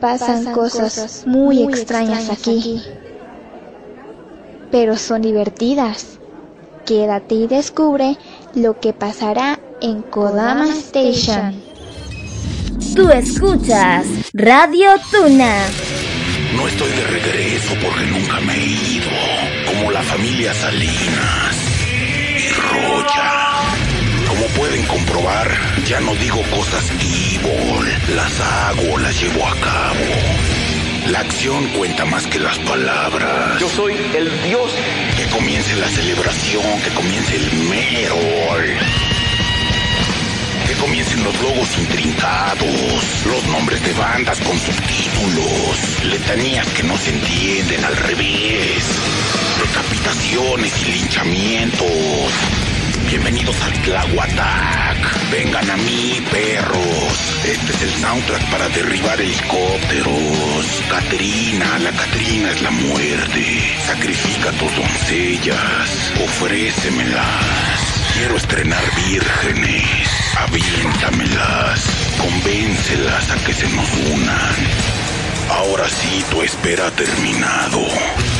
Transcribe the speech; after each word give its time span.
Pasan, 0.00 0.52
cosas, 0.52 1.24
muy, 1.26 1.62
extrañas, 1.62 2.30
aquí. 2.30 2.82
Pero 4.70 4.96
son 4.96 5.22
divertidas. 5.22 6.18
Quédate 6.84 7.34
y 7.34 7.46
descubre 7.46 8.16
lo 8.54 8.78
que 8.78 8.92
pasará 8.92 9.58
en 9.80 10.02
Kodama 10.02 10.68
Station. 10.68 11.60
Tú 12.94 13.08
escuchas 13.10 14.06
Radio 14.32 14.90
Tuna. 15.10 15.66
No 16.54 16.68
estoy 16.68 16.90
de 16.90 17.06
regreso 17.06 17.74
porque 17.82 18.06
nunca 18.06 18.40
me 18.40 18.54
he 18.54 18.66
ido. 18.66 19.10
Como 19.66 19.90
la 19.90 20.02
familia 20.02 20.54
Salinas 20.54 21.56
y 21.92 22.48
Roya. 22.52 23.45
Como 24.46 24.58
pueden 24.58 24.84
comprobar, 24.84 25.50
ya 25.86 25.98
no 26.00 26.14
digo 26.14 26.40
cosas 26.50 26.88
evil. 27.00 28.14
Las 28.14 28.40
hago, 28.40 28.96
las 28.98 29.20
llevo 29.20 29.44
a 29.44 29.54
cabo. 29.56 30.04
La 31.08 31.20
acción 31.20 31.66
cuenta 31.70 32.04
más 32.04 32.28
que 32.28 32.38
las 32.38 32.56
palabras. 32.60 33.58
Yo 33.58 33.68
soy 33.68 33.94
el 34.14 34.42
dios. 34.44 34.72
Que 35.16 35.26
comience 35.30 35.74
la 35.74 35.88
celebración, 35.88 36.80
que 36.80 36.90
comience 36.90 37.34
el 37.34 37.52
Merol. 37.54 38.64
Que 40.68 40.74
comiencen 40.74 41.24
los 41.24 41.42
logos 41.42 41.76
intrincados, 41.78 43.26
los 43.26 43.44
nombres 43.48 43.82
de 43.82 43.92
bandas 43.94 44.38
con 44.40 44.56
subtítulos, 44.60 46.04
letanías 46.04 46.68
que 46.68 46.84
no 46.84 46.96
se 46.96 47.10
entienden 47.10 47.84
al 47.84 47.96
revés, 47.96 48.84
decapitaciones 49.60 50.82
y 50.82 50.92
linchamientos. 50.92 52.65
Bienvenidos 53.06 53.56
al 53.62 53.72
Tlahuatac. 53.82 55.30
Vengan 55.30 55.70
a 55.70 55.76
mí, 55.76 56.20
perros. 56.28 57.44
Este 57.44 57.72
es 57.72 57.82
el 57.82 57.90
soundtrack 58.00 58.50
para 58.50 58.68
derribar 58.70 59.20
helicópteros. 59.20 60.82
Catrina, 60.90 61.78
la 61.78 61.92
Catrina 61.92 62.50
es 62.50 62.62
la 62.62 62.70
muerte. 62.72 63.76
Sacrifica 63.86 64.50
a 64.50 64.52
tus 64.54 64.74
doncellas. 64.74 66.12
Ofrécemelas. 66.20 68.02
Quiero 68.14 68.36
estrenar 68.36 68.82
vírgenes. 68.96 70.10
Aviéntamelas. 70.38 71.84
Convéncelas 72.18 73.30
a 73.30 73.36
que 73.44 73.54
se 73.54 73.68
nos 73.68 73.88
unan. 74.12 74.56
Ahora 75.48 75.88
sí, 75.88 76.24
tu 76.28 76.42
espera 76.42 76.88
ha 76.88 76.90
terminado. 76.90 77.86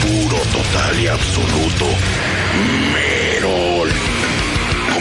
Puro, 0.03 0.39
total 0.39 1.01
y 1.01 1.07
absoluto. 1.07 1.87
Merol. 2.93 3.16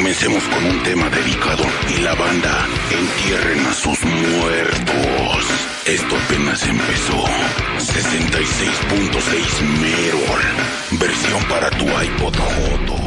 Comencemos 0.06 0.44
con 0.50 0.64
un 0.66 0.84
tema 0.84 1.10
dedicado 1.10 1.64
y 1.90 2.02
la 2.04 2.14
banda 2.14 2.68
entierren 2.92 3.66
a 3.66 3.74
sus 3.74 4.00
muertos. 4.04 5.46
Esto 5.88 6.16
apenas 6.16 6.64
empezó. 6.68 7.26
66.6 7.80 9.62
Merol. 9.82 10.42
Versión 11.00 11.44
para 11.46 11.72
tu 11.72 11.86
iPod 11.86 12.36
Joto. 12.38 13.05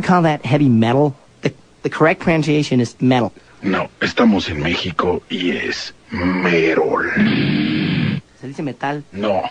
You 0.00 0.06
call 0.06 0.22
that 0.22 0.44
heavy 0.44 0.68
metal? 0.68 1.16
The, 1.42 1.52
the 1.82 1.90
correct 1.90 2.20
pronunciation 2.20 2.80
is 2.80 2.96
metal. 3.00 3.32
No, 3.62 3.88
estamos 4.00 4.48
en 4.48 4.62
México 4.62 5.22
y 5.28 5.50
es 5.50 5.92
Merol. 6.10 7.10
Se 8.40 8.48
dice 8.48 8.62
metal. 8.62 9.04
No, 9.12 9.42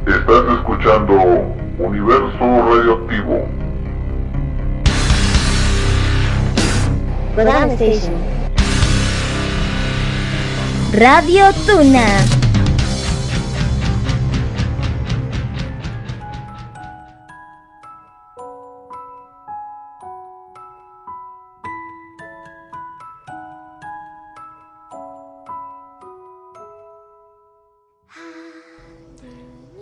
Estás 0.08 0.58
escuchando 0.58 1.61
Universo 1.82 2.38
Radioactivo. 2.40 3.48
Station. 7.76 8.14
Radio 10.94 11.52
Tuna. 11.66 12.41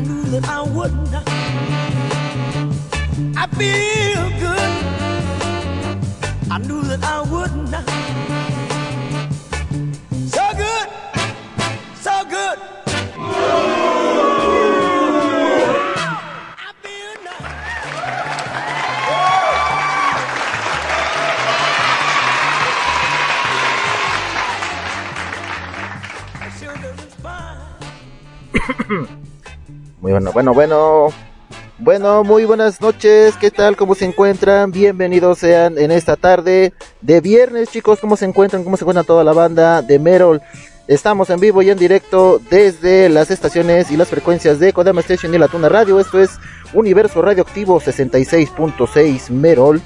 Knew 0.00 0.22
that 0.30 0.48
I 0.48 0.62
would 0.62 0.94
not. 1.12 1.28
I 3.36 3.46
feel 3.58 4.30
good. 4.44 4.70
I 6.50 6.58
knew 6.58 6.82
that 6.82 7.02
I 7.04 7.20
would 7.32 7.54
not. 7.70 7.86
So 10.34 10.44
good, 10.56 10.88
so 11.96 12.24
good. 12.24 12.58
I 16.56 16.72
feel 16.82 17.14
nice. 17.24 17.60
I 26.40 26.48
sure 26.58 26.76
doesn't 26.76 27.14
fine. 28.98 29.16
Muy 30.00 30.12
bueno, 30.12 30.32
bueno, 30.32 30.54
bueno. 30.54 31.08
Bueno, 31.78 32.24
muy 32.24 32.46
buenas 32.46 32.80
noches. 32.80 33.36
¿Qué 33.36 33.50
tal? 33.50 33.76
¿Cómo 33.76 33.94
se 33.94 34.06
encuentran? 34.06 34.70
Bienvenidos 34.70 35.38
sean 35.38 35.78
en 35.78 35.90
esta 35.90 36.16
tarde 36.16 36.72
de 37.02 37.20
viernes, 37.20 37.68
chicos. 37.70 38.00
¿Cómo 38.00 38.16
se 38.16 38.24
encuentran? 38.24 38.64
¿Cómo 38.64 38.78
se 38.78 38.84
encuentra 38.84 39.04
toda 39.04 39.24
la 39.24 39.34
banda 39.34 39.82
de 39.82 39.98
Merol? 39.98 40.40
Estamos 40.86 41.30
en 41.30 41.38
vivo 41.38 41.62
y 41.62 41.70
en 41.70 41.78
directo 41.78 42.40
desde 42.50 43.08
las 43.08 43.30
estaciones 43.30 43.90
y 43.90 43.96
las 43.96 44.08
frecuencias 44.08 44.58
de 44.58 44.72
Kodama 44.72 45.00
Station 45.02 45.32
y 45.32 45.38
la 45.38 45.46
Tuna 45.48 45.68
Radio. 45.68 46.00
Esto 46.00 46.20
es 46.20 46.30
Universo 46.72 47.22
Radioactivo 47.22 47.80
66.6 47.80 49.30
Merol. 49.30 49.80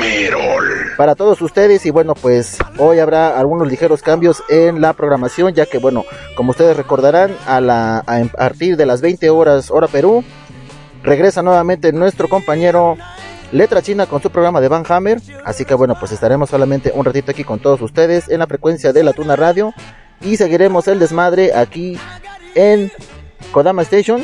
Merol. 0.00 0.66
para 0.96 1.14
todos 1.14 1.40
ustedes 1.40 1.86
y 1.86 1.90
bueno 1.90 2.14
pues 2.14 2.58
hoy 2.76 2.98
habrá 2.98 3.38
algunos 3.38 3.68
ligeros 3.68 4.02
cambios 4.02 4.42
en 4.48 4.80
la 4.80 4.92
programación 4.92 5.54
ya 5.54 5.64
que 5.64 5.78
bueno 5.78 6.04
como 6.36 6.50
ustedes 6.50 6.76
recordarán 6.76 7.34
a 7.46 7.60
la 7.60 7.98
a, 8.06 8.16
a 8.16 8.24
partir 8.24 8.76
de 8.76 8.84
las 8.84 9.00
20 9.00 9.30
horas 9.30 9.70
hora 9.70 9.86
Perú 9.86 10.24
regresa 11.02 11.42
nuevamente 11.42 11.92
nuestro 11.92 12.28
compañero 12.28 12.96
Letra 13.52 13.82
China 13.82 14.06
con 14.06 14.22
su 14.22 14.30
programa 14.30 14.60
de 14.60 14.68
Van 14.68 14.84
Hammer 14.88 15.20
así 15.44 15.64
que 15.64 15.74
bueno 15.74 15.96
pues 15.98 16.12
estaremos 16.12 16.50
solamente 16.50 16.92
un 16.94 17.04
ratito 17.04 17.30
aquí 17.30 17.44
con 17.44 17.58
todos 17.58 17.80
ustedes 17.80 18.28
en 18.28 18.40
la 18.40 18.46
frecuencia 18.46 18.92
de 18.92 19.02
la 19.02 19.12
Tuna 19.12 19.36
Radio 19.36 19.72
y 20.20 20.36
seguiremos 20.36 20.88
el 20.88 20.98
desmadre 20.98 21.54
aquí 21.54 21.98
en 22.54 22.92
Kodama 23.52 23.82
Station 23.82 24.22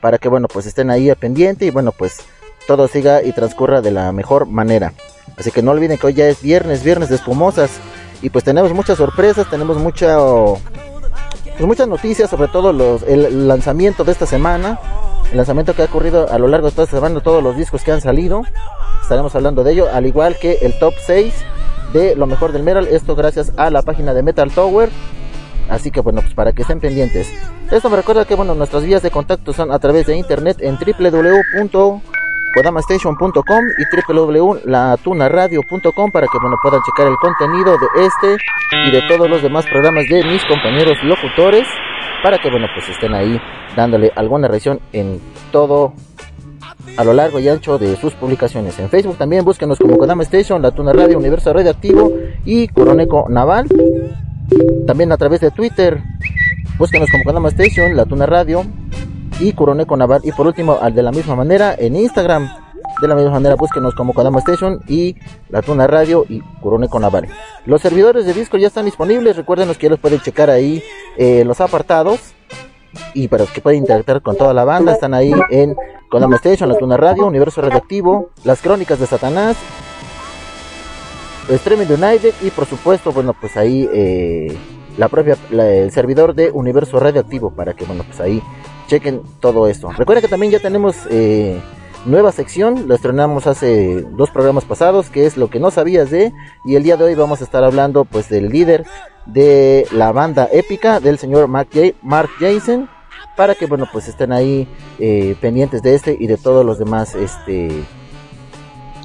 para 0.00 0.18
que 0.18 0.28
bueno 0.28 0.48
pues 0.48 0.66
estén 0.66 0.90
ahí 0.90 1.10
al 1.10 1.16
pendiente 1.16 1.66
y 1.66 1.70
bueno 1.70 1.92
pues 1.92 2.22
todo 2.70 2.86
siga 2.86 3.22
y 3.22 3.32
transcurra 3.32 3.80
de 3.80 3.90
la 3.90 4.12
mejor 4.12 4.46
manera. 4.46 4.92
Así 5.36 5.50
que 5.50 5.60
no 5.60 5.72
olviden 5.72 5.98
que 5.98 6.06
hoy 6.06 6.14
ya 6.14 6.28
es 6.28 6.40
viernes, 6.40 6.84
viernes 6.84 7.08
de 7.08 7.16
espumosas. 7.16 7.70
Y 8.22 8.30
pues 8.30 8.44
tenemos 8.44 8.72
muchas 8.72 8.98
sorpresas, 8.98 9.50
tenemos 9.50 9.78
mucha, 9.78 10.16
pues 10.18 11.66
muchas 11.66 11.88
noticias, 11.88 12.30
sobre 12.30 12.46
todo 12.46 12.72
los, 12.72 13.02
el 13.02 13.48
lanzamiento 13.48 14.04
de 14.04 14.12
esta 14.12 14.26
semana. 14.26 14.78
El 15.30 15.36
lanzamiento 15.36 15.74
que 15.74 15.82
ha 15.82 15.84
ocurrido 15.84 16.26
a 16.30 16.38
lo 16.38 16.48
largo 16.48 16.66
de 16.66 16.70
esta 16.70 16.86
semana, 16.86 17.20
todos 17.20 17.42
los 17.42 17.56
discos 17.56 17.84
que 17.84 17.92
han 17.92 18.00
salido. 18.00 18.42
Estaremos 19.00 19.34
hablando 19.36 19.62
de 19.62 19.72
ello, 19.72 19.86
al 19.92 20.06
igual 20.06 20.36
que 20.40 20.58
el 20.62 20.76
top 20.78 20.94
6 21.06 21.44
de 21.92 22.16
lo 22.16 22.26
mejor 22.26 22.50
del 22.52 22.64
metal. 22.64 22.88
Esto 22.88 23.14
gracias 23.14 23.52
a 23.56 23.70
la 23.70 23.82
página 23.82 24.12
de 24.12 24.24
Metal 24.24 24.50
Tower. 24.50 24.90
Así 25.68 25.92
que 25.92 26.00
bueno, 26.00 26.20
pues 26.20 26.34
para 26.34 26.52
que 26.52 26.62
estén 26.62 26.80
pendientes. 26.80 27.32
Esto 27.70 27.88
me 27.90 27.96
recuerda 27.96 28.24
que 28.24 28.34
bueno, 28.34 28.56
nuestras 28.56 28.84
vías 28.84 29.02
de 29.02 29.12
contacto 29.12 29.52
son 29.52 29.70
a 29.70 29.78
través 29.78 30.06
de 30.06 30.16
internet 30.16 30.56
en 30.60 30.76
www.kodamastation.com 30.76 33.64
y 33.78 33.84
www.latunaradio.com 34.12 36.10
para 36.10 36.26
que 36.26 36.38
bueno, 36.42 36.56
puedan 36.60 36.82
checar 36.82 37.06
el 37.06 37.14
contenido 37.18 37.78
de 37.78 37.86
este 38.04 38.36
y 38.84 38.90
de 38.90 39.02
todos 39.06 39.30
los 39.30 39.42
demás 39.42 39.64
programas 39.66 40.08
de 40.08 40.24
mis 40.24 40.44
compañeros 40.46 40.98
locutores 41.04 41.68
para 42.22 42.38
que 42.38 42.50
bueno, 42.50 42.66
pues 42.74 42.88
estén 42.88 43.14
ahí 43.14 43.40
dándole 43.76 44.12
alguna 44.14 44.48
reacción 44.48 44.80
en 44.92 45.20
todo 45.52 45.94
a 46.96 47.04
lo 47.04 47.12
largo 47.12 47.38
y 47.38 47.48
ancho 47.48 47.78
de 47.78 47.96
sus 47.96 48.14
publicaciones. 48.14 48.78
En 48.78 48.88
Facebook 48.88 49.16
también 49.16 49.44
búsquenos 49.44 49.78
como 49.78 49.96
Kodama 49.96 50.22
Station, 50.24 50.62
La 50.62 50.70
Tuna 50.70 50.92
Radio, 50.92 51.18
Universo 51.18 51.52
Radioactivo 51.52 52.12
y 52.44 52.68
Coroneco 52.68 53.26
Naval. 53.28 53.66
También 54.86 55.12
a 55.12 55.16
través 55.16 55.40
de 55.40 55.50
Twitter, 55.50 56.02
búsquenos 56.78 57.08
como 57.10 57.24
Kodama 57.24 57.48
Station, 57.48 57.96
La 57.96 58.04
Tuna 58.04 58.26
Radio 58.26 58.64
y 59.38 59.52
Coroneco 59.52 59.96
Naval. 59.96 60.20
Y 60.24 60.32
por 60.32 60.46
último, 60.46 60.78
al 60.80 60.94
de 60.94 61.02
la 61.02 61.12
misma 61.12 61.36
manera, 61.36 61.74
en 61.78 61.96
Instagram, 61.96 62.48
De 63.00 63.08
la 63.08 63.14
misma 63.14 63.30
manera, 63.30 63.54
búsquenos 63.54 63.94
como 63.94 64.12
Kodama 64.12 64.40
Station 64.40 64.80
y 64.86 65.16
La 65.48 65.62
Tuna 65.62 65.86
Radio 65.86 66.26
y 66.28 66.40
Corone 66.62 66.88
con 66.88 67.02
Navarre. 67.02 67.28
Los 67.64 67.80
servidores 67.80 68.26
de 68.26 68.34
Discord 68.34 68.60
ya 68.60 68.66
están 68.66 68.84
disponibles. 68.84 69.36
Recuerden 69.36 69.68
que 69.74 69.84
ya 69.86 69.90
los 69.90 69.98
pueden 69.98 70.20
checar 70.20 70.50
ahí 70.50 70.82
en 71.16 71.48
los 71.48 71.60
apartados. 71.60 72.20
Y 73.14 73.28
para 73.28 73.44
los 73.44 73.52
que 73.52 73.60
pueden 73.60 73.78
interactuar 73.80 74.20
con 74.20 74.36
toda 74.36 74.52
la 74.52 74.64
banda, 74.64 74.92
están 74.92 75.14
ahí 75.14 75.32
en 75.50 75.76
Kodama 76.10 76.36
Station, 76.36 76.68
La 76.68 76.76
Tuna 76.76 76.96
Radio, 76.96 77.26
Universo 77.26 77.60
Radioactivo, 77.62 78.30
Las 78.44 78.60
Crónicas 78.60 78.98
de 78.98 79.06
Satanás, 79.06 79.56
Streaming 81.48 81.86
United 81.86 82.34
y 82.42 82.50
por 82.50 82.66
supuesto, 82.66 83.12
bueno, 83.12 83.34
pues 83.40 83.56
ahí 83.56 83.88
eh, 83.92 84.56
la 84.98 85.08
propia, 85.08 85.36
la- 85.50 85.68
el 85.68 85.90
servidor 85.90 86.34
de 86.34 86.50
Universo 86.50 87.00
Radioactivo 87.00 87.50
para 87.50 87.74
que, 87.74 87.84
bueno, 87.84 88.04
pues 88.04 88.20
ahí 88.20 88.42
chequen 88.88 89.22
todo 89.40 89.66
esto. 89.68 89.90
Recuerden 89.96 90.22
que 90.22 90.28
también 90.28 90.52
ya 90.52 90.60
tenemos 90.60 90.96
eh, 91.10 91.60
nueva 92.06 92.32
sección, 92.32 92.88
lo 92.88 92.94
estrenamos 92.94 93.46
hace 93.46 94.02
dos 94.02 94.30
programas 94.30 94.64
pasados, 94.64 95.10
que 95.10 95.26
es 95.26 95.36
lo 95.36 95.50
que 95.50 95.60
no 95.60 95.70
sabías 95.70 96.10
de, 96.10 96.32
y 96.64 96.76
el 96.76 96.82
día 96.82 96.96
de 96.96 97.04
hoy 97.04 97.14
vamos 97.14 97.40
a 97.40 97.44
estar 97.44 97.64
hablando 97.64 98.04
pues 98.04 98.28
del 98.28 98.48
líder 98.48 98.84
de 99.26 99.86
la 99.92 100.12
banda 100.12 100.48
épica, 100.52 101.00
del 101.00 101.18
señor 101.18 101.48
Mark, 101.48 101.68
Mark 102.02 102.30
Jason, 102.38 102.88
para 103.36 103.54
que, 103.54 103.66
bueno, 103.66 103.86
pues 103.92 104.08
estén 104.08 104.32
ahí 104.32 104.68
eh, 104.98 105.36
pendientes 105.40 105.82
de 105.82 105.94
este 105.94 106.16
y 106.18 106.26
de 106.26 106.36
todos 106.36 106.64
los 106.64 106.78
demás, 106.78 107.14
este 107.14 107.84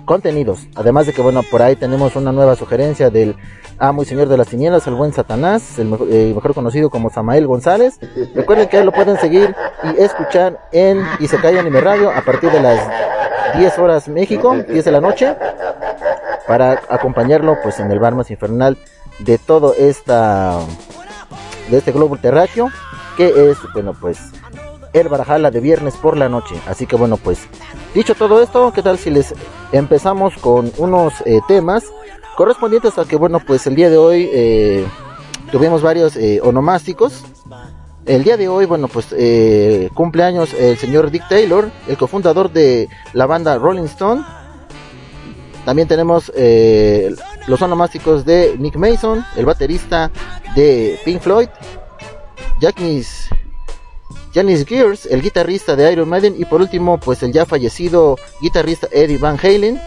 contenidos. 0.05 0.67
Además 0.75 1.05
de 1.05 1.13
que, 1.13 1.21
bueno, 1.21 1.41
por 1.43 1.61
ahí 1.61 1.75
tenemos 1.75 2.15
una 2.15 2.31
nueva 2.31 2.55
sugerencia 2.55 3.09
del 3.09 3.35
amo 3.77 4.03
y 4.03 4.05
señor 4.05 4.29
de 4.29 4.37
las 4.37 4.47
tinieblas, 4.47 4.87
el 4.87 4.95
buen 4.95 5.13
Satanás, 5.13 5.77
el 5.79 5.87
mejor, 5.87 6.07
eh, 6.09 6.35
conocido 6.53 6.89
como 6.89 7.09
Samael 7.09 7.47
González. 7.47 7.99
Recuerden 8.33 8.69
que 8.69 8.83
lo 8.83 8.91
pueden 8.91 9.17
seguir 9.17 9.55
y 9.83 10.01
escuchar 10.01 10.59
en 10.71 11.01
Isekai 11.19 11.57
Anime 11.57 11.81
Radio 11.81 12.11
a 12.11 12.21
partir 12.21 12.51
de 12.51 12.61
las 12.61 12.79
10 13.57 13.79
horas 13.79 14.07
México, 14.07 14.55
10 14.55 14.85
de 14.85 14.91
la 14.91 15.01
noche, 15.01 15.35
para 16.47 16.81
acompañarlo 16.89 17.57
pues 17.61 17.79
en 17.79 17.91
el 17.91 17.99
bar 17.99 18.15
más 18.15 18.29
infernal 18.31 18.77
de 19.19 19.37
todo 19.37 19.73
esta 19.77 20.59
de 21.69 21.77
este 21.77 21.91
globo 21.91 22.17
terráqueo 22.17 22.69
que 23.17 23.49
es 23.49 23.57
bueno 23.73 23.93
pues 23.99 24.19
el 24.95 25.09
Barajala 25.09 25.51
de 25.51 25.59
viernes 25.59 25.95
por 25.97 26.17
la 26.17 26.29
noche. 26.29 26.55
Así 26.67 26.87
que 26.87 26.95
bueno, 26.95 27.17
pues 27.17 27.47
dicho 27.93 28.15
todo 28.15 28.41
esto, 28.41 28.71
¿qué 28.73 28.81
tal 28.81 28.97
si 28.97 29.09
les 29.09 29.33
empezamos 29.71 30.35
con 30.37 30.71
unos 30.77 31.13
eh, 31.25 31.41
temas 31.47 31.83
correspondientes 32.37 32.97
a 32.97 33.05
que 33.05 33.17
bueno, 33.17 33.39
pues 33.45 33.67
el 33.67 33.75
día 33.75 33.89
de 33.89 33.97
hoy 33.97 34.29
eh, 34.31 34.85
tuvimos 35.51 35.81
varios 35.81 36.15
eh, 36.15 36.39
onomásticos. 36.41 37.23
El 38.05 38.23
día 38.23 38.37
de 38.37 38.47
hoy, 38.47 38.65
bueno, 38.65 38.87
pues 38.87 39.07
cumpleaños 39.95 40.53
el 40.53 40.77
señor 40.77 41.09
Dick 41.09 41.27
Taylor, 41.27 41.71
el 41.87 41.97
cofundador 41.97 42.51
de 42.51 42.87
la 43.13 43.25
banda 43.25 43.57
Rolling 43.57 43.85
Stone. 43.85 44.23
También 45.65 45.87
tenemos 45.87 46.31
los 47.47 47.61
onomásticos 47.63 48.23
de 48.23 48.57
Nick 48.59 48.75
Mason, 48.75 49.25
el 49.35 49.45
baterista 49.45 50.11
de 50.55 50.99
Pink 51.03 51.19
Floyd, 51.19 51.47
Janis 52.61 53.27
Janis 54.33 54.65
Gears, 54.65 55.05
el 55.05 55.21
guitarrista 55.21 55.75
de 55.75 55.91
Iron 55.91 56.09
Maiden 56.09 56.35
y 56.37 56.45
por 56.45 56.61
último 56.61 56.99
pues 56.99 57.23
el 57.23 57.31
ya 57.31 57.45
fallecido 57.45 58.17
guitarrista 58.41 58.87
Eddie 58.91 59.17
Van 59.17 59.39
Halen. 59.41 59.79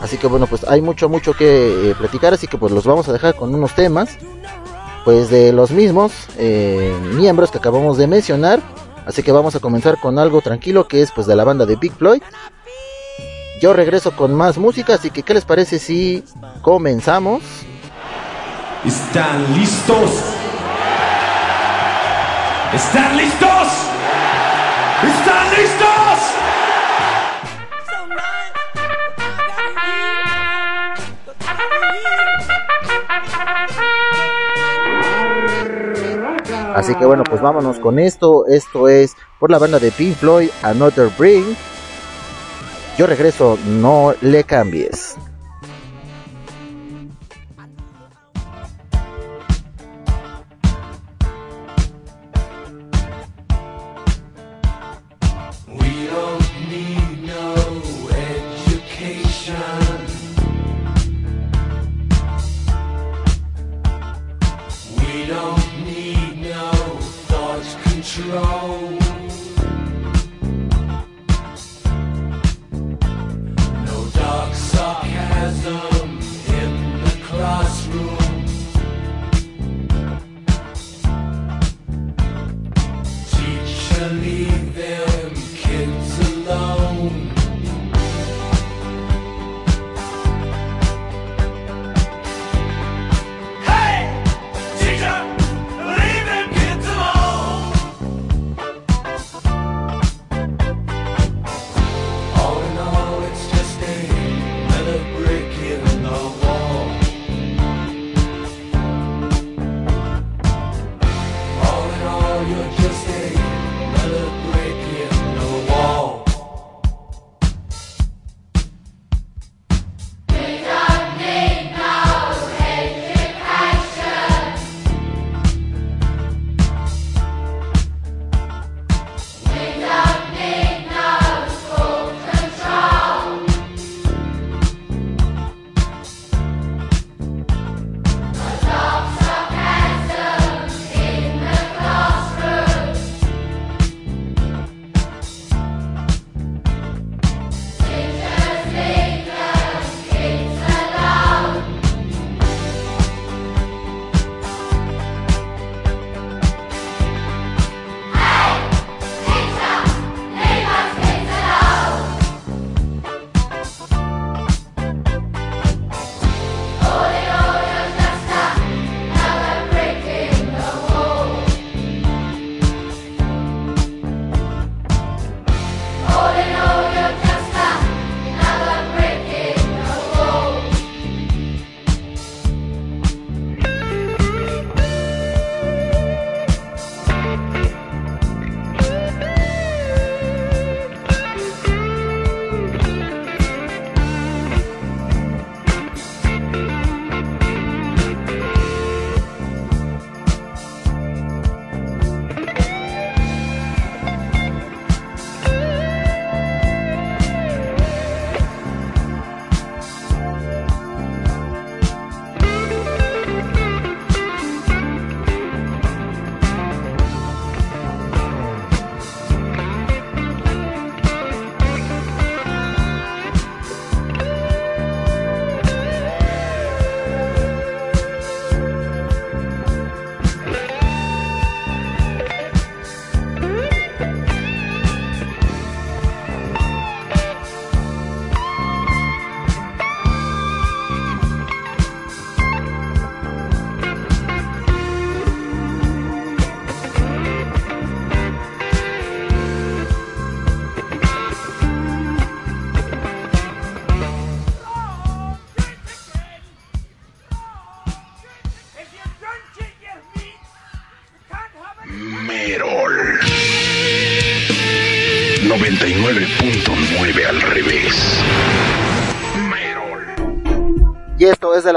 Así 0.00 0.16
que 0.18 0.26
bueno 0.26 0.46
pues 0.46 0.64
hay 0.64 0.80
mucho 0.80 1.08
mucho 1.08 1.32
que 1.34 1.90
eh, 1.90 1.94
platicar 1.96 2.34
así 2.34 2.46
que 2.46 2.58
pues 2.58 2.72
los 2.72 2.84
vamos 2.84 3.08
a 3.08 3.12
dejar 3.12 3.34
con 3.34 3.54
unos 3.54 3.74
temas 3.74 4.18
pues 5.04 5.30
de 5.30 5.52
los 5.52 5.70
mismos 5.70 6.12
eh, 6.36 6.92
miembros 7.14 7.50
que 7.50 7.58
acabamos 7.58 7.96
de 7.96 8.06
mencionar. 8.06 8.60
Así 9.06 9.22
que 9.22 9.30
vamos 9.30 9.54
a 9.54 9.60
comenzar 9.60 10.00
con 10.00 10.18
algo 10.18 10.42
tranquilo 10.42 10.88
que 10.88 11.00
es 11.00 11.12
pues 11.12 11.28
de 11.28 11.36
la 11.36 11.44
banda 11.44 11.64
de 11.64 11.76
Big 11.76 11.92
Floyd. 11.92 12.22
Yo 13.60 13.72
regreso 13.72 14.10
con 14.16 14.34
más 14.34 14.58
música, 14.58 14.94
así 14.94 15.10
que 15.10 15.22
¿qué 15.22 15.32
les 15.32 15.44
parece 15.44 15.78
si 15.78 16.24
comenzamos? 16.60 17.42
¿Están 18.84 19.56
listos? 19.56 20.10
¿Están 22.74 23.16
listos? 23.16 23.68
¿Están 25.02 25.50
listos? 25.50 25.86
Así 36.74 36.94
que 36.94 37.06
bueno, 37.06 37.24
pues 37.24 37.40
vámonos 37.40 37.78
con 37.78 37.98
esto. 37.98 38.46
Esto 38.46 38.88
es 38.88 39.16
por 39.38 39.50
la 39.50 39.58
banda 39.58 39.78
de 39.78 39.90
Pink 39.90 40.16
Floyd, 40.16 40.50
Another 40.62 41.10
Bring. 41.16 41.56
Yo 42.98 43.06
regreso, 43.06 43.58
no 43.66 44.14
le 44.20 44.44
cambies. 44.44 45.16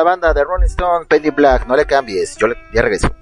banda 0.10 0.34
de 0.34 0.44
Rolling 0.44 0.66
Stone, 0.66 1.06
Penny 1.08 1.30
Black. 1.30 1.68
No 1.68 1.76
le 1.76 1.86
cambies, 1.86 2.36
yo 2.38 2.48
le, 2.48 2.56
ya 2.74 2.82
regreso. 2.82 3.19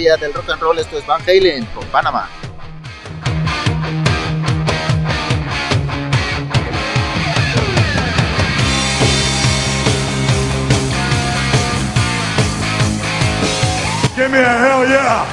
historia 0.00 0.16
del 0.16 0.32
rock 0.32 0.48
and 0.48 0.62
roll. 0.62 0.78
Esto 0.78 0.98
es 0.98 1.06
Van 1.06 1.20
Halen 1.22 1.66
con 1.66 1.84
Panamá. 1.88 2.28
Give 14.16 14.28
me 14.28 14.38
a 14.38 14.58
hell 14.58 14.86
yeah! 14.86 15.29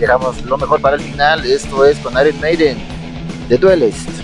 Dejamos 0.00 0.42
lo 0.44 0.56
mejor 0.56 0.80
para 0.80 0.96
el 0.96 1.02
final. 1.02 1.44
Esto 1.44 1.84
es 1.84 1.98
con 1.98 2.12
Iron 2.14 2.40
Maiden, 2.40 2.78
The 3.48 3.58
Duelist. 3.58 4.19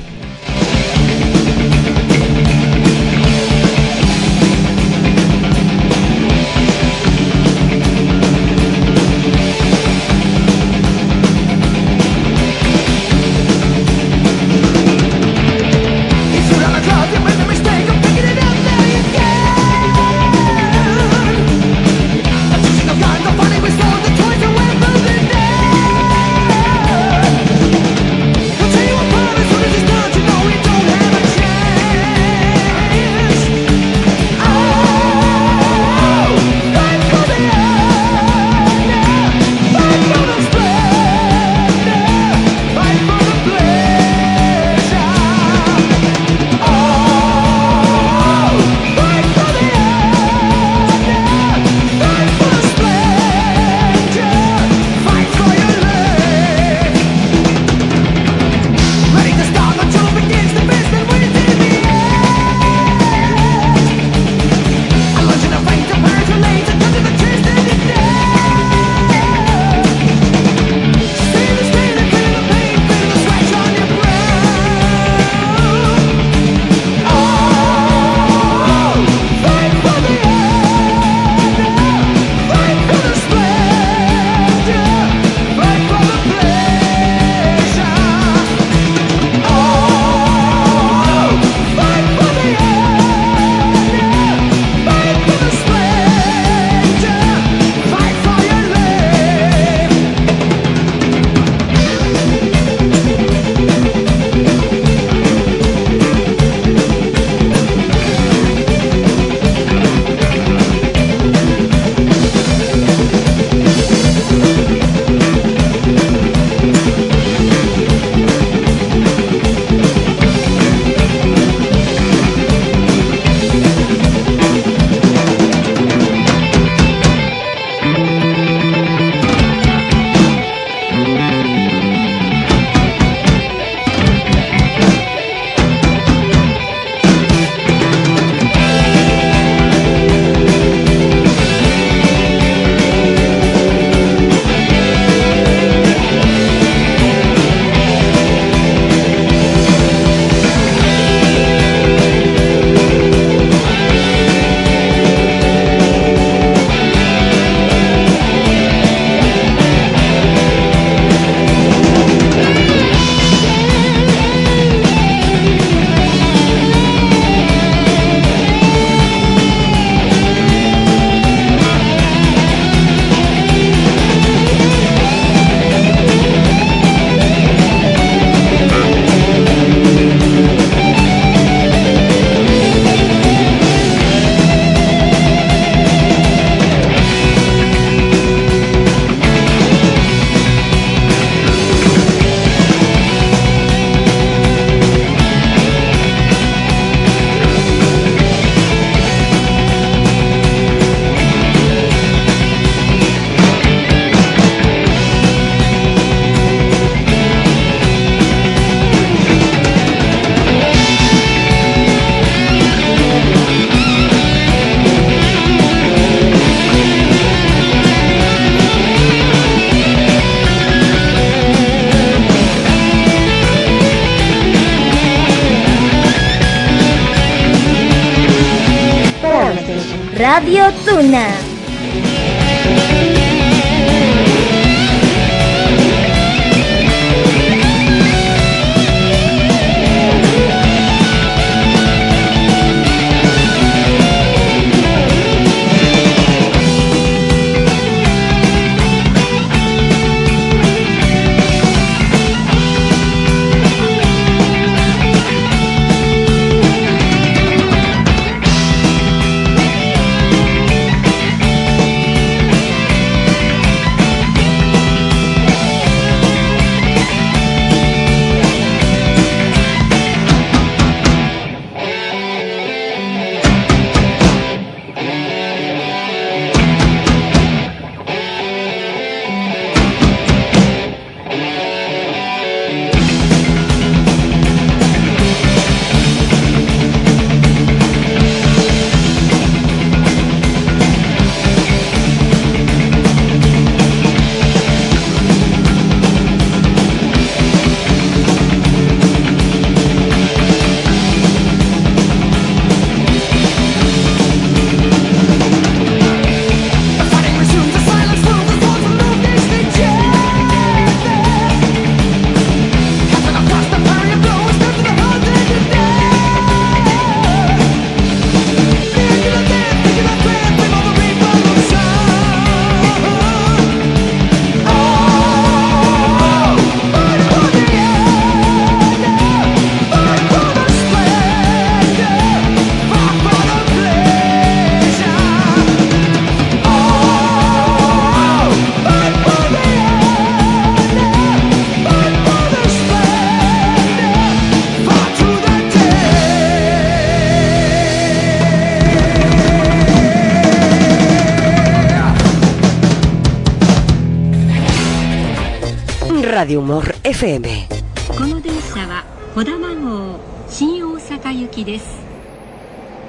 Radio 356.47 356.61
Humor 356.61 356.95
FM. 357.03 357.67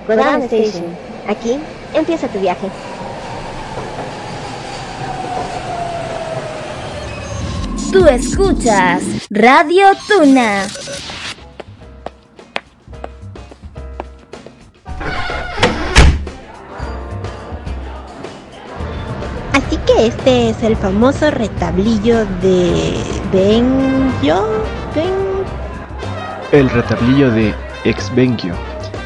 Kodama 0.08 0.45
Station. 0.45 0.86
Aquí 1.28 1.60
empieza 1.93 2.28
tu 2.30 2.39
viaje. 2.39 2.67
Tú 7.91 8.08
escuchas 8.08 9.04
Radio 9.30 9.86
Tuna. 10.08 10.63
Así 19.54 19.78
que 19.86 20.08
este 20.08 20.50
es 20.50 20.63
el 20.63 20.76
famoso 20.76 21.30
retablillo 21.30 22.26
de 22.41 23.16
Benjo. 23.32 24.48
Ben... 24.96 25.13
El 26.52 26.70
retablillo 26.70 27.30
de 27.32 27.54
Exvenquio. 27.84 28.54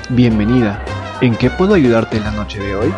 Bienvenida. 0.10 0.84
¿En 1.22 1.36
qué 1.36 1.50
puedo 1.50 1.74
ayudarte 1.74 2.20
la 2.20 2.32
noche 2.32 2.60
de 2.60 2.76
hoy? 2.76 2.94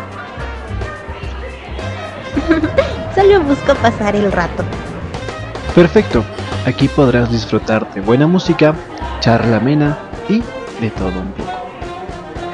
Solo 3.14 3.40
busco 3.40 3.74
pasar 3.76 4.16
el 4.16 4.30
rato. 4.32 4.64
Perfecto. 5.74 6.24
Aquí 6.66 6.88
podrás 6.88 7.30
disfrutar 7.30 7.92
de 7.94 8.00
buena 8.00 8.26
música, 8.26 8.74
charla 9.20 9.56
amena 9.56 9.98
y 10.28 10.42
de 10.80 10.90
todo 10.90 11.20
un 11.20 11.32
poco. 11.32 11.52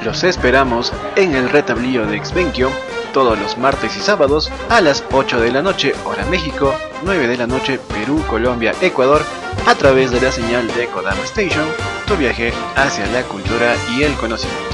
Los 0.05 0.23
esperamos 0.23 0.93
en 1.17 1.35
el 1.35 1.49
retablillo 1.51 2.07
de 2.07 2.17
Exvenquio 2.17 2.71
todos 3.13 3.39
los 3.39 3.59
martes 3.59 3.97
y 3.97 4.01
sábados 4.01 4.51
a 4.69 4.81
las 4.81 5.05
8 5.13 5.41
de 5.41 5.53
la 5.53 5.63
noche, 5.63 5.95
hora 6.05 6.25
México, 6.27 6.73
9 7.03 7.29
de 7.29 7.37
la 7.37 7.47
noche, 7.47 7.79
Perú, 7.79 8.23
Colombia, 8.29 8.73
Ecuador, 8.81 9.23
a 9.67 9.75
través 9.75 10.11
de 10.11 10.21
la 10.21 10.33
señal 10.33 10.67
de 10.75 10.87
Kodama 10.87 11.23
Station, 11.25 11.67
tu 12.07 12.17
viaje 12.17 12.53
hacia 12.77 13.07
la 13.07 13.23
cultura 13.23 13.75
y 13.97 14.03
el 14.03 14.13
conocimiento. 14.15 14.71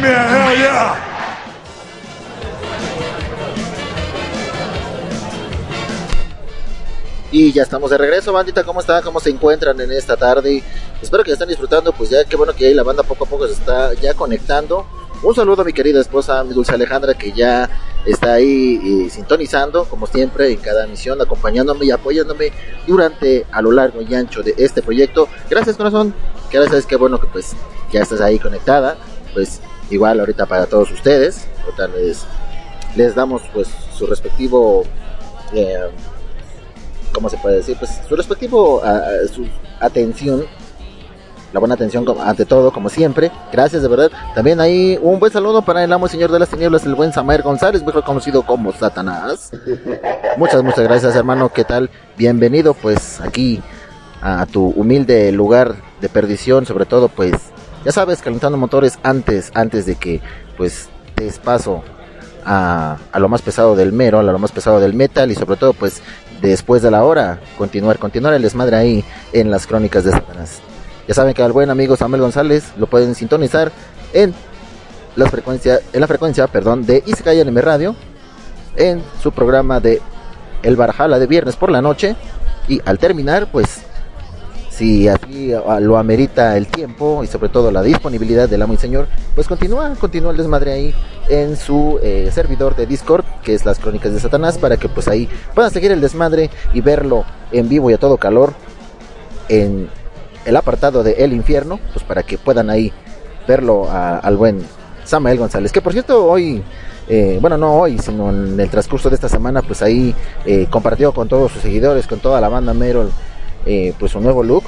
Me 0.00 0.41
Y 7.32 7.50
ya 7.50 7.62
estamos 7.62 7.90
de 7.90 7.96
regreso, 7.96 8.30
bandita. 8.30 8.62
¿Cómo 8.62 8.80
están? 8.80 9.02
¿Cómo 9.02 9.18
se 9.18 9.30
encuentran 9.30 9.80
en 9.80 9.90
esta 9.90 10.18
tarde? 10.18 10.62
Espero 11.00 11.24
que 11.24 11.32
estén 11.32 11.48
disfrutando. 11.48 11.90
Pues 11.94 12.10
ya 12.10 12.22
qué 12.26 12.36
bueno 12.36 12.52
que 12.52 12.66
ahí 12.66 12.74
la 12.74 12.82
banda 12.82 13.02
poco 13.02 13.24
a 13.24 13.26
poco 13.26 13.46
se 13.46 13.54
está 13.54 13.94
ya 13.94 14.12
conectando. 14.12 14.86
Un 15.22 15.34
saludo 15.34 15.62
a 15.62 15.64
mi 15.64 15.72
querida 15.72 15.98
esposa, 15.98 16.44
mi 16.44 16.52
dulce 16.52 16.74
Alejandra, 16.74 17.14
que 17.14 17.32
ya 17.32 17.70
está 18.04 18.34
ahí 18.34 19.06
eh, 19.06 19.08
sintonizando, 19.08 19.86
como 19.86 20.06
siempre, 20.06 20.52
en 20.52 20.58
cada 20.58 20.86
misión, 20.86 21.22
acompañándome 21.22 21.86
y 21.86 21.90
apoyándome 21.90 22.52
durante 22.86 23.46
a 23.50 23.62
lo 23.62 23.72
largo 23.72 24.02
y 24.02 24.14
ancho 24.14 24.42
de 24.42 24.54
este 24.58 24.82
proyecto. 24.82 25.26
Gracias, 25.48 25.78
corazón. 25.78 26.14
Gracias, 26.52 26.84
qué 26.84 26.96
bueno 26.96 27.18
que 27.18 27.28
pues 27.28 27.56
ya 27.90 28.02
estás 28.02 28.20
ahí 28.20 28.38
conectada. 28.38 28.98
Pues 29.32 29.62
igual 29.88 30.20
ahorita 30.20 30.44
para 30.44 30.66
todos 30.66 30.90
ustedes. 30.90 31.46
Ahorita 31.64 31.88
les, 31.96 32.26
les 32.94 33.14
damos 33.14 33.40
pues 33.54 33.68
su 33.96 34.06
respectivo 34.06 34.84
eh, 35.54 35.88
¿cómo 37.12 37.28
se 37.28 37.36
puede 37.38 37.56
decir? 37.56 37.76
Pues 37.78 38.00
su 38.08 38.16
respectivo 38.16 38.82
a- 38.84 38.90
a- 38.98 39.28
su 39.32 39.46
atención, 39.80 40.44
la 41.52 41.60
buena 41.60 41.74
atención 41.74 42.04
ante 42.24 42.46
todo, 42.46 42.72
como 42.72 42.88
siempre. 42.88 43.30
Gracias 43.52 43.82
de 43.82 43.88
verdad. 43.88 44.10
También 44.34 44.58
hay 44.60 44.98
un 45.02 45.18
buen 45.20 45.30
saludo 45.32 45.62
para 45.62 45.84
el 45.84 45.92
amo 45.92 46.08
señor 46.08 46.32
de 46.32 46.38
las 46.38 46.48
tinieblas, 46.48 46.84
el 46.86 46.94
buen 46.94 47.12
Samael 47.12 47.42
González, 47.42 47.82
mejor 47.84 48.04
conocido 48.04 48.42
como 48.42 48.72
Satanás. 48.72 49.50
Muchas, 50.38 50.62
muchas 50.62 50.84
gracias, 50.84 51.14
hermano. 51.14 51.50
¿Qué 51.50 51.64
tal? 51.64 51.90
Bienvenido, 52.16 52.72
pues, 52.74 53.20
aquí 53.20 53.60
a 54.22 54.46
tu 54.46 54.68
humilde 54.68 55.30
lugar 55.32 55.74
de 56.00 56.08
perdición, 56.08 56.64
sobre 56.64 56.86
todo, 56.86 57.08
pues, 57.08 57.34
ya 57.84 57.92
sabes, 57.92 58.22
calentando 58.22 58.56
motores 58.56 58.98
antes, 59.02 59.50
antes 59.54 59.84
de 59.84 59.96
que, 59.96 60.20
pues, 60.56 60.88
des 61.16 61.38
paso 61.38 61.82
a 62.44 62.96
lo 63.18 63.28
más 63.28 63.42
pesado 63.42 63.76
del 63.76 63.92
mero, 63.92 64.18
a 64.18 64.22
lo 64.22 64.38
más 64.38 64.52
pesado 64.52 64.80
del 64.80 64.94
metal 64.94 65.30
y 65.30 65.34
sobre 65.34 65.56
todo, 65.56 65.72
pues, 65.74 66.02
después 66.50 66.82
de 66.82 66.90
la 66.90 67.04
hora, 67.04 67.40
continuar, 67.56 67.98
continuar 67.98 68.34
el 68.34 68.42
desmadre 68.42 68.76
ahí 68.76 69.04
en 69.32 69.50
las 69.50 69.66
crónicas 69.66 70.04
de 70.04 70.10
Satanás. 70.10 70.60
Ya 71.08 71.14
saben 71.14 71.34
que 71.34 71.42
al 71.42 71.52
buen 71.52 71.70
amigo 71.70 71.96
Samuel 71.96 72.22
González 72.22 72.72
lo 72.76 72.86
pueden 72.86 73.14
sintonizar 73.14 73.72
en 74.12 74.34
la 75.16 75.28
frecuencia, 75.28 75.80
en 75.92 76.00
la 76.00 76.06
frecuencia, 76.06 76.46
perdón, 76.46 76.86
de 76.86 77.02
Isekai 77.06 77.42
Radio, 77.42 77.94
en 78.76 79.02
su 79.22 79.32
programa 79.32 79.80
de 79.80 80.00
El 80.62 80.76
Barjala 80.76 81.18
de 81.18 81.26
viernes 81.26 81.56
por 81.56 81.70
la 81.70 81.82
noche 81.82 82.16
y 82.68 82.80
al 82.84 82.98
terminar, 82.98 83.48
pues 83.50 83.82
si 84.70 85.06
así 85.06 85.52
lo 85.80 85.98
amerita 85.98 86.56
el 86.56 86.66
tiempo 86.66 87.22
y 87.22 87.26
sobre 87.26 87.50
todo 87.50 87.70
la 87.70 87.82
disponibilidad 87.82 88.48
del 88.48 88.62
amo 88.62 88.74
y 88.74 88.78
señor, 88.78 89.06
pues 89.34 89.46
continúa, 89.46 89.94
continúa 90.00 90.30
el 90.30 90.38
desmadre 90.38 90.72
ahí 90.72 90.94
en 91.32 91.56
su 91.56 91.98
eh, 92.02 92.28
servidor 92.30 92.76
de 92.76 92.84
Discord, 92.84 93.24
que 93.42 93.54
es 93.54 93.64
las 93.64 93.78
crónicas 93.78 94.12
de 94.12 94.20
Satanás, 94.20 94.58
para 94.58 94.76
que 94.76 94.90
pues 94.90 95.08
ahí 95.08 95.30
puedan 95.54 95.70
seguir 95.70 95.90
el 95.90 96.02
desmadre 96.02 96.50
y 96.74 96.82
verlo 96.82 97.24
en 97.52 97.70
vivo 97.70 97.90
y 97.90 97.94
a 97.94 97.98
todo 97.98 98.18
calor 98.18 98.52
en 99.48 99.88
el 100.44 100.56
apartado 100.56 101.02
de 101.02 101.12
El 101.12 101.32
Infierno, 101.32 101.80
pues 101.94 102.04
para 102.04 102.22
que 102.22 102.36
puedan 102.36 102.68
ahí 102.68 102.92
verlo 103.48 103.88
al 103.90 104.36
buen 104.36 104.60
Samael 105.04 105.38
González, 105.38 105.72
que 105.72 105.80
por 105.80 105.94
cierto 105.94 106.26
hoy, 106.26 106.62
eh, 107.08 107.38
bueno 107.40 107.56
no 107.56 107.76
hoy, 107.76 107.98
sino 107.98 108.28
en 108.28 108.60
el 108.60 108.68
transcurso 108.68 109.08
de 109.08 109.14
esta 109.14 109.30
semana, 109.30 109.62
pues 109.62 109.80
ahí 109.80 110.14
eh, 110.44 110.66
compartió 110.68 111.12
con 111.12 111.28
todos 111.28 111.50
sus 111.50 111.62
seguidores, 111.62 112.06
con 112.06 112.18
toda 112.18 112.42
la 112.42 112.50
banda 112.50 112.74
Merol, 112.74 113.10
pues 113.98 114.14
un 114.14 114.24
nuevo 114.24 114.42
look, 114.42 114.64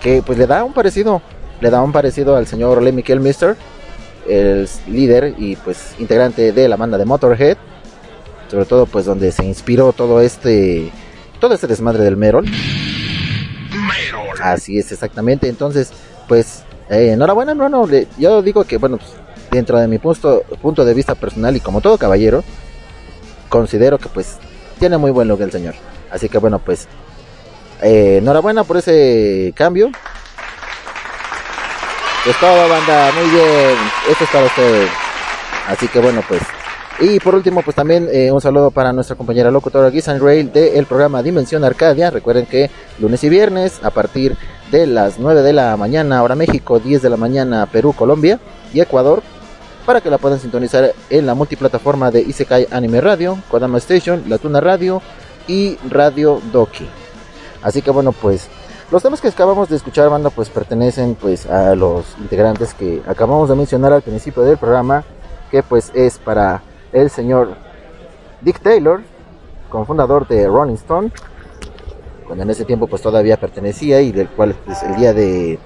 que 0.00 0.22
pues 0.22 0.38
le 0.38 0.46
da 0.46 0.62
un 0.62 0.72
parecido, 0.72 1.20
le 1.60 1.68
da 1.68 1.82
un 1.82 1.90
parecido 1.90 2.36
al 2.36 2.46
señor 2.46 2.80
Lemmy 2.80 3.02
Mister, 3.18 3.56
el 4.28 4.68
líder 4.88 5.34
y 5.38 5.56
pues 5.56 5.94
integrante 5.98 6.52
de 6.52 6.68
la 6.68 6.76
banda 6.76 6.98
de 6.98 7.04
Motorhead, 7.04 7.56
sobre 8.50 8.64
todo 8.64 8.86
pues 8.86 9.04
donde 9.04 9.32
se 9.32 9.44
inspiró 9.44 9.92
todo 9.92 10.20
este, 10.20 10.90
todo 11.40 11.54
este 11.54 11.66
desmadre 11.66 12.04
del 12.04 12.16
Merol. 12.16 12.46
Así 14.42 14.78
es, 14.78 14.92
exactamente. 14.92 15.48
Entonces, 15.48 15.92
pues, 16.28 16.62
eh, 16.88 17.12
enhorabuena, 17.12 17.52
hermano. 17.52 17.88
Yo 18.18 18.42
digo 18.42 18.64
que, 18.64 18.76
bueno, 18.78 18.98
pues, 18.98 19.10
dentro 19.50 19.78
de 19.78 19.88
mi 19.88 19.98
punto, 19.98 20.42
punto 20.60 20.84
de 20.84 20.94
vista 20.94 21.14
personal 21.14 21.56
y 21.56 21.60
como 21.60 21.80
todo 21.80 21.98
caballero, 21.98 22.44
considero 23.48 23.98
que, 23.98 24.08
pues, 24.08 24.36
tiene 24.78 24.98
muy 24.98 25.10
buen 25.10 25.28
look 25.28 25.40
el 25.40 25.52
señor. 25.52 25.74
Así 26.10 26.28
que, 26.28 26.38
bueno, 26.38 26.58
pues, 26.58 26.86
eh, 27.82 28.18
enhorabuena 28.18 28.64
por 28.64 28.76
ese 28.76 29.52
cambio. 29.56 29.90
Todo, 32.34 32.68
banda, 32.68 33.12
muy 33.12 33.30
bien. 33.30 33.78
Esto 34.10 34.24
es 34.24 34.30
para 34.30 34.46
ustedes. 34.46 34.90
Así 35.68 35.86
que, 35.86 36.00
bueno, 36.00 36.22
pues. 36.28 36.42
Y 36.98 37.20
por 37.20 37.36
último, 37.36 37.62
pues 37.62 37.76
también 37.76 38.08
eh, 38.10 38.32
un 38.32 38.40
saludo 38.40 38.72
para 38.72 38.92
nuestra 38.92 39.16
compañera 39.16 39.50
locutora 39.50 39.92
Gisan 39.92 40.20
Rail 40.20 40.52
del 40.52 40.86
programa 40.86 41.22
Dimensión 41.22 41.62
Arcadia. 41.62 42.10
Recuerden 42.10 42.46
que 42.46 42.68
lunes 42.98 43.22
y 43.22 43.28
viernes 43.28 43.78
a 43.82 43.90
partir 43.90 44.36
de 44.72 44.86
las 44.86 45.20
9 45.20 45.42
de 45.42 45.52
la 45.52 45.76
mañana, 45.76 46.22
hora 46.22 46.34
México, 46.34 46.80
10 46.80 47.00
de 47.00 47.10
la 47.10 47.16
mañana, 47.16 47.66
Perú, 47.66 47.92
Colombia 47.92 48.40
y 48.74 48.80
Ecuador, 48.80 49.22
para 49.84 50.00
que 50.00 50.10
la 50.10 50.18
puedan 50.18 50.40
sintonizar 50.40 50.92
en 51.08 51.26
la 51.26 51.34
multiplataforma 51.34 52.10
de 52.10 52.22
Isekai 52.22 52.66
Anime 52.72 53.00
Radio, 53.00 53.38
Kodama 53.48 53.78
Station, 53.78 54.24
La 54.26 54.38
Tuna 54.38 54.60
Radio 54.60 55.00
y 55.46 55.78
Radio 55.88 56.40
Doki. 56.52 56.88
Así 57.62 57.82
que 57.82 57.90
bueno, 57.90 58.12
pues 58.12 58.48
los 58.90 59.02
temas 59.02 59.20
que 59.20 59.28
acabamos 59.28 59.68
de 59.68 59.76
escuchar, 59.76 60.08
banda, 60.08 60.30
pues 60.30 60.48
pertenecen 60.48 61.16
pues 61.16 61.46
a 61.46 61.74
los 61.74 62.16
integrantes 62.18 62.72
que 62.72 63.02
acabamos 63.06 63.48
de 63.48 63.56
mencionar 63.56 63.92
al 63.92 64.02
principio 64.02 64.42
del 64.42 64.58
programa, 64.58 65.04
que 65.50 65.62
pues 65.62 65.90
es 65.92 66.18
para 66.18 66.62
el 66.92 67.10
señor 67.10 67.56
Dick 68.40 68.60
Taylor, 68.60 69.02
cofundador 69.68 70.28
de 70.28 70.46
Rolling 70.46 70.74
Stone, 70.74 71.10
cuando 72.26 72.44
en 72.44 72.50
ese 72.50 72.64
tiempo 72.64 72.86
pues 72.86 73.02
todavía 73.02 73.36
pertenecía 73.36 74.00
y 74.00 74.12
del 74.12 74.28
cual 74.28 74.54
pues, 74.64 74.82
el 74.84 74.94
día 74.96 75.12
de 75.12 75.58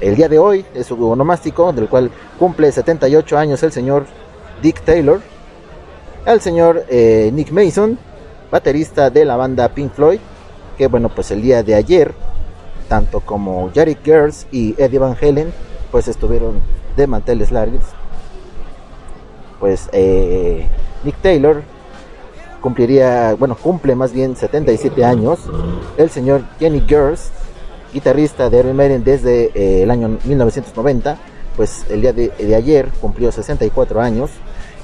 el 0.00 0.14
día 0.14 0.28
de 0.28 0.38
hoy 0.38 0.64
es 0.74 0.86
su 0.86 1.10
onomástico, 1.10 1.72
del 1.72 1.88
cual 1.88 2.08
cumple 2.38 2.70
78 2.70 3.36
años 3.36 3.62
el 3.64 3.72
señor 3.72 4.06
Dick 4.62 4.82
Taylor, 4.82 5.20
al 6.24 6.40
señor 6.40 6.84
eh, 6.88 7.30
Nick 7.32 7.50
Mason, 7.50 7.98
baterista 8.48 9.10
de 9.10 9.24
la 9.24 9.34
banda 9.34 9.68
Pink 9.70 9.92
Floyd, 9.92 10.20
que 10.78 10.86
bueno 10.86 11.10
pues 11.10 11.30
el 11.30 11.42
día 11.42 11.62
de 11.62 11.74
ayer 11.74 12.14
tanto 12.88 13.20
como 13.20 13.70
Jerry 13.74 13.98
Girls 14.02 14.46
y 14.50 14.74
Eddie 14.80 14.98
Van 14.98 15.16
Halen 15.20 15.52
pues 15.90 16.08
estuvieron 16.08 16.60
de 16.96 17.06
manteles 17.06 17.52
largos 17.52 17.82
pues 19.60 19.88
eh, 19.92 20.66
Nick 21.04 21.16
Taylor 21.20 21.62
cumpliría, 22.60 23.34
bueno, 23.38 23.56
cumple 23.56 23.94
más 23.94 24.12
bien 24.12 24.36
77 24.36 25.04
años. 25.04 25.38
El 25.96 26.10
señor 26.10 26.42
Kenny 26.58 26.82
Gers, 26.86 27.30
guitarrista 27.92 28.50
de 28.50 28.58
Iron 28.58 28.76
Maiden 28.76 29.04
desde 29.04 29.50
eh, 29.54 29.82
el 29.82 29.90
año 29.90 30.18
1990, 30.24 31.18
pues 31.56 31.86
el 31.88 32.00
día 32.02 32.12
de, 32.12 32.28
de 32.28 32.54
ayer 32.54 32.88
cumplió 33.00 33.32
64 33.32 34.00
años. 34.00 34.30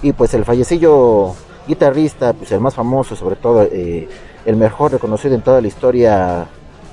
Y 0.03 0.13
pues 0.13 0.35
el 0.35 0.45
fallecido 0.45 1.35
guitarrista, 1.67 2.33
pues 2.35 2.53
el 2.53 2.61
más 2.61 2.75
famoso, 2.75 3.17
sobre 3.17 3.37
todo 3.37 3.63
eh, 3.63 4.09
el 4.45 4.57
mejor 4.57 4.93
reconocido 4.93 5.35
en 5.35 5.43
toda 5.43 5.61
la 5.61 5.67
historia 5.67 6.47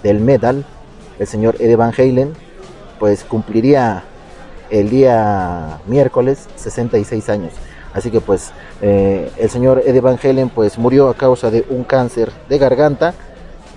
del 0.03 0.19
metal, 0.19 0.65
el 1.19 1.27
señor 1.27 1.55
Eddie 1.59 1.75
Van 1.75 1.93
Halen, 1.97 2.33
pues 2.99 3.23
cumpliría 3.23 4.03
el 4.69 4.89
día 4.89 5.79
miércoles 5.87 6.47
66 6.55 7.29
años. 7.29 7.53
Así 7.93 8.09
que 8.09 8.21
pues 8.21 8.51
eh, 8.81 9.29
el 9.37 9.49
señor 9.49 9.83
Eddie 9.85 10.01
Van 10.01 10.17
Halen 10.21 10.49
pues 10.49 10.77
murió 10.77 11.09
a 11.09 11.13
causa 11.13 11.51
de 11.51 11.65
un 11.69 11.83
cáncer 11.83 12.31
de 12.47 12.57
garganta, 12.57 13.13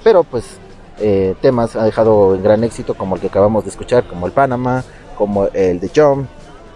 pero 0.04 0.22
pues 0.22 0.58
eh, 1.00 1.34
temas 1.40 1.74
ha 1.74 1.84
dejado 1.84 2.34
en 2.36 2.42
gran 2.42 2.62
éxito 2.62 2.94
como 2.94 3.16
el 3.16 3.20
que 3.20 3.26
acabamos 3.26 3.64
de 3.64 3.70
escuchar, 3.70 4.06
como 4.06 4.26
el 4.26 4.32
Panama, 4.32 4.84
como 5.18 5.46
el 5.46 5.80
de 5.80 5.90
Jump 5.94 6.28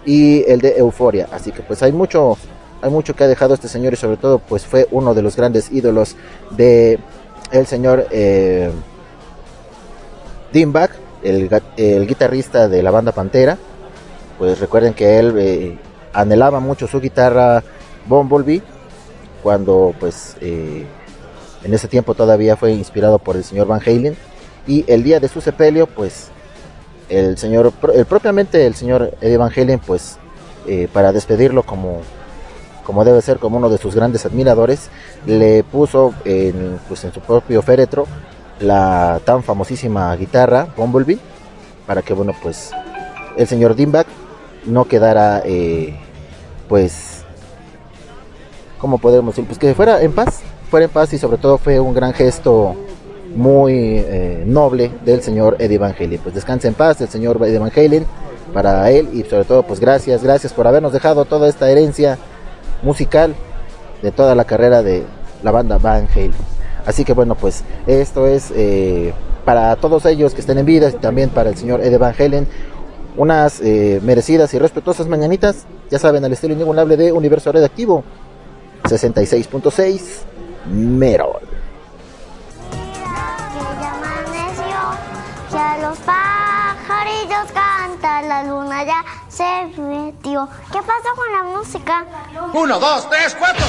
y 0.05 0.43
el 0.49 0.59
de 0.59 0.77
Euforia. 0.77 1.29
Así 1.31 1.51
que 1.51 1.61
pues 1.61 1.81
hay 1.81 1.93
mucho, 1.93 2.37
hay 2.81 2.89
mucho 2.89 3.15
que 3.15 3.23
ha 3.23 3.27
dejado 3.27 3.53
este 3.53 3.67
señor 3.67 3.93
y 3.93 3.97
sobre 3.97 4.17
todo 4.17 4.39
pues 4.39 4.65
fue 4.65 4.87
uno 4.91 5.13
de 5.13 5.21
los 5.21 5.35
grandes 5.35 5.71
ídolos 5.71 6.15
de 6.51 6.99
el 7.51 7.65
señor 7.65 8.07
eh, 8.11 8.71
Dimback, 10.53 10.91
el, 11.23 12.07
guitarrista 12.07 12.67
de 12.67 12.81
la 12.83 12.91
banda 12.91 13.11
Pantera. 13.11 13.57
Pues 14.37 14.59
recuerden 14.59 14.93
que 14.93 15.19
él 15.19 15.35
eh, 15.37 15.77
anhelaba 16.13 16.59
mucho 16.59 16.87
su 16.87 16.99
guitarra 17.01 17.63
Bumblebee 18.07 18.63
cuando 19.43 19.93
pues 19.99 20.35
eh, 20.41 20.85
en 21.63 21.73
ese 21.73 21.87
tiempo 21.87 22.13
todavía 22.13 22.55
fue 22.55 22.71
inspirado 22.71 23.19
por 23.19 23.35
el 23.35 23.43
señor 23.43 23.67
Van 23.67 23.81
Halen 23.85 24.15
y 24.67 24.85
el 24.87 25.03
día 25.03 25.19
de 25.19 25.27
su 25.27 25.41
sepelio 25.41 25.87
pues 25.87 26.29
el 27.09 27.37
señor 27.37 27.73
el, 27.93 28.05
propiamente 28.05 28.65
el 28.65 28.75
señor 28.75 29.11
Eddie 29.21 29.37
Van 29.37 29.51
Halen 29.55 29.79
pues 29.79 30.17
eh, 30.67 30.87
para 30.91 31.11
despedirlo 31.11 31.63
como 31.63 32.01
como 32.89 33.05
debe 33.05 33.21
ser 33.21 33.37
como 33.37 33.57
uno 33.57 33.69
de 33.69 33.77
sus 33.77 33.93
grandes 33.93 34.25
admiradores 34.25 34.89
le 35.27 35.63
puso 35.63 36.11
en, 36.25 36.79
pues 36.87 37.03
en 37.03 37.13
su 37.13 37.19
propio 37.19 37.61
féretro 37.61 38.07
la 38.59 39.21
tan 39.25 39.43
famosísima 39.43 40.15
guitarra 40.15 40.69
Bumblebee 40.75 41.19
para 41.85 42.01
que 42.01 42.15
bueno 42.15 42.33
pues 42.41 42.71
el 43.37 43.45
señor 43.45 43.75
Dimback 43.75 44.07
no 44.65 44.85
quedara 44.85 45.43
eh, 45.45 45.99
pues 46.67 47.23
como 48.79 48.97
podemos 48.97 49.35
decir 49.35 49.45
pues 49.45 49.59
que 49.59 49.75
fuera 49.75 50.01
en 50.01 50.11
paz 50.11 50.39
fuera 50.71 50.87
en 50.87 50.91
paz 50.91 51.13
y 51.13 51.19
sobre 51.19 51.37
todo 51.37 51.59
fue 51.59 51.79
un 51.79 51.93
gran 51.93 52.13
gesto 52.13 52.75
muy 53.35 53.73
eh, 53.75 54.45
noble 54.47 54.89
del 55.05 55.21
señor 55.21 55.57
Eddie 55.59 55.77
Van 55.77 55.93
Halen. 55.95 56.19
Pues 56.23 56.33
descanse 56.33 56.67
en 56.67 56.73
paz 56.73 56.99
el 57.01 57.09
señor 57.09 57.37
Eddie 57.45 57.59
Van 57.59 57.71
Halen 57.71 58.07
para 58.51 58.89
él 58.89 59.09
y 59.13 59.21
sobre 59.25 59.43
todo 59.43 59.61
pues 59.61 59.79
gracias 59.79 60.23
gracias 60.23 60.53
por 60.53 60.65
habernos 60.65 60.91
dejado 60.91 61.25
toda 61.25 61.47
esta 61.47 61.69
herencia 61.69 62.17
musical 62.81 63.35
de 64.01 64.11
toda 64.11 64.35
la 64.35 64.45
carrera 64.45 64.81
de 64.81 65.03
la 65.43 65.51
banda 65.51 65.77
Van 65.77 66.07
Halen 66.13 66.33
así 66.85 67.03
que 67.03 67.13
bueno 67.13 67.35
pues 67.35 67.63
esto 67.87 68.27
es 68.27 68.51
eh, 68.55 69.13
para 69.45 69.75
todos 69.75 70.05
ellos 70.05 70.33
que 70.33 70.41
estén 70.41 70.57
en 70.57 70.65
vida 70.65 70.89
y 70.89 70.93
también 70.93 71.29
para 71.29 71.49
el 71.49 71.57
señor 71.57 71.81
Eddie 71.81 71.97
Van 71.97 72.15
Halen 72.17 72.47
unas 73.19 73.59
eh, 73.59 73.99
merecidas 74.03 74.53
y 74.53 74.59
respetuosas 74.59 75.07
mañanitas, 75.07 75.65
ya 75.91 75.99
saben, 75.99 76.23
al 76.23 76.31
estilo 76.31 76.53
inigualable 76.53 76.95
de 76.95 77.11
Universo 77.11 77.51
Redactivo 77.51 78.03
66.6 78.83 80.01
Merol. 80.71 81.41
Ya 85.51 85.77
los 85.81 85.97
pajarillos 85.99 87.51
cantan, 87.53 88.29
la 88.29 88.43
luna 88.43 88.83
ya 88.85 89.03
se 89.39 89.81
metió. 89.81 90.49
¿Qué 90.69 90.79
pasó 90.79 91.15
con 91.15 91.31
la 91.31 91.43
música? 91.57 92.05
Uno, 92.51 92.77
dos, 92.77 93.09
tres, 93.09 93.33
cuatro. 93.39 93.65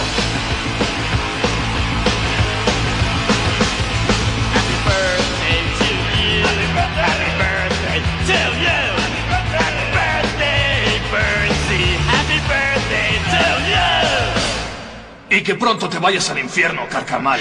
Y 15.32 15.44
que 15.44 15.54
pronto 15.54 15.88
te 15.88 16.00
vayas 16.00 16.28
al 16.30 16.40
infierno, 16.40 16.82
carcamal. 16.90 17.40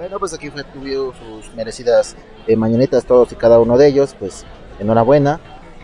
Bueno, 0.00 0.18
pues 0.18 0.32
aquí 0.32 0.48
fue 0.48 0.64
tuvieron 0.64 1.12
sus 1.12 1.54
merecidas 1.54 2.16
eh, 2.46 2.56
mañanitas 2.56 3.04
todos 3.04 3.32
y 3.32 3.34
cada 3.34 3.58
uno 3.58 3.76
de 3.76 3.86
ellos, 3.86 4.16
pues 4.18 4.46
enhorabuena 4.78 5.40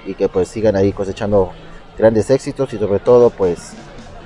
y 0.07 0.15
que 0.15 0.27
pues 0.27 0.49
sigan 0.49 0.75
ahí 0.75 0.91
cosechando 0.91 1.51
grandes 1.99 2.31
éxitos 2.31 2.73
y 2.73 2.79
sobre 2.79 2.99
todo 2.99 3.29
pues 3.29 3.73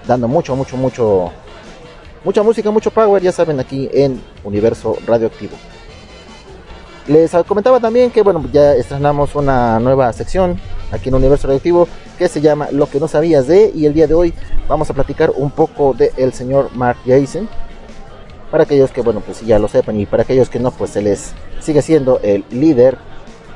dando 0.07 0.29
mucho, 0.29 0.55
mucho, 0.55 0.77
mucho, 0.77 1.33
mucha 2.23 2.41
música, 2.45 2.71
mucho 2.71 2.93
power, 2.93 3.21
ya 3.21 3.33
saben, 3.33 3.59
aquí 3.59 3.91
en 3.93 4.23
Universo 4.45 4.97
Radioactivo. 5.09 5.57
Les 7.09 7.33
comentaba 7.49 7.81
también 7.81 8.13
que 8.13 8.23
bueno, 8.23 8.45
ya 8.53 8.75
estrenamos 8.75 9.35
una 9.35 9.81
nueva 9.81 10.13
sección 10.13 10.57
aquí 10.93 11.09
en 11.09 11.17
Universo 11.17 11.49
Radioactivo 11.49 11.89
que 12.17 12.29
se 12.29 12.41
llama 12.41 12.69
Lo 12.71 12.89
que 12.89 13.01
no 13.01 13.09
sabías 13.09 13.49
de 13.49 13.73
y 13.75 13.87
el 13.87 13.95
día 13.95 14.07
de 14.07 14.15
hoy 14.15 14.35
vamos 14.69 14.89
a 14.89 14.95
platicar 14.95 15.33
un 15.35 15.51
poco 15.51 15.95
del 15.95 16.13
el 16.17 16.33
señor 16.33 16.71
Mark 16.77 16.99
Jason. 17.05 17.49
Para 18.51 18.65
aquellos 18.65 18.91
que 18.91 19.01
bueno, 19.03 19.21
pues 19.21 19.41
ya 19.43 19.59
lo 19.59 19.69
sepan 19.69 19.99
y 20.01 20.07
para 20.07 20.25
aquellos 20.25 20.49
que 20.51 20.59
no, 20.59 20.71
pues 20.73 20.97
él 20.97 21.07
es, 21.07 21.33
sigue 21.61 21.83
siendo 21.83 22.19
el 22.23 22.45
líder 22.51 22.99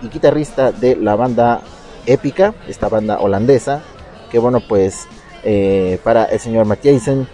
y 0.03 0.09
guitarrista 0.09 0.71
de 0.73 0.95
la 0.97 1.17
banda 1.17 1.63
Épica, 2.07 2.55
esta 2.69 2.89
banda 2.89 3.19
holandesa, 3.19 3.81
que 4.31 4.39
bueno, 4.39 4.61
pues 4.69 5.07
eh, 5.43 5.99
para 6.05 6.25
el 6.27 6.39
señor 6.39 6.67
Jason 6.83 7.27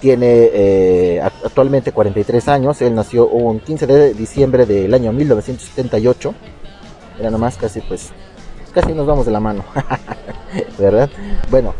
tiene 0.00 0.50
eh, 0.52 1.20
act- 1.22 1.44
actualmente 1.46 1.92
43 1.92 2.48
años. 2.48 2.80
Él 2.82 2.94
nació 2.94 3.28
un 3.28 3.60
15 3.60 3.86
de 3.86 4.14
diciembre 4.14 4.66
del 4.66 4.92
año 4.92 5.12
1978. 5.12 6.34
Era 7.20 7.30
nomás 7.30 7.56
casi, 7.56 7.80
pues, 7.80 8.10
casi 8.74 8.92
nos 8.92 9.06
vamos 9.06 9.24
de 9.26 9.32
la 9.32 9.40
mano, 9.40 9.64
¿verdad? 10.78 11.08
Bueno, 11.50 11.74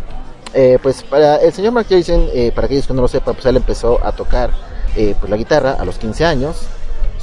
eh, 0.55 0.79
pues 0.83 1.03
para 1.03 1.37
el 1.37 1.53
señor 1.53 1.73
Mark 1.73 1.87
Jason, 1.91 2.27
eh, 2.33 2.53
para 2.55 2.67
aquellos 2.67 2.87
que 2.87 2.95
no 2.95 3.03
lo 3.03 3.09
sepan, 3.09 3.35
pues 3.35 3.45
él 3.47 3.57
empezó 3.57 4.03
a 4.05 4.13
tocar 4.13 4.51
eh, 4.97 5.15
pues, 5.19 5.31
la 5.31 5.37
guitarra 5.37 5.73
a 5.73 5.85
los 5.85 5.99
15 5.99 6.25
años. 6.25 6.67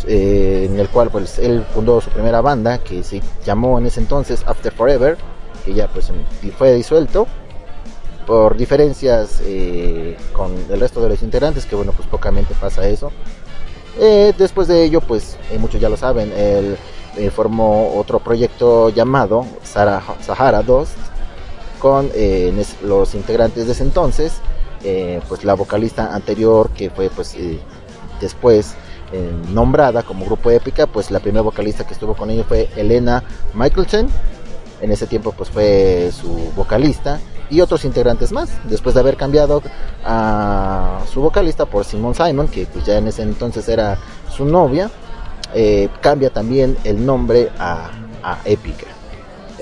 eh, 0.06 0.68
en 0.70 0.78
el 0.80 0.90
cual 0.90 1.10
pues 1.10 1.40
él 1.40 1.66
fundó 1.74 2.02
su 2.02 2.10
primera 2.10 2.42
banda 2.42 2.80
que 2.80 3.04
se 3.04 3.22
llamó 3.46 3.78
en 3.80 3.86
ese 3.86 4.02
entonces 4.02 4.44
After 4.46 4.74
Forever 4.74 5.16
que 5.64 5.74
ya 5.74 5.88
pues 5.88 6.12
fue 6.58 6.74
disuelto 6.74 7.26
por 8.28 8.58
diferencias 8.58 9.42
eh, 9.46 10.18
con 10.34 10.52
el 10.70 10.80
resto 10.80 11.02
de 11.02 11.10
los 11.10 11.24
integrantes, 11.24 11.66
que 11.66 11.76
bueno, 11.76 11.94
pues 11.94 12.08
pocamente 12.08 12.54
pasa 12.60 12.88
eso. 12.88 13.12
Después 14.38 14.68
de 14.68 14.84
ello, 14.84 15.02
pues 15.02 15.38
muchos 15.60 15.80
ya 15.80 15.88
lo 15.90 15.98
saben, 15.98 16.32
él 16.32 16.78
formó 17.32 17.96
otro 17.96 18.20
proyecto 18.20 18.90
llamado 18.90 19.46
Sahara 19.64 20.64
2 20.64 20.90
con 21.80 22.10
los 22.84 23.14
integrantes 23.14 23.66
de 23.68 23.74
ese 23.74 23.84
entonces, 23.84 24.34
eh, 24.84 25.22
pues 25.30 25.44
la 25.44 25.54
vocalista 25.54 26.14
anterior 26.14 26.70
que 26.72 26.90
fue 26.90 27.10
pues 27.10 27.36
eh, 27.36 27.60
después 28.20 28.76
eh, 29.12 29.32
nombrada 29.52 30.04
como 30.04 30.26
grupo 30.26 30.52
épica, 30.52 30.88
pues 30.88 31.12
la 31.12 31.20
primera 31.20 31.42
vocalista 31.42 31.86
que 31.86 31.94
estuvo 31.94 32.16
con 32.16 32.30
ellos 32.30 32.46
fue 32.48 32.70
Elena 32.76 33.24
Michelson, 33.54 34.10
en 34.82 34.92
ese 34.92 35.08
tiempo 35.08 35.34
pues 35.38 35.50
fue 35.50 36.12
su 36.12 36.52
vocalista 36.56 37.20
y 37.50 37.62
otros 37.62 37.86
integrantes 37.86 38.32
más 38.32 38.50
después 38.66 38.96
de 38.96 39.02
haber 39.02 39.16
cambiado 39.16 39.62
a 40.04 41.00
su 41.12 41.22
vocalista 41.22 41.66
por 41.66 41.86
Simon 41.86 42.16
Simon 42.16 42.48
que 42.48 42.66
pues 42.66 42.86
ya 42.86 42.98
en 42.98 43.08
ese 43.08 43.22
entonces 43.22 43.68
era 43.70 43.98
su 44.36 44.46
novia 44.46 44.90
cambia 46.02 46.32
también 46.32 46.76
el 46.84 47.06
nombre 47.06 47.52
a, 47.60 47.92
a 48.24 48.40
Épica 48.46 48.93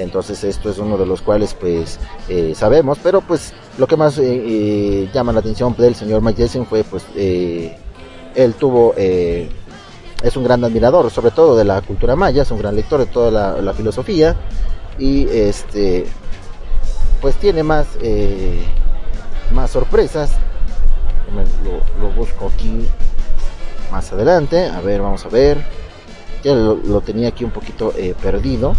entonces 0.02 0.44
esto 0.44 0.70
es 0.70 0.78
uno 0.78 0.98
de 0.98 1.06
los 1.06 1.22
cuales 1.22 1.54
pues 1.54 2.00
eh, 2.30 2.54
sabemos 2.56 2.98
pero 3.02 3.22
pues 3.22 3.54
lo 3.78 3.88
que 3.88 3.98
más 3.98 4.18
eh, 4.18 4.24
eh, 4.26 5.10
llama 5.14 5.34
la 5.34 5.40
atención 5.40 5.76
del 5.78 5.96
señor 5.96 6.22
Mike 6.22 6.48
fue 6.70 6.84
pues 6.84 7.06
él 7.16 8.54
tuvo 8.60 8.94
es 8.98 10.38
un 10.38 10.44
gran 10.44 10.64
admirador 10.64 11.10
sobre 11.10 11.32
todo 11.32 11.58
de 11.58 11.66
la 11.66 11.82
cultura 11.82 12.16
maya 12.16 12.44
es 12.44 12.52
un 12.52 12.60
gran 12.60 12.76
lector 12.76 13.00
de 13.00 13.06
toda 13.06 13.62
la, 13.62 13.74
filosofía 13.74 14.36
y 15.00 15.28
este 15.28 16.06
pues 17.22 17.36
tiene 17.36 17.64
más 17.64 17.88
más 19.54 19.72
sorpresas. 19.72 20.32
Lo, 22.00 22.10
busco 22.10 22.52
aquí 22.54 22.86
más 23.92 24.12
adelante. 24.12 24.68
A 24.68 24.82
ver 24.82 25.02
vamos 25.02 25.26
a 25.26 25.30
ver. 25.30 25.64
Ya 26.44 26.56
lo, 26.56 27.02
tenía 27.02 27.30
aquí 27.30 27.44
un 27.44 27.52
poquito 27.52 27.94
perdido 28.22 28.74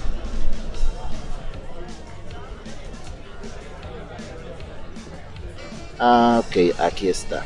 Ah, 6.04 6.42
ok, 6.44 6.80
aquí 6.80 7.08
está. 7.08 7.44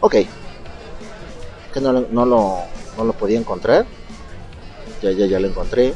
Ok. 0.00 0.14
Que 1.72 1.80
no, 1.80 1.92
no 1.92 2.24
lo, 2.24 2.58
no 2.96 3.04
lo 3.04 3.12
podía 3.14 3.36
encontrar. 3.36 3.84
Ya, 5.02 5.10
ya, 5.10 5.26
ya 5.26 5.40
lo 5.40 5.48
encontré. 5.48 5.92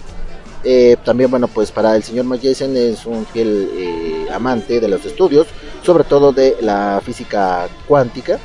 Eh, 0.65 0.97
también, 1.05 1.31
bueno, 1.31 1.47
pues 1.47 1.71
para 1.71 1.95
el 1.95 2.03
señor 2.03 2.27
Jason 2.43 2.77
es 2.77 3.07
un 3.07 3.25
fiel 3.27 3.71
eh, 3.75 4.27
amante 4.33 4.81
de 4.81 4.89
los 4.89 5.05
estudios, 5.05 5.47
sobre 5.85 6.03
todo 6.03 6.33
de 6.33 6.57
la 6.63 7.01
física 7.05 7.69
cuántica. 7.87 8.41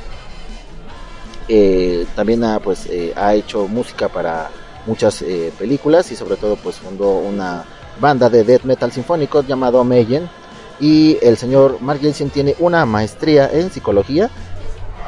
Eh, 1.48 2.06
también 2.14 2.44
ha, 2.44 2.60
pues, 2.60 2.88
ha 3.16 3.34
hecho 3.34 3.66
música 3.66 4.08
para 4.08 4.48
muchas 4.86 5.22
eh, 5.22 5.52
películas 5.58 6.10
y 6.12 6.16
sobre 6.16 6.36
todo 6.36 6.56
pues 6.56 6.76
fundó 6.76 7.10
una 7.18 7.64
banda 8.00 8.28
de 8.28 8.44
death 8.44 8.64
metal 8.64 8.92
sinfónico 8.92 9.42
llamado 9.42 9.82
Mayhem. 9.84 10.26
Y 10.80 11.18
el 11.22 11.36
señor 11.36 11.78
Mark 11.80 12.00
Jensen 12.00 12.30
tiene 12.30 12.56
una 12.58 12.84
maestría 12.84 13.48
en 13.52 13.70
psicología. 13.70 14.30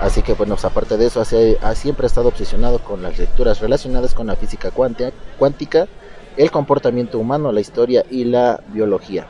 Así 0.01 0.23
que 0.23 0.35
bueno, 0.35 0.55
pues, 0.55 0.65
aparte 0.65 0.97
de 0.97 1.07
eso, 1.07 1.21
hace- 1.21 1.59
ha 1.63 1.75
siempre 1.75 2.07
estado 2.07 2.29
obsesionado 2.29 2.79
con 2.81 3.03
las 3.03 3.19
lecturas 3.19 3.61
relacionadas 3.61 4.15
con 4.15 4.27
la 4.27 4.37
física 4.37 4.71
cuántica, 4.71 5.11
cuántica 5.39 5.89
el 6.37 6.51
comportamiento 6.51 7.19
humano, 7.19 7.51
la 7.51 7.61
historia 7.61 8.05
y 8.11 8.25
la 8.25 8.61
biología. 8.69 9.27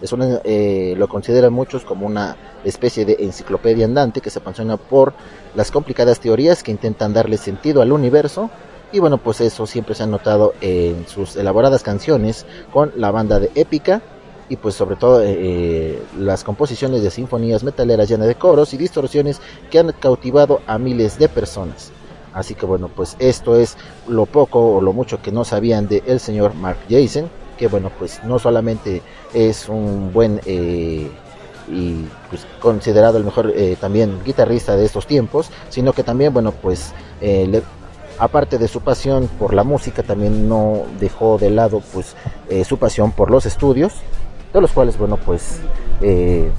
Es 0.00 0.12
una, 0.12 0.40
eh, 0.44 0.94
lo 0.96 1.08
consideran 1.08 1.52
muchos 1.52 1.84
como 1.84 2.06
una 2.06 2.36
especie 2.64 3.04
de 3.04 3.16
enciclopedia 3.20 3.84
andante 3.84 4.20
que 4.20 4.30
se 4.30 4.38
apasiona 4.38 4.76
por 4.76 5.14
las 5.54 5.70
complicadas 5.70 6.20
teorías 6.20 6.62
que 6.62 6.70
intentan 6.70 7.12
darle 7.12 7.36
sentido 7.36 7.82
al 7.82 7.90
universo. 7.92 8.50
Y 8.94 9.00
bueno, 9.00 9.18
pues 9.18 9.40
eso 9.40 9.66
siempre 9.66 9.96
se 9.96 10.04
ha 10.04 10.06
notado 10.06 10.54
en 10.60 11.04
sus 11.08 11.34
elaboradas 11.34 11.82
canciones 11.82 12.46
con 12.72 12.92
la 12.94 13.10
banda 13.10 13.40
de 13.40 13.50
épica 13.56 14.02
y 14.48 14.54
pues 14.54 14.76
sobre 14.76 14.94
todo 14.94 15.20
eh, 15.20 16.00
las 16.16 16.44
composiciones 16.44 17.02
de 17.02 17.10
sinfonías 17.10 17.64
metaleras 17.64 18.08
llenas 18.08 18.28
de 18.28 18.36
coros 18.36 18.72
y 18.72 18.76
distorsiones 18.76 19.40
que 19.68 19.80
han 19.80 19.90
cautivado 19.98 20.60
a 20.68 20.78
miles 20.78 21.18
de 21.18 21.28
personas. 21.28 21.90
Así 22.32 22.54
que 22.54 22.66
bueno, 22.66 22.88
pues 22.88 23.16
esto 23.18 23.56
es 23.58 23.76
lo 24.06 24.26
poco 24.26 24.76
o 24.76 24.80
lo 24.80 24.92
mucho 24.92 25.20
que 25.20 25.32
no 25.32 25.44
sabían 25.44 25.88
de 25.88 26.04
el 26.06 26.20
señor 26.20 26.54
Mark 26.54 26.78
Jason, 26.88 27.28
que 27.58 27.66
bueno, 27.66 27.90
pues 27.98 28.22
no 28.22 28.38
solamente 28.38 29.02
es 29.32 29.68
un 29.68 30.12
buen 30.12 30.40
eh, 30.46 31.10
y 31.68 32.04
pues, 32.30 32.46
considerado 32.60 33.18
el 33.18 33.24
mejor 33.24 33.52
eh, 33.56 33.76
también 33.80 34.22
guitarrista 34.24 34.76
de 34.76 34.84
estos 34.84 35.08
tiempos, 35.08 35.50
sino 35.68 35.92
que 35.92 36.04
también 36.04 36.32
bueno, 36.32 36.52
pues 36.52 36.92
eh, 37.20 37.48
le- 37.50 37.62
aparte 38.18 38.58
de 38.58 38.68
su 38.68 38.80
pasión 38.80 39.28
por 39.38 39.54
la 39.54 39.64
música, 39.64 40.02
también 40.02 40.48
no 40.48 40.82
dejó 41.00 41.38
de 41.38 41.50
lado 41.50 41.82
pues 41.92 42.16
eh, 42.48 42.64
su 42.64 42.78
pasión 42.78 43.12
por 43.12 43.30
los 43.30 43.46
estudios, 43.46 43.94
de 44.52 44.60
los 44.60 44.72
cuales 44.72 44.98
bueno, 44.98 45.16
pues 45.16 45.60
eh, 46.00 46.50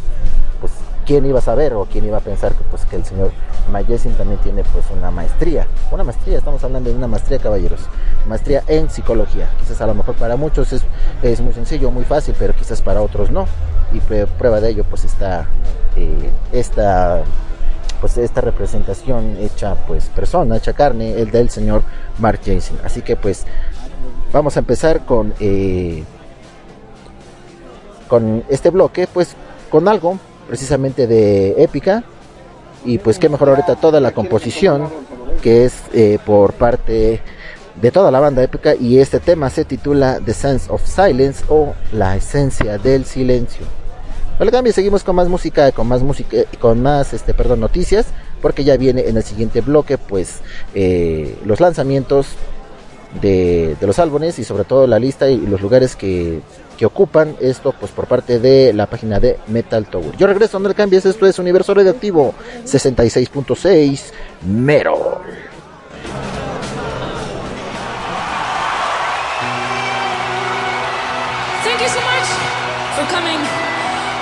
pues 0.60 0.74
quién 1.06 1.26
iba 1.26 1.40
a 1.40 1.42
saber 1.42 1.74
o 1.74 1.86
quién 1.86 2.06
iba 2.06 2.18
a 2.18 2.22
pensar 2.22 2.54
que 2.54 2.64
pues 2.66 2.86
que 2.86 2.96
el 2.96 3.06
señor 3.06 3.32
Mayesin 3.72 4.14
también 4.14 4.40
tiene 4.42 4.64
pues 4.64 4.86
una 4.96 5.12
maestría, 5.12 5.68
una 5.92 6.04
maestría, 6.04 6.38
estamos 6.38 6.64
hablando 6.64 6.90
de 6.90 6.96
una 6.96 7.08
maestría 7.08 7.40
caballeros, 7.40 7.82
maestría 8.28 8.64
en 8.68 8.90
psicología, 8.90 9.50
quizás 9.60 9.82
a 9.82 9.88
lo 9.88 9.94
mejor 9.94 10.16
para 10.16 10.36
muchos 10.36 10.74
es, 10.74 10.84
es 11.24 11.42
muy 11.42 11.54
sencillo, 11.54 11.92
muy 11.92 12.04
fácil, 12.04 12.36
pero 12.38 12.54
quizás 12.54 12.82
para 12.82 13.02
otros 13.02 13.32
no, 13.32 13.46
y 13.94 14.00
prueba 14.00 14.60
de 14.60 14.70
ello 14.70 14.84
pues 14.84 15.06
está 15.06 15.48
eh, 15.96 16.30
esta 16.52 17.24
pues 18.00 18.18
esta 18.18 18.42
representación 18.42 19.38
hecha 19.40 19.76
pues 19.88 20.06
persona, 20.08 20.58
hecha 20.58 20.74
carne, 20.74 21.20
el 21.20 21.32
del 21.32 21.50
señor 21.50 21.84
Mark 22.20 22.42
Jason, 22.46 22.78
así 22.84 23.02
que 23.02 23.16
pues 23.16 23.46
vamos 24.32 24.56
a 24.58 24.60
empezar 24.60 25.06
con 25.06 25.34
eh, 25.40 26.04
con 28.08 28.44
este 28.50 28.70
bloque, 28.70 29.08
pues 29.08 29.36
con 29.70 29.88
algo 29.88 30.20
precisamente 30.48 31.08
de 31.08 31.62
épica. 31.64 32.04
Y 32.84 33.00
pues 33.00 33.18
qué 33.18 33.30
mejor 33.30 33.50
ahorita 33.50 33.76
toda 33.76 34.00
la 34.00 34.12
composición 34.12 34.90
que 35.42 35.66
es 35.66 35.74
eh, 35.94 36.20
por 36.24 36.54
parte 36.54 37.20
de 37.82 37.92
toda 37.92 38.12
la 38.12 38.20
banda 38.20 38.44
épica. 38.44 38.76
Y 38.76 39.00
este 39.00 39.20
tema 39.20 39.50
se 39.50 39.66
titula 39.66 40.20
The 40.24 40.34
Sense 40.34 40.72
of 40.72 40.86
Silence 40.86 41.44
o 41.50 41.74
La 41.92 42.16
esencia 42.16 42.78
del 42.78 43.06
silencio. 43.06 43.66
Al 44.38 44.52
cambio 44.52 44.74
seguimos 44.74 45.04
con 45.04 45.16
más 45.16 45.30
música, 45.30 45.72
con 45.72 45.88
más 45.88 46.02
música, 46.02 46.38
con 46.60 46.82
más 46.82 47.14
este, 47.14 47.34
perdón, 47.34 47.62
noticias, 47.62 48.08
porque 48.42 48.64
ya 48.64 48.76
viene 48.76 49.08
en 49.08 49.16
el 49.16 49.24
siguiente 49.24 49.62
bloque, 49.62 49.98
pues 49.98 50.42
eh, 50.74 51.38
los 51.46 51.62
lanzamientos 51.62 52.28
de, 53.22 53.78
de 53.80 53.88
los 53.88 53.98
álbumes 53.98 54.38
y 54.40 54.44
sobre 54.44 54.66
todo 54.66 54.88
la 54.88 55.00
lista 55.00 55.30
y 55.30 55.38
los 55.38 55.62
lugares 55.62 55.96
que, 55.96 56.42
que 56.78 56.86
ocupan 56.86 57.36
esto, 57.40 57.74
pues 57.80 57.92
por 57.92 58.08
parte 58.08 58.40
de 58.40 58.74
la 58.74 58.88
página 58.88 59.20
de 59.20 59.38
Metal 59.48 59.86
Tower. 59.86 60.16
Yo 60.18 60.28
regreso, 60.28 60.60
no 60.60 60.68
le 60.68 60.76
cambies, 60.76 61.06
esto 61.06 61.26
es 61.26 61.40
Universo 61.40 61.74
Radioactivo 61.74 62.34
66.6 62.66 64.02
Mero. 64.46 65.22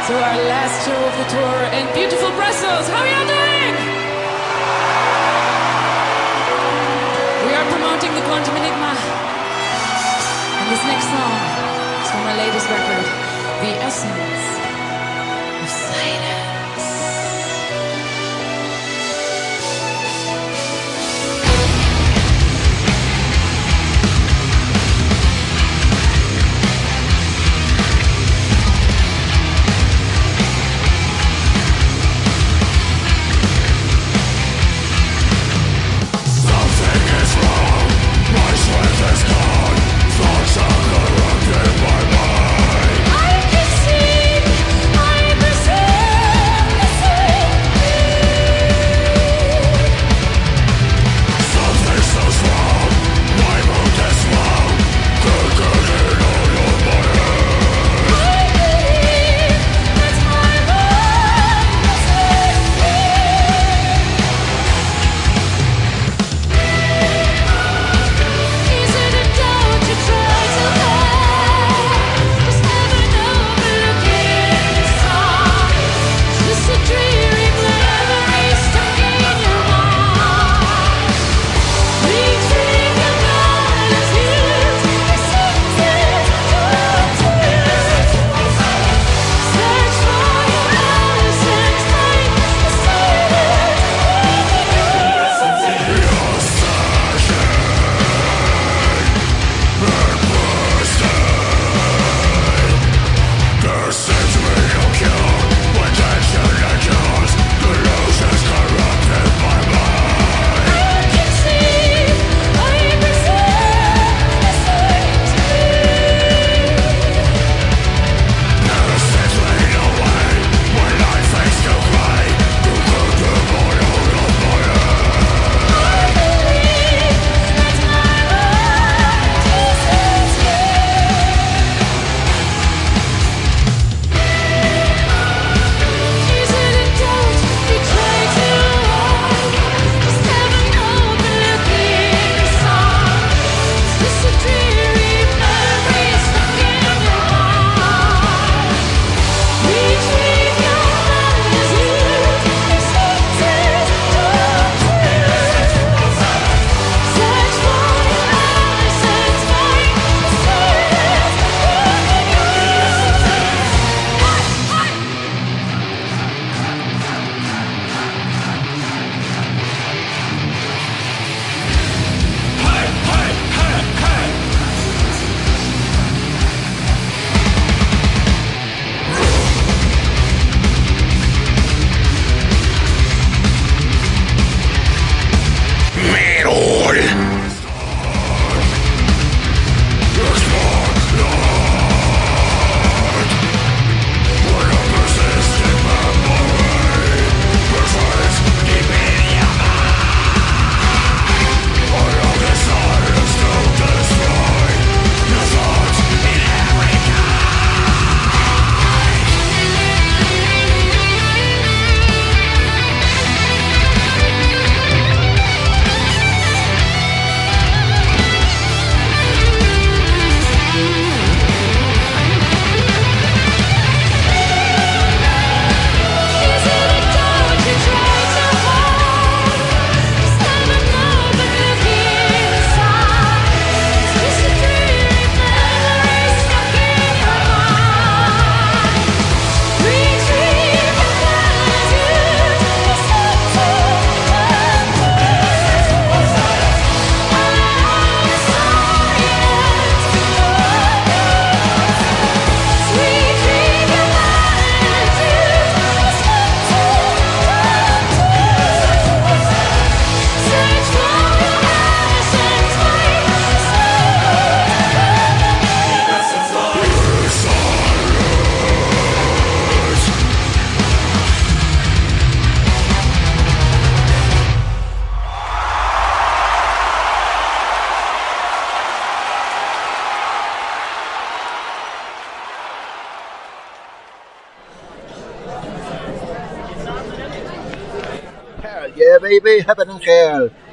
To 0.07 0.13
our 0.15 0.35
last 0.51 0.85
show 0.85 0.99
of 0.99 1.15
the 1.15 1.23
tour 1.31 1.63
in 1.71 1.87
beautiful 1.93 2.29
Brussels. 2.35 2.89
How 2.91 2.99
are 2.99 3.07
y'all 3.07 3.23
doing? 3.23 3.75
We 7.47 7.55
are 7.55 7.63
promoting 7.71 8.11
the 8.11 8.19
Quantum 8.27 8.53
Enigma. 8.57 8.99
And 10.59 10.67
this 10.67 10.83
next 10.83 11.07
song 11.07 11.39
is 12.03 12.11
from 12.11 12.23
my 12.27 12.35
latest 12.35 12.67
record, 12.67 13.05
The 13.63 13.79
Essence 13.79 14.62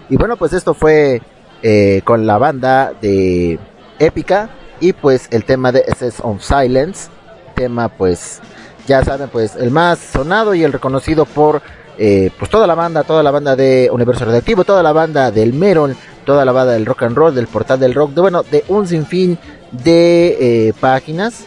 Y 0.08 0.16
bueno, 0.16 0.36
pues 0.36 0.52
esto 0.52 0.74
fue 0.74 1.22
eh, 1.62 2.02
con 2.04 2.26
la 2.26 2.38
banda 2.38 2.92
de 3.00 3.58
Épica 3.98 4.50
y 4.80 4.92
pues 4.92 5.28
el 5.30 5.44
tema 5.44 5.72
de 5.72 5.84
Essence 5.86 6.20
of 6.22 6.42
Silence. 6.42 7.08
Tema 7.54 7.88
pues, 7.88 8.40
ya 8.86 9.04
saben, 9.04 9.28
pues 9.28 9.56
el 9.56 9.70
más 9.70 9.98
sonado 9.98 10.54
y 10.54 10.64
el 10.64 10.72
reconocido 10.72 11.26
por 11.26 11.62
eh, 11.98 12.30
pues 12.38 12.50
toda 12.50 12.66
la 12.66 12.74
banda, 12.74 13.02
toda 13.04 13.22
la 13.22 13.30
banda 13.30 13.56
de 13.56 13.90
Universo 13.92 14.24
Radioactivo, 14.24 14.64
toda 14.64 14.82
la 14.82 14.92
banda 14.92 15.30
del 15.30 15.52
Meron, 15.52 15.94
toda 16.24 16.46
la 16.46 16.52
banda 16.52 16.72
del 16.72 16.86
rock 16.86 17.02
and 17.02 17.16
roll, 17.16 17.34
del 17.34 17.46
portal 17.46 17.78
del 17.78 17.92
rock, 17.92 18.12
de 18.12 18.20
bueno, 18.22 18.42
de 18.42 18.64
un 18.68 18.86
sinfín 18.86 19.38
de 19.70 20.68
eh, 20.68 20.72
páginas. 20.80 21.44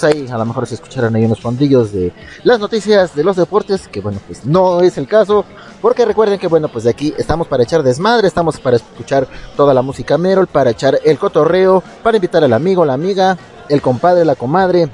Pues 0.00 0.14
ahí 0.14 0.28
a 0.30 0.38
lo 0.38 0.44
mejor 0.44 0.64
se 0.64 0.76
escucharon 0.76 1.16
ahí 1.16 1.24
unos 1.24 1.40
fondillos 1.40 1.90
de 1.90 2.12
las 2.44 2.60
noticias 2.60 3.16
de 3.16 3.24
los 3.24 3.34
deportes, 3.34 3.88
que 3.88 4.00
bueno, 4.00 4.20
pues 4.28 4.44
no 4.44 4.80
es 4.80 4.96
el 4.96 5.08
caso, 5.08 5.44
porque 5.82 6.04
recuerden 6.04 6.38
que 6.38 6.46
bueno, 6.46 6.68
pues 6.68 6.84
de 6.84 6.90
aquí 6.90 7.12
estamos 7.18 7.48
para 7.48 7.64
echar 7.64 7.82
desmadre, 7.82 8.28
estamos 8.28 8.60
para 8.60 8.76
escuchar 8.76 9.26
toda 9.56 9.74
la 9.74 9.82
música 9.82 10.16
Merol, 10.16 10.46
para 10.46 10.70
echar 10.70 11.00
el 11.04 11.18
cotorreo, 11.18 11.82
para 12.04 12.16
invitar 12.16 12.44
al 12.44 12.52
amigo, 12.52 12.84
la 12.84 12.92
amiga, 12.92 13.36
el 13.68 13.82
compadre, 13.82 14.24
la 14.24 14.36
comadre, 14.36 14.88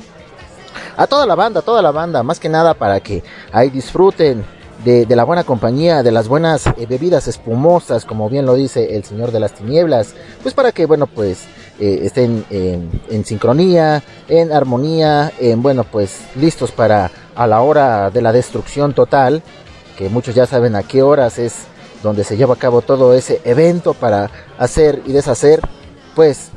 a 0.96 1.07
toda 1.07 1.26
la 1.26 1.34
banda, 1.34 1.61
toda 1.61 1.82
la 1.82 1.90
banda, 1.90 2.22
más 2.22 2.40
que 2.40 2.48
nada 2.48 2.72
para 2.72 2.98
que 3.00 3.22
ahí 3.52 3.68
disfruten 3.68 4.42
de, 4.85 5.07
de 5.07 5.16
la 5.16 5.24
buena 5.24 5.45
compañía, 5.45 6.03
de 6.03 6.12
las 6.12 6.28
buenas 6.28 6.66
eh, 6.66 6.87
bebidas 6.89 7.26
espumosas, 7.26 8.05
como 8.05 8.28
bien 8.28 8.47
lo 8.47 8.55
dice 8.55 8.97
el 8.97 9.05
Señor 9.05 9.32
de 9.32 9.41
las 9.41 9.55
Tinieblas, 9.55 10.14
pues 10.43 10.55
para 10.55 10.72
que, 10.72 10.87
bueno, 10.87 11.07
pues 11.07 11.47
eh, 11.80 12.01
estén 12.05 12.45
en, 12.51 13.24
sincronía, 13.24 14.03
en 14.28 14.53
armonía, 14.53 15.32
en, 15.41 15.61
bueno, 15.62 15.85
pues 15.85 16.20
listos 16.37 16.70
para 16.70 17.11
a 17.35 17.47
la 17.49 17.62
hora 17.62 18.11
de 18.11 18.22
la 18.22 18.32
destrucción 18.32 18.95
total, 18.95 19.43
que 19.99 20.09
muchos 20.09 20.35
ya 20.35 20.47
saben 20.47 20.76
a 20.76 20.85
qué 20.85 21.03
horas 21.03 21.39
es 21.39 21.64
donde 22.03 22.22
se 22.22 22.37
lleva 22.37 22.55
a 22.55 22.59
cabo 22.59 22.82
todo 22.82 23.14
ese 23.14 23.41
evento 23.45 23.95
para 23.95 24.30
hacer 24.57 25.03
y 25.05 25.12
deshacer, 25.12 25.61
pues 26.14 26.51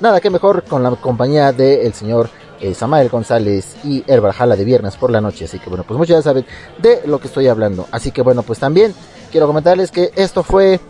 nada 0.00 0.20
que 0.20 0.28
mejor 0.28 0.64
con 0.64 0.82
la 0.82 0.90
compañía 0.96 1.52
del 1.52 1.94
señor 1.94 2.28
eh, 2.60 2.74
Samael 2.74 3.08
González 3.08 3.76
y 3.84 4.02
Valhalla 4.02 4.56
de 4.56 4.64
viernes 4.64 4.96
por 4.96 5.10
la 5.10 5.20
noche. 5.20 5.44
Así 5.44 5.58
que 5.58 5.68
bueno, 5.68 5.84
pues 5.86 5.98
muchos 5.98 6.16
ya 6.16 6.22
saben 6.22 6.44
de 6.78 7.02
lo 7.06 7.18
que 7.18 7.28
estoy 7.28 7.48
hablando. 7.48 7.86
Así 7.90 8.10
que 8.10 8.22
bueno, 8.22 8.42
pues 8.42 8.58
también 8.58 8.94
quiero 9.30 9.46
comentarles 9.46 9.90
que 9.90 10.10
esto 10.16 10.42
fue 10.42 10.80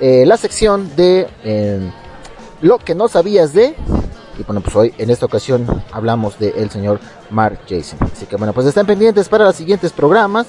eh, 0.00 0.24
la 0.26 0.36
sección 0.36 0.94
de 0.96 1.28
eh, 1.44 1.90
lo 2.62 2.78
que 2.78 2.94
no 2.94 3.08
sabías 3.08 3.52
de. 3.52 3.74
Y 4.38 4.42
bueno, 4.44 4.62
pues 4.62 4.74
hoy 4.74 4.94
en 4.96 5.10
esta 5.10 5.26
ocasión 5.26 5.66
hablamos 5.92 6.38
del 6.38 6.54
el 6.56 6.70
señor 6.70 7.00
Mark 7.30 7.60
Jason. 7.68 7.98
Así 8.12 8.26
que 8.26 8.36
bueno, 8.36 8.52
pues 8.52 8.66
estén 8.66 8.86
pendientes 8.86 9.28
para 9.28 9.44
los 9.44 9.56
siguientes 9.56 9.92
programas 9.92 10.46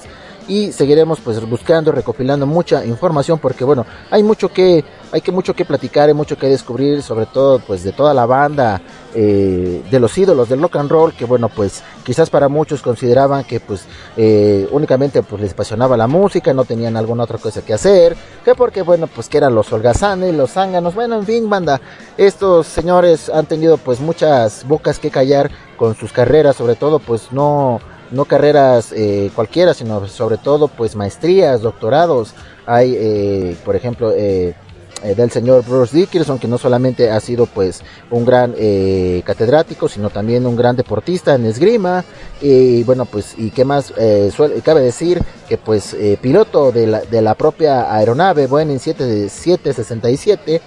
y 0.48 0.72
seguiremos 0.72 1.20
pues 1.20 1.40
buscando, 1.48 1.92
recopilando 1.92 2.46
mucha 2.46 2.84
información 2.84 3.38
porque 3.38 3.64
bueno, 3.64 3.86
hay 4.10 4.22
mucho 4.22 4.48
que 4.48 4.84
hay 5.12 5.20
que 5.20 5.30
mucho 5.30 5.54
que 5.54 5.66
platicar, 5.66 6.08
hay 6.08 6.14
mucho 6.14 6.38
que 6.38 6.48
descubrir, 6.48 7.02
sobre 7.02 7.26
todo 7.26 7.58
pues 7.58 7.84
de 7.84 7.92
toda 7.92 8.14
la 8.14 8.24
banda 8.24 8.80
eh, 9.14 9.82
de 9.90 10.00
los 10.00 10.16
ídolos 10.16 10.48
del 10.48 10.62
rock 10.62 10.76
and 10.76 10.90
roll 10.90 11.12
que 11.12 11.26
bueno 11.26 11.48
pues 11.50 11.82
quizás 12.02 12.30
para 12.30 12.48
muchos 12.48 12.80
consideraban 12.80 13.44
que 13.44 13.60
pues 13.60 13.84
eh, 14.16 14.66
únicamente 14.72 15.22
pues 15.22 15.42
les 15.42 15.52
apasionaba 15.52 15.96
la 15.96 16.06
música, 16.06 16.54
no 16.54 16.64
tenían 16.64 16.96
alguna 16.96 17.24
otra 17.24 17.38
cosa 17.38 17.62
que 17.62 17.74
hacer, 17.74 18.16
que 18.44 18.54
porque 18.54 18.82
bueno 18.82 19.06
pues 19.06 19.28
que 19.28 19.38
eran 19.38 19.54
los 19.54 19.72
holgazanes, 19.72 20.34
los 20.34 20.52
zánganos, 20.52 20.94
bueno 20.94 21.16
en 21.18 21.26
fin 21.26 21.50
banda, 21.50 21.80
estos 22.16 22.66
señores 22.66 23.28
han 23.28 23.46
tenido 23.46 23.76
pues 23.76 24.00
muchas 24.00 24.66
bocas 24.66 24.98
que 24.98 25.10
callar 25.10 25.50
con 25.76 25.94
sus 25.94 26.12
carreras, 26.12 26.56
sobre 26.56 26.74
todo 26.74 26.98
pues 26.98 27.32
no 27.32 27.80
no 28.12 28.24
carreras 28.26 28.92
eh, 28.92 29.30
cualquiera, 29.34 29.74
sino 29.74 30.06
sobre 30.06 30.36
todo 30.36 30.68
pues 30.68 30.94
maestrías, 30.96 31.62
doctorados. 31.62 32.34
Hay, 32.66 32.94
eh, 32.96 33.56
por 33.64 33.74
ejemplo, 33.74 34.12
eh, 34.12 34.54
eh, 35.02 35.14
del 35.16 35.30
señor 35.32 35.64
Bruce 35.66 35.96
Dickinson, 35.96 36.38
que 36.38 36.46
no 36.46 36.58
solamente 36.58 37.10
ha 37.10 37.18
sido 37.18 37.46
pues 37.46 37.82
un 38.10 38.24
gran 38.24 38.54
eh, 38.56 39.22
catedrático, 39.26 39.88
sino 39.88 40.10
también 40.10 40.46
un 40.46 40.54
gran 40.54 40.76
deportista 40.76 41.34
en 41.34 41.46
esgrima. 41.46 42.04
Y 42.40 42.84
bueno, 42.84 43.04
pues, 43.04 43.34
y 43.36 43.50
qué 43.50 43.64
más 43.64 43.92
suele- 44.32 44.60
cabe 44.62 44.80
decir 44.82 45.20
que 45.48 45.58
pues 45.58 45.96
piloto 46.20 46.70
de 46.70 46.86
la, 46.86 47.00
de 47.00 47.20
la 47.22 47.34
propia 47.34 47.92
aeronave 47.92 48.46
Boeing 48.46 48.78
7, 48.78 49.28
767, 49.28 50.60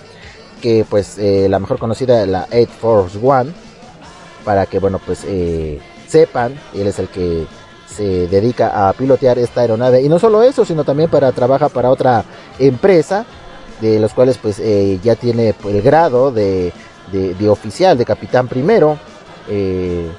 que 0.62 0.86
pues 0.90 1.18
la 1.18 1.60
mejor 1.60 1.78
conocida, 1.80 2.26
la 2.26 2.48
8 2.52 2.70
Force 2.80 3.20
One, 3.22 3.52
para 4.44 4.66
que 4.66 4.80
bueno 4.80 5.00
pues 5.06 5.24
sepan, 6.08 6.54
él 6.74 6.88
es 6.88 7.00
el 7.00 7.08
que 7.08 7.46
se 7.88 8.28
dedica 8.28 8.90
a 8.90 8.94
pilotear 8.94 9.40
esta 9.40 9.62
aeronave. 9.62 10.02
Y 10.02 10.10
no 10.10 10.20
solo 10.20 10.44
eso, 10.44 10.66
sino 10.66 10.84
también 10.84 11.10
para 11.10 11.32
trabaja 11.32 11.70
para 11.70 11.90
otra 11.90 12.24
empresa 12.60 13.26
de 13.82 14.00
los 14.00 14.14
cuales 14.14 14.38
pues 14.38 14.60
eh, 14.60 15.00
ya 15.04 15.16
tiene 15.16 15.54
pues, 15.54 15.76
el 15.76 15.82
grado 15.82 16.32
de, 16.32 16.72
de- 17.12 17.50
oficial, 17.50 17.98
de 17.98 18.06
capitán 18.06 18.48
primero, 18.48 18.98
eh, 19.50 20.10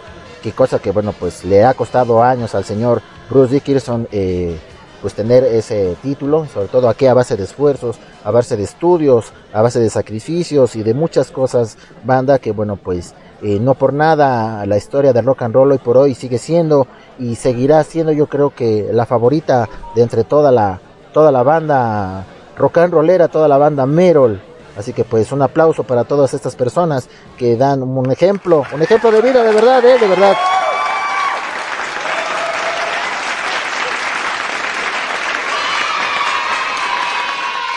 que 0.42 0.52
cosa 0.52 0.78
que 0.78 0.90
bueno 0.90 1.12
pues 1.18 1.44
le 1.44 1.64
ha 1.64 1.74
costado 1.74 2.22
años 2.22 2.54
al 2.54 2.64
señor 2.64 3.02
Bruce 3.28 3.54
Dickinson 3.54 4.06
eh, 4.12 4.56
pues 5.02 5.14
tener 5.14 5.44
ese 5.44 5.96
título, 6.02 6.46
sobre 6.52 6.68
todo 6.68 6.88
aquí 6.88 7.06
a 7.06 7.14
base 7.14 7.36
de 7.36 7.44
esfuerzos, 7.44 7.96
a 8.24 8.30
base 8.30 8.56
de 8.56 8.62
estudios, 8.64 9.32
a 9.52 9.62
base 9.62 9.80
de 9.80 9.90
sacrificios 9.90 10.76
y 10.76 10.82
de 10.82 10.94
muchas 10.94 11.30
cosas, 11.30 11.76
banda 12.04 12.38
que 12.38 12.52
bueno 12.52 12.76
pues 12.76 13.14
eh, 13.42 13.58
no 13.60 13.74
por 13.74 13.92
nada 13.92 14.64
la 14.66 14.76
historia 14.76 15.12
del 15.12 15.26
rock 15.26 15.42
and 15.42 15.54
roll 15.54 15.72
hoy 15.72 15.78
por 15.78 15.96
hoy 15.96 16.14
sigue 16.14 16.38
siendo 16.38 16.86
y 17.18 17.34
seguirá 17.34 17.82
siendo 17.84 18.12
yo 18.12 18.26
creo 18.26 18.50
que 18.50 18.88
la 18.92 19.06
favorita 19.06 19.68
de 19.94 20.02
entre 20.02 20.24
toda 20.24 20.50
la 20.50 20.80
toda 21.12 21.30
la 21.32 21.42
banda 21.42 22.24
rock 22.56 22.78
and 22.78 22.92
rollera, 22.92 23.28
toda 23.28 23.48
la 23.48 23.58
banda 23.58 23.86
Merol. 23.86 24.40
Así 24.76 24.92
que 24.92 25.04
pues 25.04 25.32
un 25.32 25.40
aplauso 25.40 25.84
para 25.84 26.04
todas 26.04 26.34
estas 26.34 26.54
personas 26.54 27.08
que 27.38 27.56
dan 27.56 27.82
un 27.82 28.10
ejemplo, 28.10 28.64
un 28.72 28.82
ejemplo 28.82 29.10
de 29.10 29.22
vida 29.22 29.42
de 29.42 29.54
verdad, 29.54 29.84
eh, 29.84 29.98
de 29.98 30.06
verdad. 30.06 30.36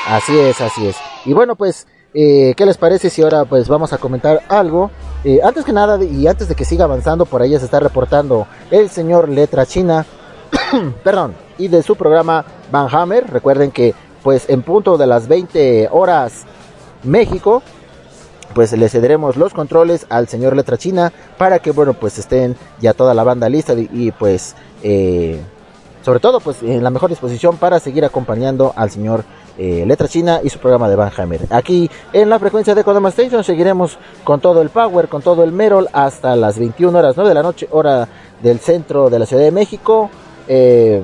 Así 0.10 0.38
es, 0.40 0.60
así 0.60 0.88
es. 0.88 0.98
Y 1.24 1.34
bueno, 1.34 1.56
pues, 1.56 1.86
eh, 2.14 2.54
¿qué 2.56 2.66
les 2.66 2.78
parece 2.78 3.10
si 3.10 3.22
ahora 3.22 3.46
pues 3.46 3.68
vamos 3.68 3.94
a 3.94 3.98
comentar 3.98 4.42
algo? 4.48 4.92
Eh, 5.24 5.40
antes 5.44 5.66
que 5.66 5.74
nada, 5.74 6.04
y 6.04 6.28
antes 6.28 6.48
de 6.48 6.56
que 6.56 6.66
siga 6.66 6.86
avanzando, 6.86 7.26
por 7.26 7.42
ahí 7.42 7.58
se 7.58 7.66
está 7.66 7.80
reportando 7.80 8.48
el 8.72 8.90
señor 8.90 9.30
Letra 9.30 9.66
China, 9.66 10.06
perdón, 11.04 11.36
y 11.58 11.68
de 11.68 11.84
su 11.84 11.96
programa 11.96 12.46
Van 12.72 12.88
Hammer. 12.94 13.30
Recuerden 13.30 13.72
que 13.72 13.94
pues 14.24 14.50
en 14.50 14.62
punto 14.64 14.98
de 14.98 15.08
las 15.08 15.28
20 15.28 15.90
horas 15.92 16.46
México, 17.04 17.62
pues 18.54 18.72
le 18.74 18.90
cederemos 18.90 19.38
los 19.38 19.54
controles 19.54 20.06
al 20.10 20.28
señor 20.28 20.56
Letra 20.56 20.78
China 20.78 21.14
para 21.38 21.60
que 21.60 21.72
bueno 21.72 21.94
pues 21.94 22.18
estén 22.18 22.56
ya 22.80 22.94
toda 22.94 23.14
la 23.14 23.24
banda 23.24 23.48
lista 23.48 23.74
y, 23.74 23.90
y, 23.94 24.12
pues 24.12 24.56
eh, 24.84 25.40
sobre 26.04 26.20
todo 26.20 26.40
pues 26.40 26.64
en 26.64 26.84
la 26.84 26.90
mejor 26.90 27.10
disposición 27.10 27.58
para 27.58 27.80
seguir 27.80 28.04
acompañando 28.04 28.74
al 28.76 28.90
señor 28.90 29.24
eh, 29.60 29.84
Letra 29.86 30.08
China 30.08 30.40
y 30.42 30.50
su 30.50 30.58
programa 30.58 30.88
de 30.88 30.96
Van 30.96 31.12
Hammer. 31.18 31.42
Aquí 31.50 31.92
en 32.14 32.30
la 32.30 32.40
frecuencia 32.40 32.74
de 32.74 32.86
Kodama 32.86 33.10
Station 33.10 33.44
seguiremos 33.44 33.98
con 34.24 34.40
todo 34.40 34.62
el 34.62 34.70
power, 34.70 35.10
con 35.10 35.22
todo 35.22 35.44
el 35.44 35.52
Merol 35.52 35.90
hasta 35.92 36.34
las 36.38 36.58
21 36.58 36.98
horas 36.98 37.18
9 37.18 37.28
de 37.28 37.34
la 37.34 37.44
noche, 37.44 37.68
hora 37.72 38.08
del 38.42 38.60
centro 38.60 39.10
de 39.10 39.20
la 39.20 39.26
Ciudad 39.26 39.44
de 39.44 39.52
México. 39.52 40.10
Eh, 40.48 41.02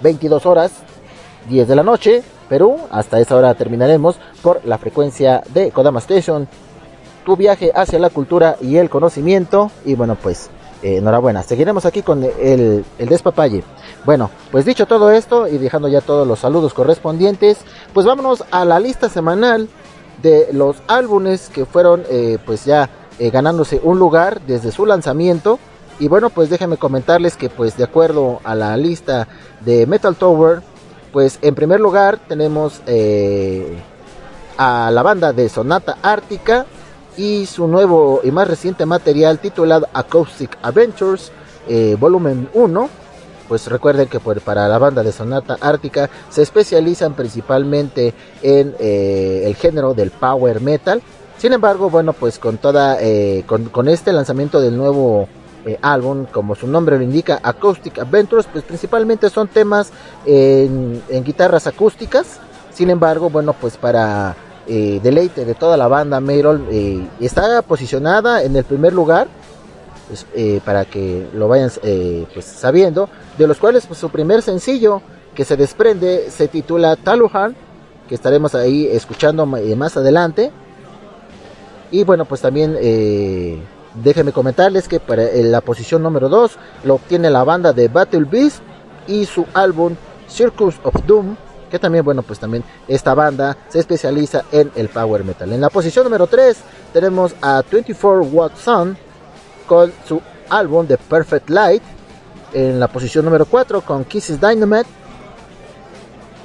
22 0.00 0.46
horas 0.46 0.70
10 1.48 1.66
de 1.66 1.74
la 1.74 1.82
noche, 1.82 2.22
Perú. 2.48 2.76
Hasta 2.92 3.18
esa 3.18 3.34
hora 3.34 3.52
terminaremos 3.54 4.16
por 4.40 4.64
la 4.64 4.78
frecuencia 4.78 5.42
de 5.52 5.72
Kodama 5.72 5.98
Station. 5.98 6.46
Tu 7.26 7.36
viaje 7.36 7.72
hacia 7.74 7.98
la 7.98 8.10
cultura 8.10 8.56
y 8.60 8.76
el 8.76 8.88
conocimiento. 8.88 9.72
Y 9.84 9.96
bueno, 9.96 10.16
pues 10.22 10.50
enhorabuena. 10.84 11.42
Seguiremos 11.42 11.86
aquí 11.86 12.02
con 12.02 12.22
el, 12.22 12.84
el 12.98 13.08
despapalle. 13.08 13.64
Bueno, 14.04 14.30
pues 14.50 14.64
dicho 14.64 14.86
todo 14.86 15.10
esto 15.10 15.48
y 15.48 15.58
dejando 15.58 15.88
ya 15.88 16.00
todos 16.00 16.28
los 16.28 16.40
saludos 16.40 16.74
correspondientes, 16.74 17.58
pues 17.92 18.04
vámonos 18.04 18.44
a 18.50 18.64
la 18.64 18.78
lista 18.78 19.08
semanal 19.08 19.68
de 20.22 20.48
los 20.52 20.76
álbumes 20.86 21.48
que 21.48 21.64
fueron 21.64 22.02
eh, 22.10 22.38
pues 22.44 22.64
ya 22.64 22.90
eh, 23.18 23.30
ganándose 23.30 23.80
un 23.82 23.98
lugar 23.98 24.40
desde 24.46 24.72
su 24.72 24.86
lanzamiento. 24.86 25.58
Y 26.00 26.08
bueno, 26.08 26.30
pues 26.30 26.50
déjenme 26.50 26.76
comentarles 26.76 27.36
que 27.36 27.48
pues 27.48 27.76
de 27.76 27.84
acuerdo 27.84 28.40
a 28.42 28.54
la 28.54 28.76
lista 28.76 29.28
de 29.60 29.86
Metal 29.86 30.16
Tower, 30.16 30.62
pues 31.12 31.38
en 31.42 31.54
primer 31.54 31.78
lugar 31.78 32.18
tenemos 32.26 32.82
eh, 32.86 33.78
a 34.58 34.90
la 34.90 35.02
banda 35.02 35.32
de 35.32 35.48
Sonata 35.48 35.98
Ártica 36.02 36.66
y 37.16 37.46
su 37.46 37.66
nuevo 37.68 38.20
y 38.24 38.30
más 38.30 38.48
reciente 38.48 38.86
material 38.86 39.38
titulado 39.38 39.88
Acoustic 39.92 40.58
Adventures 40.62 41.30
eh, 41.68 41.96
Volumen 41.98 42.48
1. 42.54 42.88
Pues 43.48 43.66
recuerden 43.66 44.08
que 44.08 44.20
para 44.20 44.66
la 44.68 44.78
banda 44.78 45.02
de 45.02 45.12
Sonata 45.12 45.58
Ártica 45.60 46.08
se 46.30 46.42
especializan 46.42 47.14
principalmente 47.14 48.14
en 48.42 48.74
eh, 48.78 49.42
el 49.44 49.54
género 49.54 49.92
del 49.92 50.10
power 50.10 50.60
metal. 50.60 51.02
Sin 51.36 51.52
embargo, 51.52 51.90
bueno, 51.90 52.14
pues 52.14 52.38
con 52.38 52.56
toda 52.56 52.96
eh, 53.00 53.44
con, 53.46 53.66
con 53.66 53.88
este 53.88 54.12
lanzamiento 54.12 54.60
del 54.60 54.76
nuevo 54.76 55.28
álbum, 55.80 56.26
como 56.26 56.54
su 56.54 56.66
nombre 56.66 56.98
lo 56.98 57.04
indica, 57.04 57.40
Acoustic 57.42 57.98
Adventures, 57.98 58.46
pues 58.52 58.64
principalmente 58.64 59.30
son 59.30 59.48
temas 59.48 59.92
en, 60.26 61.02
en 61.08 61.24
guitarras 61.24 61.66
acústicas. 61.66 62.38
Sin 62.72 62.90
embargo, 62.90 63.30
bueno, 63.30 63.54
pues 63.58 63.76
para 63.78 64.36
eh, 64.66 65.00
deleite 65.02 65.44
de 65.44 65.54
toda 65.54 65.76
la 65.76 65.88
banda, 65.88 66.20
Metal 66.20 66.66
eh, 66.70 67.06
está 67.20 67.62
posicionada 67.62 68.42
en 68.42 68.56
el 68.56 68.64
primer 68.64 68.92
lugar. 68.92 69.28
pues, 70.08 70.26
eh, 70.34 70.60
para 70.64 70.84
que 70.84 71.28
lo 71.34 71.48
vayan 71.48 71.70
eh, 71.82 72.26
pues, 72.32 72.44
sabiendo, 72.44 73.08
de 73.38 73.46
los 73.46 73.58
cuales 73.58 73.86
pues, 73.86 73.98
su 73.98 74.10
primer 74.10 74.42
sencillo 74.42 75.00
que 75.34 75.44
se 75.44 75.56
desprende 75.56 76.30
se 76.30 76.46
titula 76.48 76.96
Taluhan, 76.96 77.56
que 78.08 78.14
estaremos 78.14 78.54
ahí 78.54 78.86
escuchando 78.86 79.46
más 79.46 79.96
adelante. 79.96 80.52
Y 81.90 82.04
bueno, 82.04 82.24
pues 82.24 82.40
también 82.40 82.76
déjenme 83.94 84.32
comentarles 84.32 84.86
que 84.88 85.00
para 85.00 85.24
la 85.32 85.60
posición 85.60 86.02
número 86.02 86.28
2 86.28 86.58
lo 86.84 86.94
obtiene 86.94 87.30
la 87.30 87.44
banda 87.44 87.72
de 87.72 87.88
Battle 87.88 88.26
Beast 88.30 88.60
y 89.08 89.24
su 89.24 89.46
álbum 89.54 89.96
Circus 90.28 90.76
of 90.82 90.94
Doom, 91.06 91.36
que 91.74 91.80
también, 91.80 92.04
bueno, 92.04 92.22
pues 92.22 92.38
también 92.38 92.62
esta 92.86 93.14
banda 93.14 93.56
se 93.68 93.80
especializa 93.80 94.44
en 94.52 94.70
el 94.76 94.88
power 94.88 95.24
metal. 95.24 95.52
En 95.52 95.60
la 95.60 95.70
posición 95.70 96.04
número 96.04 96.28
3 96.28 96.56
tenemos 96.92 97.34
a 97.42 97.64
24 97.68 98.22
Watt 98.22 98.56
Sun 98.56 98.96
con 99.66 99.92
su 100.06 100.20
álbum 100.50 100.86
The 100.86 100.96
Perfect 100.98 101.50
Light. 101.50 101.82
En 102.52 102.78
la 102.78 102.86
posición 102.86 103.24
número 103.24 103.44
4 103.44 103.80
con 103.80 104.04
Kisses 104.04 104.40
Dynamite 104.40 104.88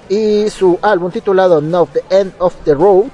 y 0.09 0.49
su 0.49 0.79
álbum 0.81 1.11
titulado 1.11 1.61
No 1.61 1.85
The 1.85 2.03
End 2.09 2.33
of 2.39 2.55
the 2.65 2.73
Road. 2.73 3.05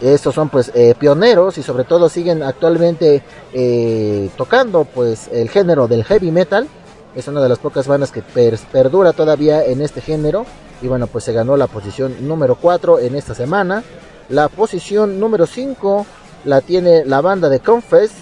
Estos 0.00 0.36
son 0.36 0.48
pues 0.50 0.70
eh, 0.74 0.94
pioneros 0.96 1.58
y 1.58 1.64
sobre 1.64 1.82
todo 1.82 2.08
siguen 2.08 2.44
actualmente 2.44 3.22
eh, 3.52 4.30
tocando 4.36 4.84
pues 4.84 5.28
el 5.32 5.48
género 5.50 5.88
del 5.88 6.04
heavy 6.04 6.30
metal. 6.30 6.68
Es 7.16 7.26
una 7.28 7.40
de 7.40 7.48
las 7.48 7.58
pocas 7.58 7.88
bandas 7.88 8.12
que 8.12 8.20
per- 8.22 8.58
perdura 8.70 9.12
todavía 9.14 9.64
en 9.64 9.80
este 9.80 10.00
género. 10.02 10.44
Y 10.82 10.88
bueno, 10.88 11.06
pues 11.06 11.24
se 11.24 11.32
ganó 11.32 11.56
la 11.56 11.66
posición 11.66 12.28
número 12.28 12.56
4 12.56 13.00
en 13.00 13.16
esta 13.16 13.34
semana. 13.34 13.82
La 14.28 14.48
posición 14.48 15.18
número 15.18 15.46
5 15.46 16.06
la 16.44 16.60
tiene 16.60 17.04
la 17.04 17.20
banda 17.20 17.48
de 17.48 17.60
Confess 17.60 18.12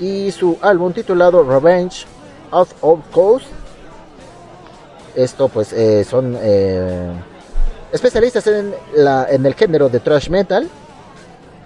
y 0.00 0.30
su 0.30 0.58
álbum 0.62 0.92
titulado 0.92 1.42
Revenge 1.44 2.06
of 2.50 2.72
Old 2.80 3.02
Coast. 3.10 3.46
Esto 5.14 5.48
pues 5.48 5.72
eh, 5.72 6.04
son 6.04 6.36
eh, 6.40 7.12
especialistas 7.92 8.46
en, 8.46 8.74
la, 8.94 9.26
en 9.28 9.44
el 9.44 9.54
género 9.54 9.88
de 9.88 10.00
thrash 10.00 10.28
metal. 10.30 10.68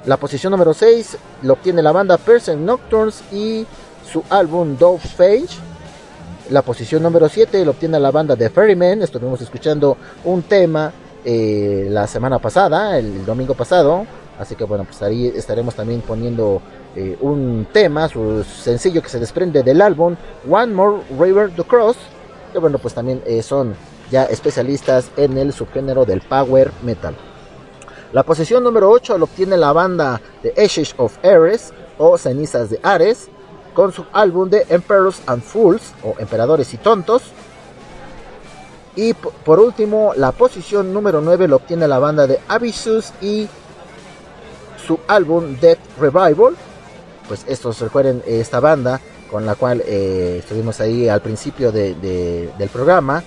La 0.07 0.17
posición 0.17 0.51
número 0.51 0.75
6 0.75 1.17
lo 1.43 1.55
obtiene 1.55 1.83
la 1.83 1.93
banda 1.93 2.17
Persian 2.17 2.65
Nocturnes 2.65 3.23
y 3.33 3.67
su 4.11 4.23
álbum 4.31 4.77
Dove 4.77 5.01
Phage. 5.01 5.59
La 6.51 6.63
posición 6.63 7.03
número 7.03 7.29
7 7.29 7.65
lo 7.65 7.73
obtiene 7.73 7.99
la 7.99 8.13
banda 8.13 8.37
de 8.37 8.49
Ferryman. 8.49 9.03
Estuvimos 9.03 9.41
escuchando 9.41 9.97
un 10.25 10.43
tema 10.43 10.93
eh, 11.25 11.89
la 11.91 12.07
semana 12.07 12.39
pasada, 12.39 12.97
el 12.97 13.27
domingo 13.27 13.55
pasado. 13.55 14.07
Así 14.39 14.55
que 14.55 14.63
bueno, 14.63 14.85
pues 14.85 15.03
ahí 15.03 15.27
estaremos 15.35 15.75
también 15.75 16.03
poniendo 16.03 16.63
eh, 16.95 17.19
un 17.21 17.67
tema, 17.73 18.09
su 18.09 18.45
sencillo 18.45 19.03
que 19.03 19.09
se 19.09 19.19
desprende 19.19 19.65
del 19.65 19.83
álbum 19.83 20.15
One 20.49 20.73
More 20.73 21.03
River 21.19 21.51
to 21.51 21.65
Cross. 21.65 21.97
Que 22.53 22.61
bueno, 22.61 22.79
pues 22.79 22.95
también 22.95 23.21
eh, 23.27 23.43
son 23.43 23.75
ya 24.13 24.23
especialistas 24.27 25.11
en 25.17 25.37
el 25.39 25.53
subgénero 25.53 26.05
del 26.05 26.21
power 26.21 26.71
metal. 26.85 27.17
La 28.13 28.23
posición 28.23 28.63
número 28.63 28.89
8 28.89 29.19
lo 29.19 29.25
obtiene 29.25 29.57
la 29.57 29.73
banda 29.73 30.21
de 30.45 30.55
Ashes 30.57 30.95
of 30.97 31.19
Ares 31.25 31.73
o 31.99 32.17
Cenizas 32.17 32.71
de 32.71 32.79
Ares 32.85 33.31
con 33.77 33.93
su 33.93 34.05
álbum 34.13 34.49
de 34.51 34.67
Emperors 34.71 35.21
and 35.27 35.43
Fools 35.43 35.93
o 36.03 36.15
Emperadores 36.19 36.73
y 36.75 36.79
Tontos. 36.79 37.23
Y 38.97 39.13
por 39.13 39.61
último, 39.61 40.13
la 40.17 40.33
posición 40.33 40.93
número 40.95 41.21
9 41.21 41.47
lo 41.47 41.57
obtiene 41.57 41.87
la 41.87 41.99
banda 41.99 42.27
de 42.27 42.41
Abyssus 42.49 43.13
y 43.21 43.47
su 44.85 44.99
álbum 45.07 45.57
Death 45.61 45.79
Revival. 46.01 46.57
Pues 47.29 47.45
estos 47.47 47.79
recuerden 47.81 48.23
esta 48.27 48.59
banda 48.61 49.01
con 49.31 49.45
la 49.45 49.55
cual 49.57 49.83
eh, 49.85 50.37
estuvimos 50.39 50.81
ahí 50.81 51.09
al 51.09 51.21
principio 51.21 51.71
de- 51.71 51.95
de- 51.95 52.51
del 52.59 52.69
programa. 52.71 53.23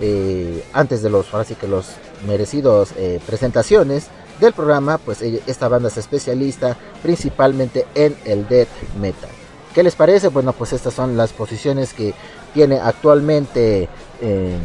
eh, 0.00 0.64
antes 0.72 1.00
de 1.02 1.10
los, 1.10 1.32
ahora 1.32 1.44
sí 1.44 1.54
que 1.54 1.68
los 1.68 1.86
merecidos 2.26 2.90
eh, 2.96 3.20
presentaciones 3.24 4.08
del 4.40 4.52
programa, 4.52 4.98
pues 4.98 5.22
esta 5.22 5.68
banda 5.68 5.88
es 5.90 5.96
especialista 5.98 6.76
principalmente 7.04 7.86
en 7.94 8.16
el 8.24 8.48
death 8.48 8.68
metal. 9.00 9.30
¿Qué 9.74 9.82
les 9.82 9.94
parece? 9.94 10.28
Bueno, 10.28 10.52
pues 10.52 10.72
estas 10.72 10.92
son 10.92 11.16
las 11.16 11.32
posiciones 11.32 11.94
que 11.94 12.14
tiene 12.52 12.78
actualmente 12.78 13.88
eh, 14.20 14.56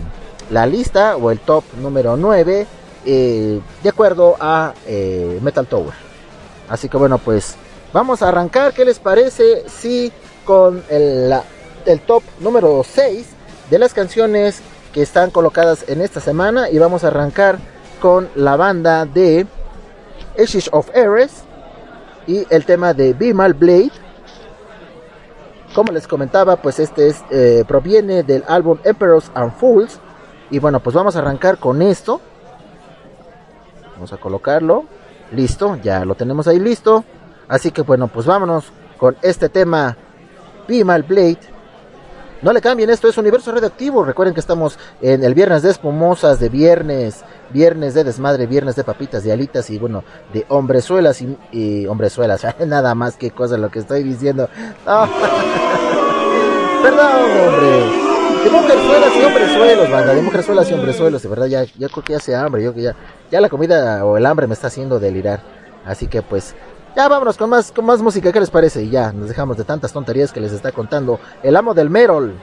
la 0.50 0.66
lista 0.66 1.16
o 1.16 1.32
el 1.32 1.40
top 1.40 1.64
número 1.82 2.18
9 2.18 2.68
eh, 3.06 3.62
de 3.84 3.90
acuerdo 3.90 4.36
a 4.40 4.74
eh, 4.86 5.40
Metal 5.42 5.66
Tower. 5.66 5.94
Así 6.68 6.90
que 6.90 6.98
bueno, 6.98 7.20
pues 7.20 7.56
vamos 7.94 8.22
a 8.22 8.28
arrancar. 8.28 8.74
¿Qué 8.74 8.84
les 8.84 9.00
parece 9.00 9.64
si 9.70 10.12
con 10.44 10.84
el 10.90 11.32
top 12.06 12.24
número 12.42 12.84
6 12.84 13.28
de 13.70 13.80
las 13.80 13.94
canciones 13.94 14.60
que 14.94 15.02
están 15.02 15.32
colocadas 15.32 15.86
en 15.88 16.02
esta 16.02 16.20
semana? 16.20 16.70
Y 16.70 16.80
vamos 16.80 17.06
a 17.06 17.08
arrancar 17.08 17.60
con 18.02 18.30
la 18.36 18.58
banda 18.58 19.06
de 19.06 19.48
Ashes 20.38 20.70
of 20.74 20.90
Ares 20.94 21.32
y 22.28 22.46
el 22.50 22.66
tema 22.66 22.94
de 22.94 23.14
Bimal 23.14 23.54
Blade. 23.54 24.07
Como 25.78 25.92
les 25.92 26.08
comentaba, 26.08 26.56
pues 26.56 26.80
este 26.80 27.08
es, 27.08 27.24
eh, 27.30 27.64
proviene 27.68 28.24
del 28.24 28.44
álbum 28.48 28.80
Emperors 28.84 29.30
and 29.36 29.54
Fools. 29.54 30.00
Y 30.50 30.58
bueno, 30.58 30.80
pues 30.80 30.96
vamos 30.96 31.16
a 31.16 31.20
arrancar 31.20 31.60
con 31.60 31.84
esto. 31.84 32.20
Vamos 33.94 34.12
a 34.12 34.18
colocarlo. 34.18 34.86
Listo, 35.34 35.76
ya 35.84 36.04
lo 36.04 36.16
tenemos 36.16 36.48
ahí 36.48 36.58
listo. 36.58 37.04
Así 37.48 37.70
que 37.70 37.84
bueno, 37.84 38.08
pues 38.08 38.26
vámonos 38.26 38.72
con 38.98 39.18
este 39.22 39.50
tema 39.50 39.96
Bimal 40.68 41.04
Blade. 41.04 41.42
No 42.42 42.54
le 42.54 42.62
cambien, 42.62 42.90
esto 42.92 43.08
es 43.08 43.18
Universo 43.18 43.52
Radioactivo. 43.52 44.04
Recuerden 44.04 44.36
que 44.36 44.40
estamos 44.40 44.78
en 45.02 45.24
el 45.24 45.34
viernes 45.34 45.64
de 45.64 45.72
espumosas, 45.72 46.40
de 46.40 46.50
viernes, 46.50 47.24
viernes 47.50 47.96
de 47.96 48.04
desmadre, 48.04 48.46
viernes 48.46 48.76
de 48.76 48.84
papitas, 48.84 49.24
de 49.24 49.32
alitas 49.32 49.70
y 49.72 49.80
bueno, 49.80 50.04
de 50.34 50.46
hombrezuelas 50.50 51.20
y, 51.22 51.36
y 51.52 51.88
hombrezuelas. 51.88 52.46
Nada 52.68 52.94
más 52.94 53.16
que 53.18 53.32
cosa 53.32 53.58
lo 53.58 53.70
que 53.70 53.80
estoy 53.80 54.04
diciendo. 54.04 54.50
Perdón, 56.84 57.12
hombre. 57.48 58.08
De 58.44 58.52
mujerzuelas 58.52 59.16
y 59.16 59.24
hombrezuelos, 59.24 59.90
banda, 59.90 60.14
de 60.14 60.22
mujerzuelas 60.22 60.70
y 60.70 60.74
hombrezuelos, 60.76 61.24
de 61.24 61.30
verdad 61.30 61.48
ya, 61.48 61.64
ya 61.64 61.90
creo 61.90 62.04
que 62.04 62.14
ya 62.14 62.18
hace 62.18 62.36
hambre, 62.36 62.64
yo 62.64 62.74
que 62.74 62.84
ya, 62.84 62.96
ya 63.32 63.42
la 63.42 63.50
comida 63.50 64.06
o 64.06 64.16
el 64.16 64.26
hambre 64.26 64.48
me 64.48 64.54
está 64.54 64.68
haciendo 64.68 65.00
delirar. 65.00 65.42
Así 65.86 66.08
que 66.08 66.22
pues, 66.22 66.56
ya 66.98 67.08
vámonos 67.08 67.38
con 67.38 67.48
más, 67.52 67.72
con 67.72 67.86
más 67.86 68.02
música, 68.02 68.32
¿qué 68.32 68.40
les 68.40 68.50
parece? 68.50 68.82
Y 68.82 68.90
ya, 68.90 69.12
nos 69.12 69.28
dejamos 69.28 69.56
de 69.56 69.64
tantas 69.64 69.94
tonterías 69.94 70.32
que 70.32 70.40
les 70.40 70.52
está 70.52 70.72
contando 70.72 71.20
el 71.44 71.56
amo 71.56 71.76
del 71.76 71.92
Merol. 71.92 72.34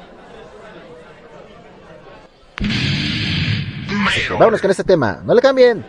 Vámonos 4.39 4.61
con 4.61 4.71
este 4.71 4.85
tema, 4.85 5.21
no 5.25 5.35
le 5.35 5.43
cambien. 5.43 5.85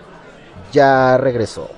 Ya 0.72 1.16
regresó. 1.18 1.70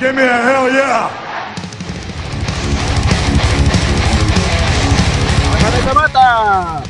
Give 0.00 0.14
me 0.14 0.22
a 0.22 0.40
hell 0.40 0.72
yeah! 0.72 1.10
¡Mata, 5.94 6.82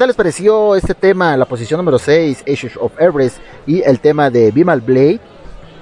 tal 0.00 0.08
les 0.08 0.16
pareció 0.16 0.76
este 0.76 0.94
tema, 0.94 1.36
la 1.36 1.44
posición 1.44 1.76
número 1.76 1.98
6, 1.98 2.44
Ashes 2.50 2.74
of 2.78 2.98
Everest, 2.98 3.36
y 3.66 3.82
el 3.82 4.00
tema 4.00 4.30
de 4.30 4.50
Bimal 4.50 4.80
Blade? 4.80 5.20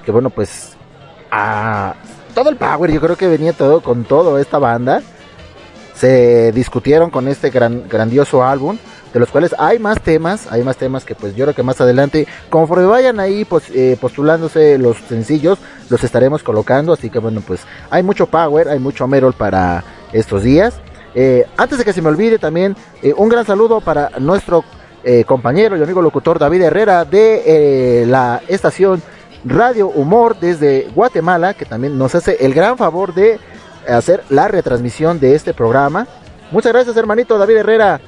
Que 0.03 0.11
bueno, 0.11 0.29
pues, 0.29 0.75
todo 2.35 2.49
el 2.49 2.57
power, 2.57 2.91
yo 2.91 2.99
creo 2.99 3.15
que 3.15 3.29
venía 3.29 3.53
todo 3.53 3.79
con 3.79 4.03
todo 4.03 4.37
esta 4.37 4.57
banda. 4.57 5.01
Se 5.95 6.51
discutieron 6.51 7.11
con 7.11 7.29
este 7.29 7.49
gran, 7.49 7.87
grandioso 7.87 8.43
álbum, 8.43 8.77
de 9.13 9.21
los 9.21 9.29
cuales 9.29 9.55
hay 9.57 9.79
más 9.79 10.01
temas, 10.01 10.51
hay 10.51 10.63
más 10.63 10.75
temas 10.75 11.05
que 11.05 11.15
pues 11.15 11.33
yo 11.33 11.45
creo 11.45 11.55
que 11.55 11.63
más 11.63 11.79
adelante, 11.79 12.27
conforme 12.49 12.87
vayan 12.87 13.21
ahí 13.21 13.45
pues, 13.45 13.69
eh, 13.69 13.97
postulándose 14.01 14.77
los 14.77 14.97
sencillos, 14.97 15.59
los 15.89 16.03
estaremos 16.03 16.43
colocando, 16.43 16.91
así 16.91 17.09
que 17.09 17.19
bueno, 17.19 17.39
pues 17.39 17.61
hay 17.89 18.03
mucho 18.03 18.25
power, 18.25 18.67
hay 18.67 18.79
mucho 18.79 19.07
Merol 19.07 19.31
para 19.31 19.85
estos 20.11 20.43
días. 20.43 20.81
Eh, 21.15 21.45
antes 21.57 21.77
de 21.77 21.85
que 21.85 21.93
se 21.93 22.01
me 22.01 22.09
olvide 22.09 22.37
también, 22.37 22.75
eh, 23.01 23.13
un 23.15 23.29
gran 23.29 23.45
saludo 23.45 23.81
para 23.81 24.11
nuestro 24.19 24.63
eh, 25.03 25.23
compañero 25.23 25.77
y 25.77 25.83
amigo 25.83 26.01
locutor 26.01 26.39
David 26.39 26.61
Herrera 26.63 27.05
de 27.05 28.05
la 28.07 28.41
estación 28.47 29.01
Radio 29.45 29.87
Humor 29.87 30.37
desde 30.39 30.89
Guatemala, 30.93 31.53
que 31.53 31.65
también 31.65 31.97
nos 31.97 32.13
hace 32.15 32.37
el 32.41 32.53
gran 32.53 32.77
favor 32.77 33.13
de 33.13 33.39
hacer 33.87 34.23
la 34.29 34.47
retransmisión 34.47 35.19
de 35.19 35.35
este 35.35 35.53
programa. 35.53 36.05
Muchas 36.51 36.73
gracias 36.73 36.97
hermanito 36.97 37.37
David 37.37 37.57
Herrera, 37.57 38.01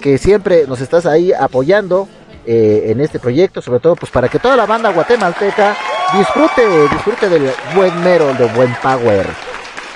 que 0.00 0.18
siempre 0.18 0.66
nos 0.66 0.80
estás 0.80 1.06
ahí 1.06 1.32
apoyando 1.32 2.08
en 2.46 3.00
este 3.00 3.18
proyecto, 3.18 3.62
sobre 3.62 3.80
todo 3.80 3.96
pues 3.96 4.12
para 4.12 4.28
que 4.28 4.38
toda 4.38 4.54
la 4.54 4.66
banda 4.66 4.92
guatemalteca 4.92 5.74
disfrute, 6.12 6.62
disfrute 6.92 7.30
del 7.30 7.50
buen 7.74 8.04
mero, 8.04 8.34
del 8.34 8.52
buen 8.52 8.70
power. 8.82 9.26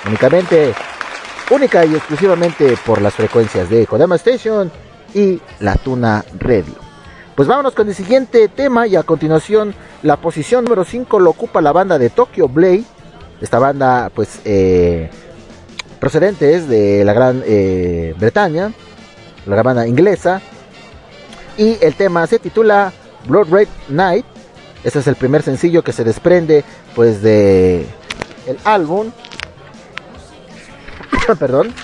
Únicamente 0.06 0.72
única 1.50 1.84
y 1.84 1.94
exclusivamente 1.94 2.76
por 2.84 3.00
las 3.00 3.14
frecuencias 3.14 3.70
de 3.70 3.86
Kodama 3.86 4.16
Station 4.16 4.70
y 5.14 5.40
La 5.60 5.76
Tuna 5.76 6.24
Radio. 6.38 6.74
Pues 7.34 7.48
vámonos 7.48 7.74
con 7.74 7.88
el 7.88 7.94
siguiente 7.94 8.48
tema 8.48 8.86
y 8.86 8.96
a 8.96 9.02
continuación 9.02 9.74
la 10.02 10.16
posición 10.16 10.64
número 10.64 10.84
5 10.84 11.20
lo 11.20 11.30
ocupa 11.30 11.60
la 11.60 11.72
banda 11.72 11.98
de 11.98 12.10
Tokyo 12.10 12.48
Blade. 12.48 12.84
Esta 13.40 13.58
banda 13.58 14.10
pues 14.14 14.40
eh, 14.44 15.08
procedente 16.00 16.54
es 16.54 16.68
de 16.68 17.04
la 17.04 17.12
Gran 17.12 17.42
eh, 17.46 18.14
Bretaña, 18.18 18.72
la 19.46 19.54
gran 19.54 19.64
banda 19.64 19.86
inglesa. 19.86 20.42
Y 21.56 21.78
el 21.80 21.94
tema 21.94 22.26
se 22.26 22.38
titula 22.38 22.92
Blood 23.26 23.48
Red 23.50 23.68
Night. 23.88 24.26
Este 24.84 24.98
es 24.98 25.06
el 25.06 25.16
primer 25.16 25.42
sencillo 25.42 25.82
que 25.82 25.92
se 25.92 26.04
desprende 26.04 26.64
pues 26.94 27.22
de 27.22 27.86
el 28.46 28.58
álbum 28.64 29.10
Perdón. 31.36 31.74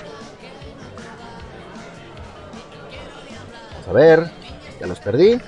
Vamos 3.73 3.89
a 3.89 3.93
ver. 3.93 4.31
Ya 4.81 4.87
los 4.87 4.99
perdí. 5.01 5.41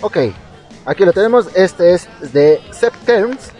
Ok. 0.00 0.16
Aquí 0.86 1.04
lo 1.04 1.12
tenemos. 1.12 1.48
Este 1.54 1.94
es 1.94 2.08
de 2.32 2.60
Septemps. 2.70 3.50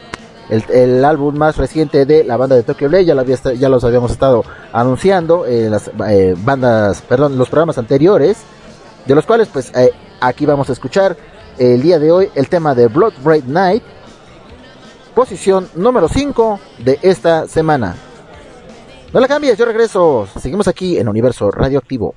El, 0.48 1.04
álbum 1.04 1.36
más 1.36 1.56
reciente 1.56 2.04
de 2.06 2.24
la 2.24 2.36
banda 2.36 2.56
de 2.56 2.64
Tokyo 2.64 2.88
Blade. 2.88 3.04
Ya, 3.04 3.14
lo 3.14 3.20
había 3.20 3.36
ya 3.54 3.68
los 3.68 3.84
habíamos 3.84 4.10
estado 4.10 4.44
anunciando 4.72 5.46
en 5.46 5.70
las 5.70 5.90
eh, 6.08 6.34
bandas, 6.36 7.02
perdón, 7.02 7.38
los 7.38 7.48
programas 7.48 7.78
anteriores. 7.78 8.38
De 9.06 9.14
los 9.14 9.26
cuales, 9.26 9.48
pues, 9.48 9.72
eh, 9.76 9.92
aquí 10.20 10.46
vamos 10.46 10.68
a 10.68 10.72
escuchar 10.72 11.16
el 11.58 11.82
día 11.82 11.98
de 11.98 12.10
hoy 12.10 12.30
el 12.34 12.48
tema 12.48 12.74
de 12.74 12.88
Blood 12.88 13.12
Bright 13.22 13.44
Night 13.44 13.82
posición 15.14 15.68
número 15.74 16.08
5 16.08 16.60
de 16.78 16.98
esta 17.02 17.46
semana. 17.46 17.96
No 19.12 19.20
la 19.20 19.28
cambies, 19.28 19.58
yo 19.58 19.64
regreso. 19.64 20.28
Seguimos 20.40 20.68
aquí 20.68 20.98
en 20.98 21.08
Universo 21.08 21.50
Radioactivo. 21.50 22.14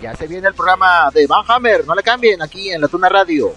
Ya 0.00 0.16
se 0.16 0.26
viene 0.26 0.48
el 0.48 0.54
programa 0.54 1.10
de 1.14 1.28
Van 1.28 1.44
Hammer, 1.46 1.86
no 1.86 1.94
le 1.94 2.02
cambien 2.02 2.42
aquí 2.42 2.70
en 2.70 2.80
la 2.80 2.88
Tuna 2.88 3.08
Radio. 3.08 3.52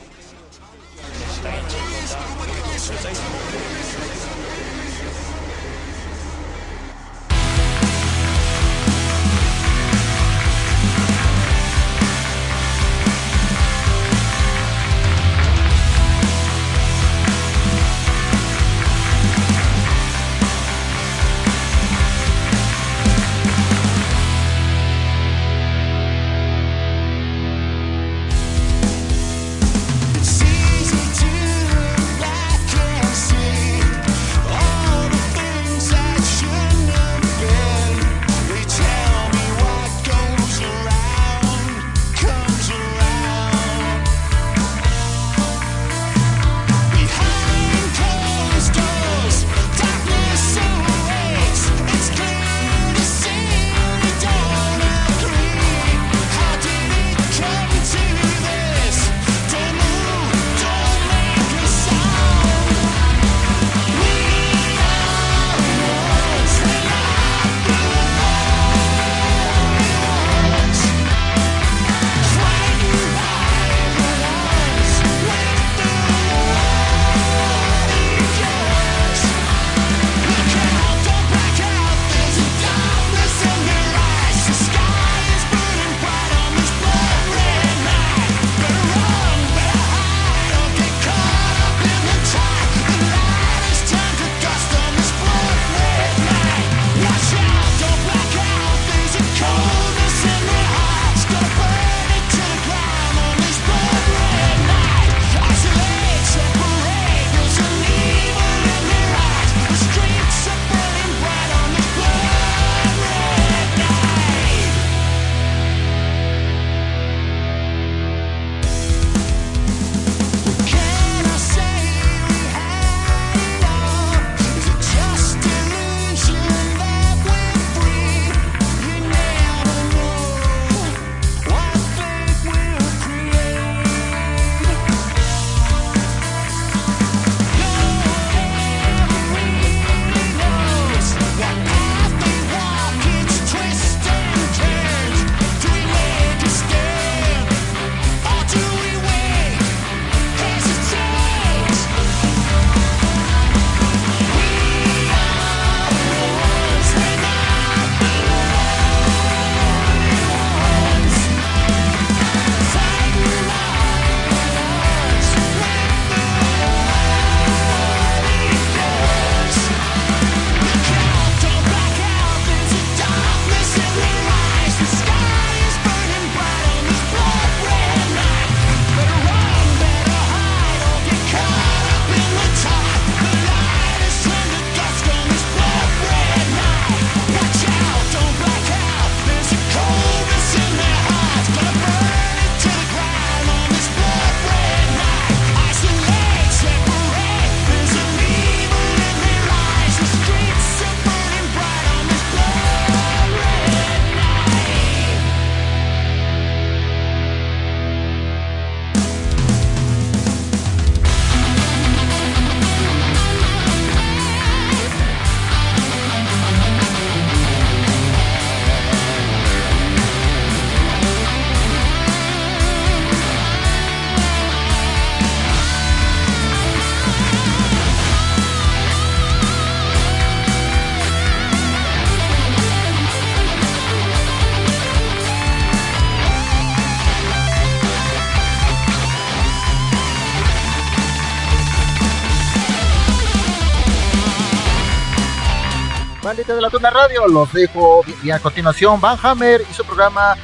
De 246.53 246.61
la 246.61 246.69
Tuna 246.69 246.89
Radio. 246.89 247.27
Los 247.27 247.51
dejo 247.53 248.03
y 248.23 248.29
a 248.29 248.39
continuación 248.39 249.01
Van 249.01 249.17
Hammer 249.21 249.63
y 249.69 249.73
su 249.73 249.83
programa 249.83 250.35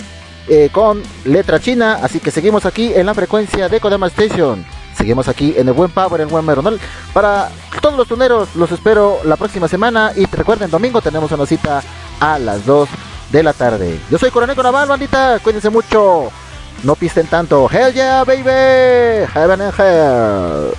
eh, 0.48 0.70
con 0.72 1.04
letra 1.26 1.60
china. 1.60 2.00
Así 2.02 2.20
que 2.20 2.32
seguimos 2.32 2.66
aquí 2.66 2.94
en 2.94 3.06
la 3.06 3.14
frecuencia 3.14 3.70
de 3.70 3.80
Kodama 3.80 4.08
Station. 4.08 4.66
Seguimos 4.98 5.28
aquí 5.28 5.54
en 5.56 5.68
el 5.68 5.74
buen 5.74 5.92
Power, 5.92 6.22
en 6.22 6.30
buen 6.30 6.46
Meronal. 6.46 6.80
Para 7.14 7.50
todos 7.82 7.96
los 7.96 8.08
tuneros, 8.08 8.56
los 8.56 8.72
espero 8.72 9.20
la 9.24 9.36
próxima 9.36 9.68
semana. 9.68 10.12
Y 10.16 10.26
recuerden, 10.26 10.72
domingo 10.72 11.02
tenemos 11.02 11.32
una 11.32 11.46
cita 11.46 11.84
a 12.20 12.40
las 12.40 12.66
2 12.66 12.90
de 13.32 13.44
la 13.44 13.54
tarde. 13.54 14.00
Yo 14.10 14.18
soy 14.18 14.32
Coroneco 14.32 14.64
Naval, 14.64 14.88
bandita. 14.88 15.40
Cuídense 15.40 15.70
mucho. 15.70 16.32
No 16.84 16.96
pisten 16.96 17.28
tanto. 17.28 17.70
Hell 17.70 17.94
yeah, 17.94 18.24
baby. 18.24 19.26
Heaven 19.34 19.62
and 19.62 19.74
hell. 19.78 20.74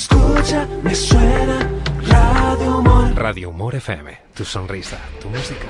Escucha, 0.00 0.66
me 0.82 0.94
suena 0.94 1.58
Radio 2.08 2.78
Humor. 2.78 3.14
Radio 3.14 3.50
Humor 3.50 3.74
FM, 3.74 4.16
tu 4.32 4.46
sonrisa, 4.46 4.96
tu 5.20 5.28
música. 5.28 5.68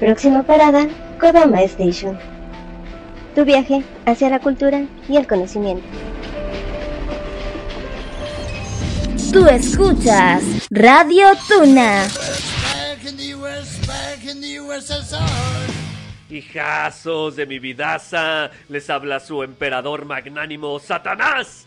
Próxima 0.00 0.42
parada, 0.42 0.88
Kodama 1.20 1.62
Station. 1.62 2.18
Tu 3.36 3.44
viaje 3.44 3.84
hacia 4.06 4.28
la 4.28 4.40
cultura 4.40 4.86
y 5.08 5.16
el 5.18 5.28
conocimiento. 5.28 5.86
Tú 9.36 9.46
escuchas 9.48 10.42
Radio 10.70 11.26
Tuna. 11.46 12.08
Hijazos 16.30 17.36
de 17.36 17.44
mi 17.44 17.58
vidaza, 17.58 18.50
les 18.70 18.88
habla 18.88 19.20
su 19.20 19.42
emperador 19.42 20.06
magnánimo 20.06 20.78
Satanás. 20.78 21.66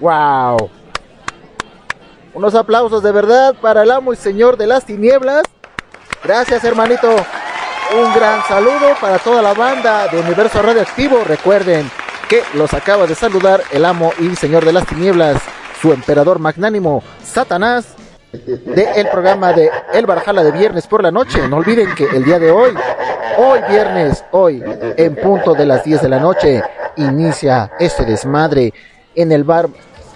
¡Wow! 0.00 0.70
Unos 2.32 2.54
aplausos 2.54 3.02
de 3.02 3.12
verdad 3.12 3.54
para 3.60 3.82
el 3.82 3.90
amo 3.90 4.12
y 4.12 4.16
señor 4.16 4.56
de 4.56 4.66
las 4.66 4.86
tinieblas. 4.86 5.42
Gracias, 6.24 6.64
hermanito. 6.64 7.08
Un 7.92 8.14
gran 8.14 8.42
saludo 8.44 8.94
para 9.00 9.18
toda 9.18 9.42
la 9.42 9.52
banda 9.52 10.06
de 10.08 10.20
Universo 10.20 10.62
Radioactivo. 10.62 11.22
Recuerden 11.26 11.90
que 12.28 12.42
los 12.54 12.72
acaba 12.72 13.06
de 13.06 13.14
saludar 13.14 13.62
el 13.72 13.84
amo 13.84 14.12
y 14.18 14.34
señor 14.36 14.64
de 14.64 14.72
las 14.72 14.86
tinieblas, 14.86 15.42
su 15.82 15.92
emperador 15.92 16.38
magnánimo, 16.38 17.02
Satanás, 17.24 17.96
del 18.32 18.86
el 18.94 19.08
programa 19.08 19.52
de 19.52 19.70
El 19.92 20.06
Barjala 20.06 20.44
de 20.44 20.52
viernes 20.52 20.86
por 20.86 21.02
la 21.02 21.10
noche. 21.10 21.46
No 21.48 21.56
olviden 21.56 21.94
que 21.94 22.04
el 22.04 22.24
día 22.24 22.38
de 22.38 22.52
hoy, 22.52 22.72
hoy 23.36 23.60
viernes, 23.68 24.24
hoy, 24.30 24.62
en 24.96 25.16
punto 25.16 25.54
de 25.54 25.66
las 25.66 25.82
10 25.82 26.02
de 26.02 26.08
la 26.08 26.20
noche, 26.20 26.62
inicia 26.96 27.72
este 27.80 28.04
desmadre 28.04 28.72
en 29.16 29.32
el 29.32 29.42
bar 29.42 29.68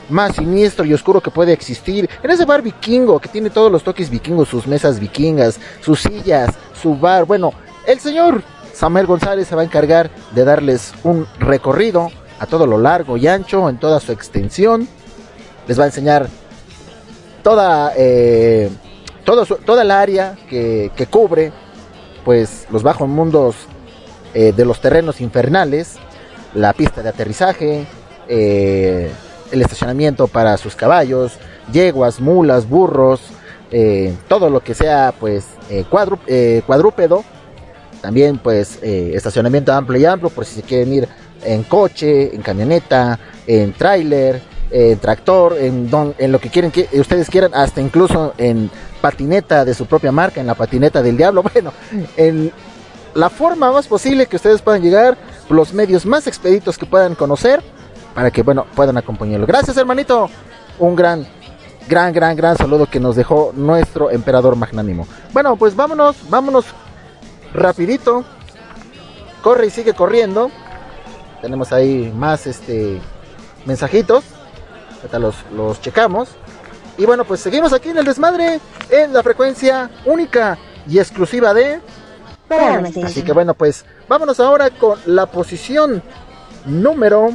más 0.09 0.37
siniestro 0.37 0.85
y 0.85 0.95
oscuro 0.95 1.21
que 1.21 1.31
puede 1.31 1.53
existir. 1.53 2.09
En 2.23 2.31
ese 2.31 2.45
bar 2.45 2.63
vikingo 2.63 3.19
que 3.19 3.29
tiene 3.29 3.51
todos 3.51 3.71
los 3.71 3.83
toques 3.83 4.11
vikingos, 4.11 4.49
sus 4.49 4.67
mesas 4.67 5.01
vikingas, 5.01 5.59
sus 5.81 6.01
sillas, 6.01 6.55
su 6.81 6.97
bar. 6.97 7.25
Bueno, 7.25 7.53
el 7.87 8.01
señor 8.01 8.43
Samuel 8.73 9.07
González 9.07 9.49
se 9.49 9.55
va 9.55 9.63
a 9.63 9.65
encargar 9.65 10.11
de 10.35 10.45
darles 10.45 10.93
un 11.05 11.27
recorrido 11.39 12.11
a 12.39 12.47
todo 12.47 12.67
lo 12.67 12.79
largo 12.79 13.17
y 13.17 13.27
ancho, 13.27 13.69
en 13.69 13.79
toda 13.79 14.01
su 14.01 14.13
extensión. 14.13 14.89
Les 15.67 15.79
va 15.79 15.85
a 15.85 15.87
enseñar 15.87 16.29
toda, 17.43 17.93
eh, 17.97 18.71
toda 19.25 19.83
el 19.83 19.91
área 19.91 20.37
que, 20.49 20.91
que 20.97 21.07
cubre, 21.07 21.53
pues 22.25 22.67
los 22.71 22.83
bajos 22.83 23.09
mundos 23.09 23.55
eh, 24.35 24.53
de 24.53 24.65
los 24.65 24.81
terrenos 24.81 25.21
infernales, 25.21 25.95
la 26.55 26.73
pista 26.73 27.03
de 27.03 27.09
aterrizaje, 27.09 27.87
eh, 28.29 29.11
el 29.53 29.63
estacionamiento 29.63 30.27
para 30.29 30.57
sus 30.57 30.75
caballos, 30.77 31.33
yeguas, 31.73 32.21
mulas, 32.21 32.69
burros, 32.69 33.21
eh, 33.71 34.15
todo 34.29 34.51
lo 34.51 34.61
que 34.61 34.75
sea 34.75 35.13
pues 35.19 35.45
eh, 35.71 35.85
eh, 36.27 36.63
cuadrúpedo. 36.67 37.25
También 38.01 38.37
pues 38.39 38.79
estacionamiento 38.83 39.73
amplio 39.73 40.01
y 40.01 40.05
amplio 40.05 40.29
por 40.31 40.45
si 40.45 40.57
se 40.57 40.63
quieren 40.63 40.93
ir 40.93 41.09
en 41.43 41.63
coche, 41.63 42.35
en 42.35 42.43
camioneta, 42.43 43.19
en 43.47 43.73
tráiler, 43.73 44.43
en 44.71 44.99
tractor, 44.99 45.57
en, 45.59 45.89
don- 45.89 46.15
en 46.19 46.31
lo 46.31 46.39
que 46.39 46.51
quieren 46.51 46.71
que 46.71 46.87
ustedes 47.01 47.31
quieran, 47.31 47.53
hasta 47.55 47.81
incluso 47.81 48.35
en 48.37 48.71
patineta 49.01 49.65
de 49.65 49.73
su 49.73 49.87
propia 49.87 50.13
marca, 50.13 50.41
en 50.41 50.47
la 50.47 50.55
patineta 50.55 51.01
del 51.03 51.17
diablo, 51.17 51.43
bueno, 51.55 51.73
en 52.19 52.53
la 53.15 53.31
forma 53.31 53.73
más 53.73 53.87
posible 53.87 54.27
que 54.27 54.37
ustedes 54.37 54.61
puedan 54.61 54.83
llegar, 54.83 55.17
los 55.49 55.73
medios 55.73 56.05
más 56.05 56.27
expeditos 56.27 56.77
que 56.77 56.85
puedan 56.87 57.15
conocer, 57.15 57.63
para 58.15 58.31
que, 58.31 58.43
bueno, 58.43 58.67
puedan 58.75 58.97
acompañarlo. 58.97 59.47
Gracias, 59.47 59.77
hermanito. 59.77 60.31
Un 60.79 60.95
gran, 60.95 61.27
gran, 61.89 62.13
gran, 62.13 62.37
gran 62.37 62.57
saludo 62.57 62.87
que 62.87 63.01
nos 63.01 63.17
dejó 63.17 63.53
nuestro 63.55 64.11
emperador 64.11 64.57
magnánimo. 64.57 65.07
Bueno, 65.33 65.57
pues 65.57 65.75
vámonos, 65.75 66.17
vámonos 66.29 66.67
rapidito. 67.53 68.25
Corre 69.43 69.67
y 69.67 69.71
sigue 69.71 69.95
corriendo. 69.95 70.51
Tenemos 71.43 71.73
ahí 71.73 72.13
más 72.17 72.47
este 72.47 73.01
mensajitos. 73.67 74.25
Ahorita 74.97 75.19
los, 75.19 75.37
los 75.55 75.81
checamos. 75.81 76.31
Y 76.97 77.07
bueno, 77.07 77.25
pues 77.25 77.41
seguimos 77.41 77.73
aquí 77.73 77.91
en 77.91 77.99
el 77.99 78.05
desmadre. 78.05 78.61
En 78.91 79.13
la 79.13 79.23
frecuencia 79.23 79.91
única 80.07 80.59
y 80.89 80.99
exclusiva 80.99 81.53
de. 81.53 81.81
Así 83.05 83.23
que 83.23 83.33
bueno, 83.33 83.55
pues 83.55 83.85
vámonos 84.09 84.39
ahora 84.41 84.71
con 84.71 84.99
la 85.07 85.27
posición 85.27 86.03
número. 86.67 87.33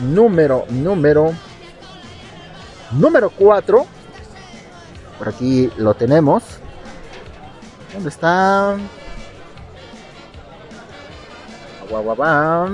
Número, 0.00 0.64
número. 0.68 1.32
Número 2.92 3.30
4. 3.30 3.86
Por 5.18 5.28
aquí 5.28 5.70
lo 5.76 5.94
tenemos. 5.94 6.42
¿Dónde 7.92 8.08
está? 8.08 8.76
Guau. 11.88 12.22
A 12.22 12.68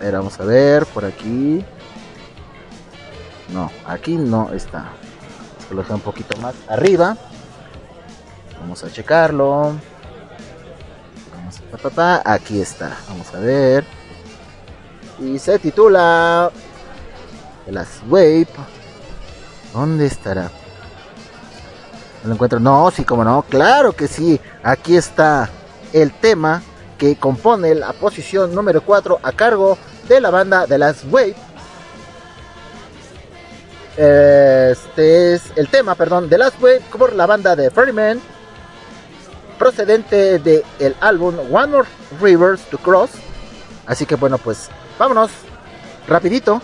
ver, 0.00 0.14
vamos 0.14 0.40
a 0.40 0.44
ver 0.44 0.86
por 0.86 1.04
aquí. 1.04 1.64
No, 3.52 3.70
aquí 3.86 4.16
no 4.16 4.52
está. 4.52 4.90
Se 5.68 5.74
lo 5.74 5.82
dejé 5.82 5.94
un 5.94 6.00
poquito 6.00 6.36
más 6.40 6.54
arriba. 6.68 7.16
Vamos 8.60 8.82
a 8.82 8.90
checarlo. 8.90 9.74
Aquí 12.24 12.60
está. 12.60 12.96
Vamos 13.08 13.34
a 13.34 13.38
ver. 13.38 13.84
Y 15.18 15.38
se 15.38 15.58
titula 15.58 16.50
Las 17.68 18.00
Wave. 18.08 18.48
¿Dónde 19.72 20.06
estará? 20.06 20.50
No 22.22 22.28
lo 22.28 22.34
encuentro. 22.34 22.60
No, 22.60 22.90
sí, 22.90 23.04
como 23.04 23.24
no. 23.24 23.44
Claro 23.48 23.92
que 23.92 24.08
sí. 24.08 24.40
Aquí 24.62 24.96
está 24.96 25.48
el 25.92 26.12
tema 26.12 26.62
que 26.98 27.16
compone 27.16 27.74
la 27.74 27.92
posición 27.92 28.54
número 28.54 28.82
4 28.82 29.20
a 29.22 29.32
cargo 29.32 29.78
de 30.08 30.20
la 30.20 30.30
banda 30.30 30.66
The 30.66 30.78
Last 30.78 31.04
Wave. 31.10 31.34
Este 33.96 35.34
es 35.34 35.42
el 35.56 35.68
tema, 35.68 35.94
perdón, 35.94 36.28
The 36.28 36.36
Last 36.36 36.60
Wave 36.60 36.82
por 36.98 37.14
la 37.14 37.24
banda 37.24 37.56
de 37.56 37.70
Ferryman, 37.70 38.20
procedente 39.58 40.38
del 40.38 40.64
el 40.78 40.94
álbum 41.00 41.34
One 41.50 41.68
More 41.68 41.88
Rivers 42.20 42.60
to 42.64 42.76
Cross. 42.76 43.10
Así 43.86 44.04
que 44.04 44.16
bueno, 44.16 44.36
pues 44.36 44.68
vámonos 44.98 45.30
rapidito. 46.08 46.60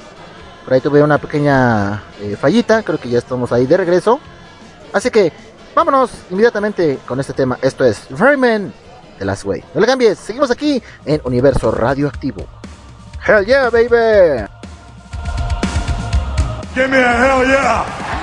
Por 0.64 0.74
ahí 0.74 0.80
tuve 0.80 1.02
una 1.02 1.18
pequeña 1.18 2.02
eh, 2.20 2.36
fallita, 2.40 2.82
creo 2.82 2.98
que 2.98 3.08
ya 3.08 3.18
estamos 3.18 3.50
ahí 3.52 3.66
de 3.66 3.76
regreso. 3.76 4.20
Así 4.92 5.10
que 5.10 5.32
vámonos 5.74 6.10
inmediatamente 6.30 6.98
con 7.06 7.18
este 7.18 7.32
tema. 7.32 7.58
Esto 7.62 7.84
es 7.84 7.98
Ferryman 8.16 8.72
The 9.18 9.24
Last 9.24 9.44
Way. 9.44 9.64
No 9.74 9.80
le 9.80 9.86
cambies, 9.86 10.18
seguimos 10.18 10.50
aquí 10.50 10.82
en 11.04 11.20
Universo 11.24 11.70
Radioactivo. 11.70 12.46
Hell 13.26 13.44
yeah, 13.44 13.70
baby. 13.70 14.46
Give 16.74 16.88
me 16.88 16.98
a 16.98 17.40
hell 17.40 17.46
yeah. 17.46 18.21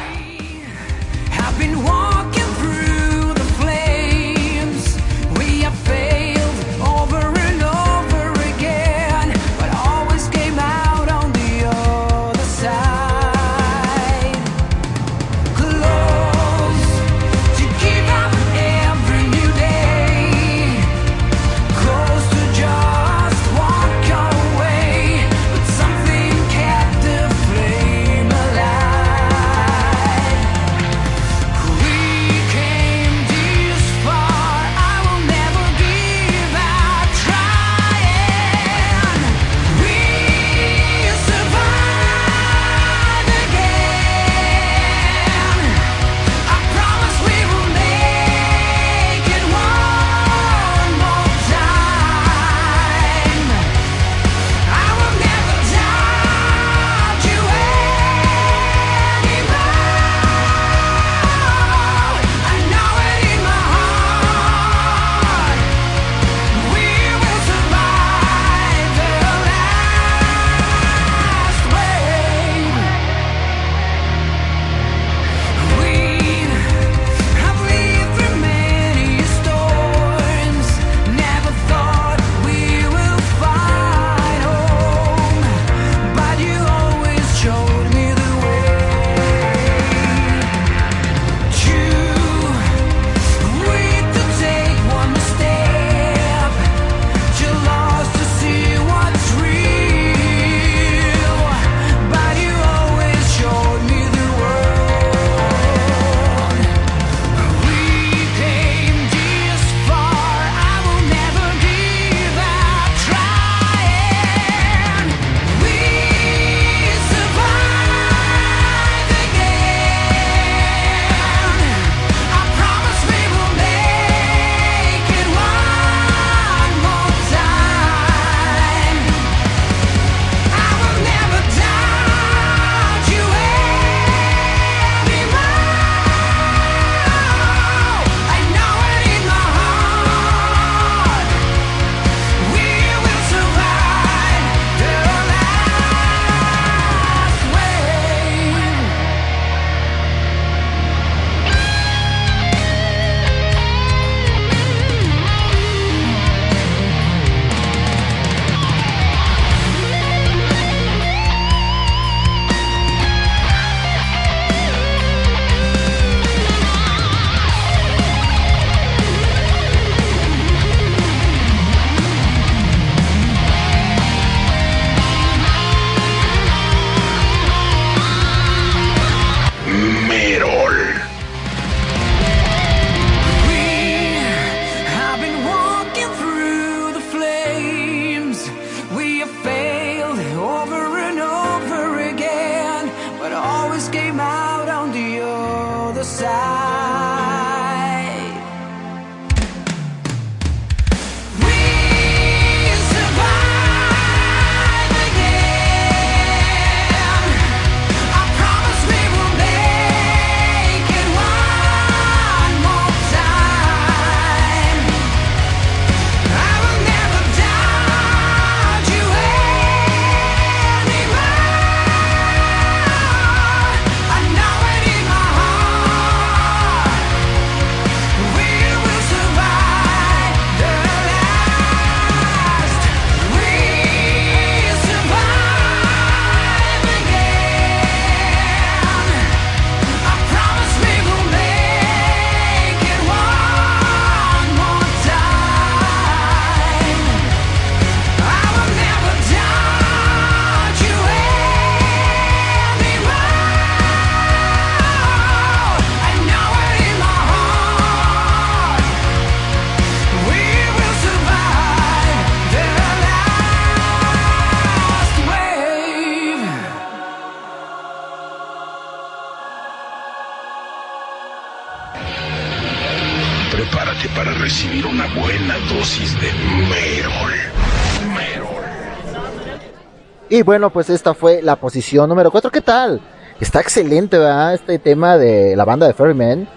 Y 280.40 280.42
bueno, 280.42 280.70
pues 280.70 280.90
esta 280.90 281.14
fue 281.14 281.42
la 281.42 281.58
posición 281.58 282.08
número 282.08 282.32
4. 282.32 282.50
¿Qué 282.50 282.62
tal? 282.62 283.02
Está 283.42 283.60
excelente, 283.60 284.18
¿verdad? 284.18 284.54
Este 284.54 284.80
tema 284.80 285.18
de 285.18 285.54
la 285.58 285.66
banda 285.66 285.86
de 285.86 285.94
Ferryman. 285.94 286.48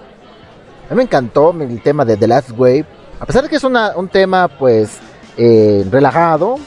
A 0.89 0.91
mí 0.95 0.97
me 0.99 1.03
encantó 1.03 1.51
el 1.61 1.83
tema 1.83 2.05
de 2.05 2.17
The 2.17 2.29
Last 2.29 2.51
Wave. 2.53 2.85
A 3.19 3.27
pesar 3.27 3.43
de 3.43 3.49
que 3.49 3.57
es 3.57 3.65
un 3.65 4.09
tema, 4.09 4.47
pues, 4.47 4.99
eh, 5.37 5.85
relajado. 5.91 6.59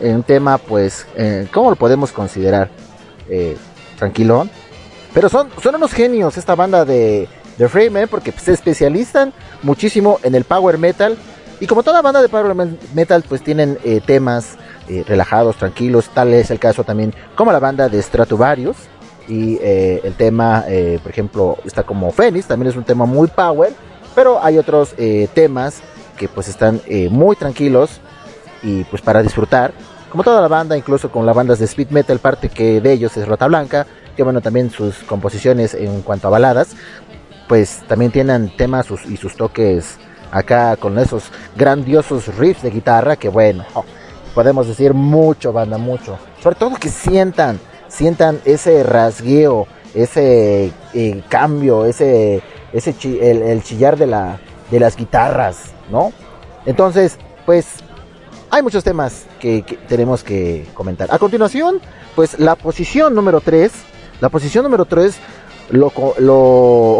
eh, 0.00 0.12
un 0.12 0.24
tema, 0.24 0.58
pues, 0.58 1.06
eh, 1.14 1.46
¿cómo 1.52 1.70
lo 1.70 1.76
podemos 1.76 2.10
considerar? 2.10 2.70
Tranquilón. 3.96 4.50
Pero 5.14 5.28
son, 5.28 5.50
son 5.62 5.76
unos 5.76 5.92
genios 5.92 6.36
esta 6.38 6.56
banda 6.56 6.84
de, 6.84 7.28
de 7.56 7.68
Freeman 7.68 8.08
porque 8.08 8.32
se 8.32 8.52
especializan 8.52 9.32
muchísimo 9.62 10.18
en 10.24 10.34
el 10.34 10.42
power 10.42 10.76
metal. 10.78 11.16
Y 11.60 11.68
como 11.68 11.84
toda 11.84 12.02
banda 12.02 12.20
de 12.20 12.28
power 12.28 12.52
me- 12.56 12.76
metal, 12.94 13.22
pues 13.28 13.42
tienen 13.44 13.78
temas 14.06 14.56
eh, 14.88 15.04
relajados, 15.06 15.56
tranquilos. 15.56 16.08
Tal 16.14 16.32
es 16.34 16.50
el 16.50 16.58
caso 16.58 16.84
también 16.84 17.14
como 17.34 17.52
la 17.52 17.58
banda 17.58 17.88
de 17.88 18.00
Stratovarius. 18.02 18.76
Y 19.28 19.58
eh, 19.60 20.00
el 20.04 20.14
tema, 20.14 20.64
eh, 20.68 20.98
por 21.02 21.12
ejemplo, 21.12 21.58
está 21.64 21.82
como 21.82 22.10
Phoenix, 22.12 22.46
también 22.46 22.70
es 22.70 22.76
un 22.76 22.84
tema 22.84 23.04
muy 23.04 23.28
power. 23.28 23.72
Pero 24.14 24.42
hay 24.42 24.58
otros 24.58 24.94
temas 25.34 25.80
que 26.16 26.26
pues 26.28 26.48
están 26.48 26.80
muy 27.10 27.36
tranquilos 27.36 28.00
y 28.62 28.82
pues 28.84 29.00
para 29.00 29.22
disfrutar. 29.22 29.72
Como 30.10 30.24
toda 30.24 30.40
la 30.40 30.48
banda, 30.48 30.76
incluso 30.76 31.10
con 31.12 31.24
las 31.26 31.36
bandas 31.36 31.58
de 31.58 31.66
speed 31.66 31.90
metal, 31.90 32.18
parte 32.18 32.48
que 32.48 32.80
de 32.80 32.92
ellos 32.92 33.16
es 33.16 33.28
Rota 33.28 33.46
Blanca, 33.46 33.86
que 34.16 34.22
bueno, 34.24 34.40
también 34.40 34.70
sus 34.70 34.96
composiciones 35.04 35.74
en 35.74 36.00
cuanto 36.00 36.26
a 36.26 36.30
baladas, 36.30 36.70
pues 37.46 37.82
también 37.86 38.10
tienen 38.10 38.50
temas 38.56 38.86
sus- 38.86 39.04
y 39.06 39.16
sus 39.16 39.36
toques 39.36 39.98
acá 40.32 40.76
con 40.76 40.98
esos 40.98 41.30
grandiosos 41.56 42.34
riffs 42.36 42.62
de 42.62 42.70
guitarra 42.70 43.16
que 43.16 43.28
bueno, 43.28 43.64
oh, 43.74 43.84
podemos 44.38 44.68
decir 44.68 44.94
mucho, 44.94 45.52
banda, 45.52 45.78
mucho. 45.78 46.16
Sobre 46.40 46.54
todo 46.54 46.76
que 46.76 46.90
sientan, 46.90 47.58
sientan 47.88 48.38
ese 48.44 48.84
rasgueo, 48.84 49.66
ese 49.96 50.70
eh, 50.94 51.22
cambio, 51.28 51.84
ese, 51.86 52.40
ese 52.72 52.96
chi- 52.96 53.18
el, 53.20 53.42
el 53.42 53.64
chillar 53.64 53.96
de, 53.98 54.06
la, 54.06 54.38
de 54.70 54.78
las 54.78 54.94
guitarras, 54.96 55.72
¿no? 55.90 56.12
Entonces, 56.66 57.18
pues 57.46 57.66
hay 58.48 58.62
muchos 58.62 58.84
temas 58.84 59.26
que, 59.40 59.62
que 59.62 59.74
tenemos 59.76 60.22
que 60.22 60.68
comentar. 60.72 61.12
A 61.12 61.18
continuación, 61.18 61.80
pues 62.14 62.38
la 62.38 62.54
posición 62.54 63.16
número 63.16 63.40
3, 63.40 63.72
la 64.20 64.28
posición 64.28 64.62
número 64.62 64.84
3 64.84 65.16
lo, 65.70 65.92
lo 66.18 66.36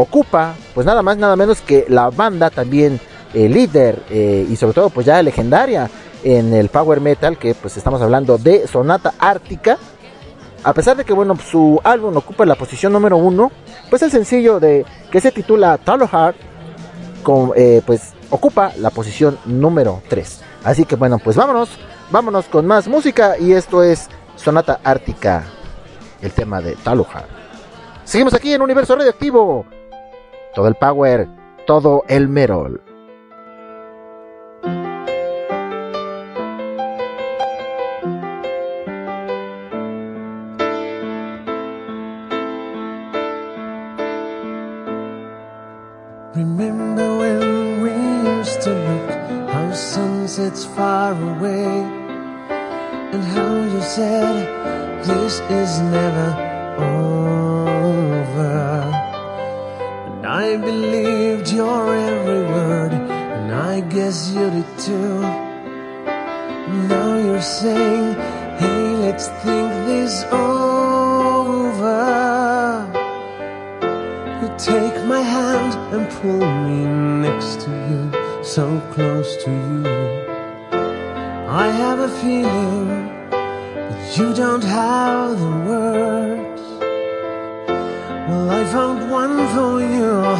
ocupa, 0.00 0.56
pues 0.74 0.84
nada 0.84 1.02
más, 1.04 1.16
nada 1.18 1.36
menos 1.36 1.60
que 1.60 1.86
la 1.88 2.10
banda 2.10 2.50
también 2.50 2.98
eh, 3.32 3.48
líder 3.48 4.02
eh, 4.10 4.44
y 4.50 4.56
sobre 4.56 4.74
todo 4.74 4.90
pues 4.90 5.06
ya 5.06 5.22
legendaria 5.22 5.88
en 6.22 6.52
el 6.52 6.68
power 6.68 7.00
metal, 7.00 7.38
que 7.38 7.54
pues 7.54 7.76
estamos 7.76 8.00
hablando 8.02 8.38
de 8.38 8.66
Sonata 8.66 9.14
Ártica. 9.18 9.78
A 10.64 10.72
pesar 10.72 10.96
de 10.96 11.04
que 11.04 11.12
bueno, 11.12 11.36
su 11.36 11.80
álbum 11.84 12.16
ocupa 12.16 12.44
la 12.44 12.56
posición 12.56 12.92
número 12.92 13.16
1, 13.16 13.50
pues 13.90 14.02
el 14.02 14.10
sencillo 14.10 14.58
de 14.58 14.84
que 15.10 15.20
se 15.20 15.30
titula 15.30 15.78
con, 17.22 17.52
eh, 17.56 17.82
pues 17.86 18.14
ocupa 18.30 18.72
la 18.78 18.90
posición 18.90 19.38
número 19.44 20.02
3. 20.08 20.42
Así 20.64 20.84
que 20.84 20.96
bueno, 20.96 21.18
pues 21.18 21.36
vámonos, 21.36 21.70
vámonos 22.10 22.46
con 22.46 22.66
más 22.66 22.88
música 22.88 23.38
y 23.38 23.52
esto 23.52 23.82
es 23.82 24.08
Sonata 24.36 24.80
Ártica, 24.82 25.44
el 26.20 26.32
tema 26.32 26.60
de 26.60 26.74
Taloha. 26.74 27.24
Seguimos 28.04 28.34
aquí 28.34 28.52
en 28.52 28.62
Universo 28.62 28.96
Radioactivo. 28.96 29.66
Todo 30.54 30.66
el 30.66 30.74
power, 30.74 31.28
todo 31.66 32.04
el 32.08 32.28
merol. 32.28 32.87
Sunsets 50.48 50.64
far 50.76 51.12
away, 51.12 51.66
and 53.12 53.22
how 53.24 53.54
you 53.56 53.80
said 53.82 54.46
this 55.04 55.40
is 55.40 55.80
never 55.80 56.30
over. 56.78 57.32
And 60.06 60.26
I 60.26 60.56
believed 60.56 61.50
your 61.52 61.94
every 61.94 62.42
word, 62.44 62.92
and 62.92 63.52
I 63.52 63.80
guess 63.80 64.30
you 64.30 64.50
did 64.50 64.78
too. 64.78 65.20
Now 66.88 67.18
you're 67.18 67.40
saying, 67.42 68.14
hey, 68.58 68.96
let's 68.96 69.28
think 69.42 69.70
this 69.86 70.24
over. 70.32 71.28
You 74.40 74.48
take 74.58 75.04
my 75.06 75.20
hand 75.20 75.74
and 75.94 76.10
pull 76.20 76.46
me 76.64 76.84
next 77.28 77.60
to 77.62 77.70
you, 77.70 78.44
so 78.44 78.80
close 78.92 79.36
to 79.44 79.50
you. 79.50 80.37
I 81.50 81.68
have 81.68 81.98
a 82.00 82.08
feeling 82.20 83.08
that 83.30 84.18
you 84.18 84.34
don't 84.34 84.62
have 84.62 85.40
the 85.40 85.50
words. 85.66 86.60
Well, 88.28 88.50
I 88.50 88.64
found 88.66 89.10
one 89.10 89.48
for 89.54 89.80
you. 89.80 90.36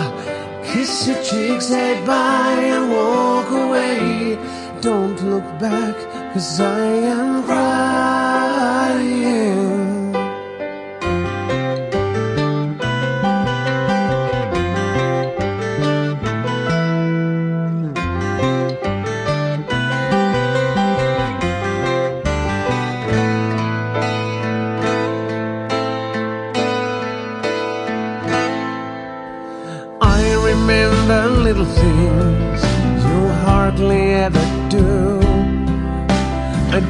Kiss 0.70 1.08
your 1.08 1.22
cheek, 1.22 1.62
say 1.62 2.04
bye, 2.04 2.60
and 2.60 2.92
walk 2.92 3.50
away. 3.50 4.36
Don't 4.82 5.18
look 5.24 5.46
back, 5.58 5.96
cause 6.34 6.60
I 6.60 6.78
am 7.16 7.42
crying. 7.44 8.68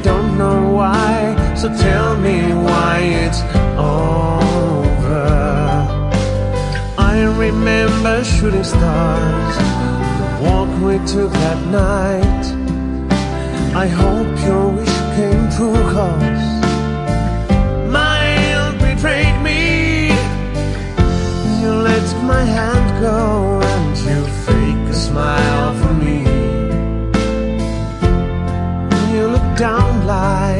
Don't 0.03 0.37
know 0.37 0.73
why, 0.73 1.35
so 1.55 1.67
tell 1.69 2.17
me 2.17 2.53
why 2.53 2.99
it's 3.25 3.41
over. 3.77 5.25
I 6.97 7.23
remember 7.37 8.23
shooting 8.23 8.63
stars, 8.63 9.55
the 10.19 10.27
walk 10.43 10.69
we 10.81 10.97
took 11.05 11.31
that 11.31 11.59
night. 11.67 12.45
I 13.75 13.87
hope 13.87 14.27
your 14.45 14.69
wish 14.69 14.97
came 15.15 15.49
true, 15.55 15.83
cause 15.93 16.38
life. 30.09 30.58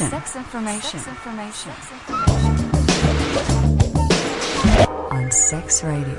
Information. 0.00 1.00
Sex 1.00 1.06
information. 1.08 1.72
On 5.10 5.30
Sex 5.30 5.82
Radio. 5.84 6.18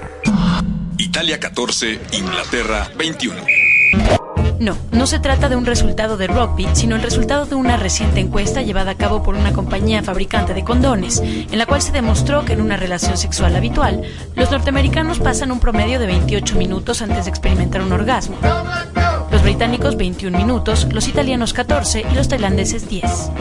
Italia 0.98 1.40
14, 1.40 2.00
Inglaterra 2.12 2.88
21. 2.98 3.36
No, 4.60 4.78
no 4.92 5.08
se 5.08 5.20
trata 5.20 5.50
de 5.50 5.56
un 5.56 5.66
resultado 5.66 6.18
de 6.18 6.28
rugby, 6.28 6.68
sino 6.74 6.96
el 6.96 7.02
resultado 7.02 7.48
de 7.48 7.56
una 7.56 7.78
reciente 7.78 8.20
encuesta 8.20 8.62
llevada 8.62 8.92
a 8.92 8.96
cabo 8.96 9.24
por 9.24 9.34
una 9.34 9.54
compañía 9.54 10.04
fabricante 10.04 10.54
de 10.54 10.64
condones, 10.64 11.20
en 11.20 11.58
la 11.58 11.66
cual 11.66 11.82
se 11.82 11.92
demostró 11.92 12.46
que 12.46 12.54
en 12.54 12.62
una 12.62 12.78
relación 12.78 13.18
sexual 13.18 13.56
habitual, 13.56 14.04
los 14.36 14.52
norteamericanos 14.52 15.18
pasan 15.18 15.52
un 15.52 15.60
promedio 15.60 16.00
de 16.00 16.06
28 16.06 16.56
minutos 16.58 17.02
antes 17.02 17.26
de 17.26 17.32
experimentar 17.32 17.82
un 17.82 17.92
orgasmo. 17.92 18.38
Los 19.32 19.42
británicos 19.42 19.96
21 19.98 20.38
minutos, 20.38 20.88
los 20.92 21.08
italianos 21.08 21.54
14 21.54 22.06
y 22.12 22.16
los 22.16 22.28
tailandeses 22.28 22.88
10. 22.88 23.32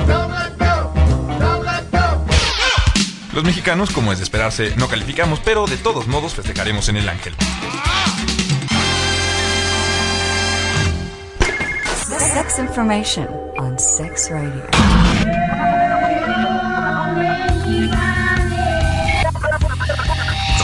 Los 3.33 3.45
mexicanos, 3.45 3.91
como 3.91 4.13
es 4.13 4.19
de 4.19 4.25
esperarse, 4.25 4.75
no 4.77 4.89
calificamos, 4.89 5.41
pero 5.41 5.67
de 5.67 5.77
todos 5.77 6.09
modos 6.09 6.35
festejaremos 6.35 6.89
en 6.89 6.97
el 6.97 7.09
Ángel. 7.09 7.35
Sex 12.19 12.59
information 12.59 13.29
on 13.57 13.79
Sex 13.79 14.31
Radio. 14.31 14.63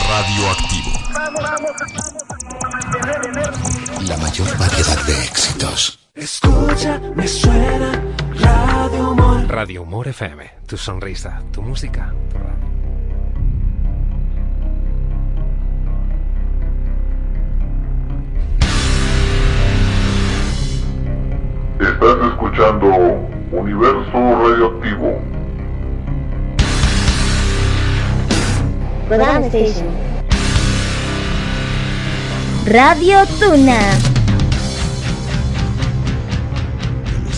Radioactivo. 0.09 0.91
La 4.07 4.17
mayor 4.17 4.57
variedad 4.57 5.05
de 5.05 5.23
éxitos. 5.23 5.99
Escucha, 6.15 6.99
me 7.15 7.27
suena 7.27 8.01
Radio 8.39 9.11
Humor. 9.11 9.47
Radio 9.47 9.83
Humor 9.83 10.07
FM. 10.07 10.51
Tu 10.67 10.77
sonrisa, 10.77 11.41
tu 11.51 11.61
música, 11.61 12.13
Radio 32.65 33.19
Tuna. 33.39 33.79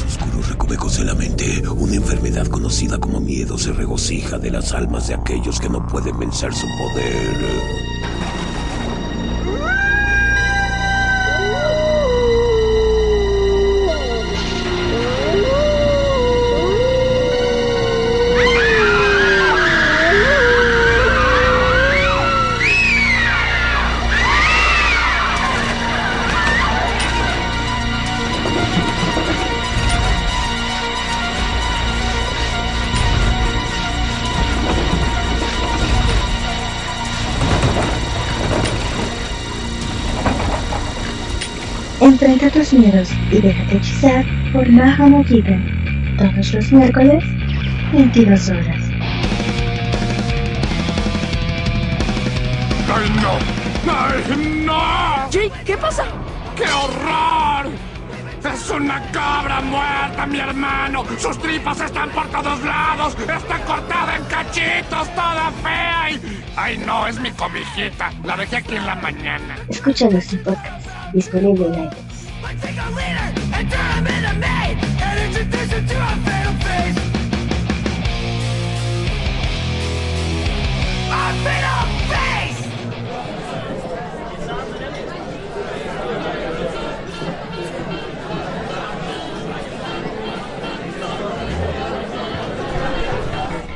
Oscuros 0.08 0.50
recovecos 0.50 0.98
de 0.98 1.06
la 1.06 1.14
mente, 1.14 1.62
una 1.70 1.96
enfermedad 1.96 2.48
conocida 2.48 2.98
como 3.00 3.20
miedo 3.20 3.60
se 3.60 3.74
regocija 3.74 4.40
de 4.40 4.50
las 4.50 4.74
almas 4.74 5.08
de 5.08 5.14
aquellos 5.14 5.60
que 5.60 5.70
no 5.70 5.86
pueden 5.86 6.18
vencer 6.18 6.52
su 6.52 6.66
poder. 6.80 7.99
Hechizar 43.72 44.26
por 44.52 44.68
Maha 44.70 45.08
no 45.08 45.24
Given. 45.24 46.16
Todos 46.18 46.54
los 46.54 46.72
miércoles, 46.72 47.24
22 47.94 48.50
horas. 48.50 48.84
¡Ay, 52.94 53.10
no! 53.22 53.92
¡Ay, 53.92 54.64
no! 54.66 55.30
Jake, 55.30 55.52
¿qué 55.66 55.78
pasa? 55.78 56.04
¡Qué 56.56 56.64
horror! 56.64 57.72
¡Es 58.44 58.70
una 58.70 59.02
cabra 59.12 59.62
muerta, 59.62 60.26
mi 60.26 60.40
hermano! 60.40 61.06
¡Sus 61.18 61.38
tripas 61.40 61.80
están 61.82 62.10
por 62.10 62.28
todos 62.30 62.62
lados! 62.64 63.16
¡Está 63.22 63.60
cortada 63.66 64.16
en 64.18 64.24
cachitos, 64.26 65.14
toda 65.14 65.52
fea! 65.64 66.12
Y... 66.12 66.44
¡Ay, 66.56 66.78
no! 66.86 67.08
Es 67.08 67.20
mi 67.20 67.32
comijita. 67.32 68.12
La 68.24 68.36
dejé 68.36 68.58
aquí 68.58 68.76
en 68.76 68.86
la 68.86 68.96
mañana. 68.96 69.58
Escúchanos 69.68 70.34
en 70.34 70.44
podcast, 70.44 70.88
disponible 71.14 71.68
en 71.68 71.84
iTunes. 71.84 73.39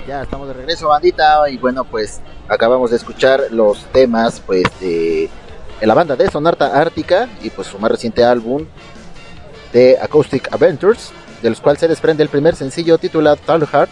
Ya 0.07 0.21
estamos 0.21 0.47
de 0.47 0.53
regreso, 0.53 0.87
bandita. 0.87 1.49
Y 1.49 1.57
bueno, 1.57 1.83
pues 1.83 2.21
acabamos 2.47 2.91
de 2.91 2.95
escuchar 2.95 3.41
los 3.51 3.83
temas 3.87 4.39
pues 4.39 4.63
de, 4.79 5.29
de 5.81 5.87
la 5.87 5.93
banda 5.93 6.15
de 6.15 6.29
Sonarta 6.29 6.79
Ártica 6.79 7.27
y 7.41 7.49
pues 7.49 7.67
su 7.67 7.77
más 7.79 7.91
reciente 7.91 8.23
álbum 8.23 8.65
de 9.73 9.97
Acoustic 10.01 10.53
Adventures, 10.53 11.11
de 11.41 11.49
los 11.49 11.59
cuales 11.59 11.81
se 11.81 11.87
desprende 11.87 12.23
el 12.23 12.29
primer 12.29 12.55
sencillo 12.55 12.97
titulado 12.97 13.35
Tall 13.37 13.67
Heart. 13.67 13.89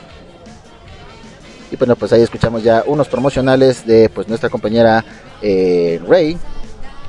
Y 1.72 1.76
bueno, 1.76 1.96
pues 1.96 2.14
ahí 2.14 2.22
escuchamos 2.22 2.64
ya 2.64 2.84
unos 2.86 3.08
promocionales 3.08 3.86
de 3.86 4.10
pues 4.10 4.28
nuestra 4.28 4.50
compañera 4.50 5.04
eh, 5.42 6.00
Rey, 6.08 6.38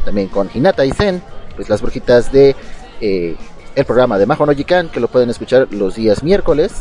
también 0.04 0.28
con 0.28 0.50
Hinata 0.52 0.84
y 0.84 0.92
Zen, 0.92 1.22
pues 1.54 1.68
las 1.68 1.82
brujitas 1.82 2.32
de 2.32 2.56
eh, 3.00 3.36
el 3.74 3.84
programa 3.84 4.18
de 4.18 4.26
Majo 4.26 4.46
no 4.46 4.52
Jikan, 4.52 4.88
que 4.88 5.00
lo 5.00 5.08
pueden 5.08 5.30
escuchar 5.30 5.68
los 5.70 5.94
días 5.94 6.22
miércoles 6.22 6.72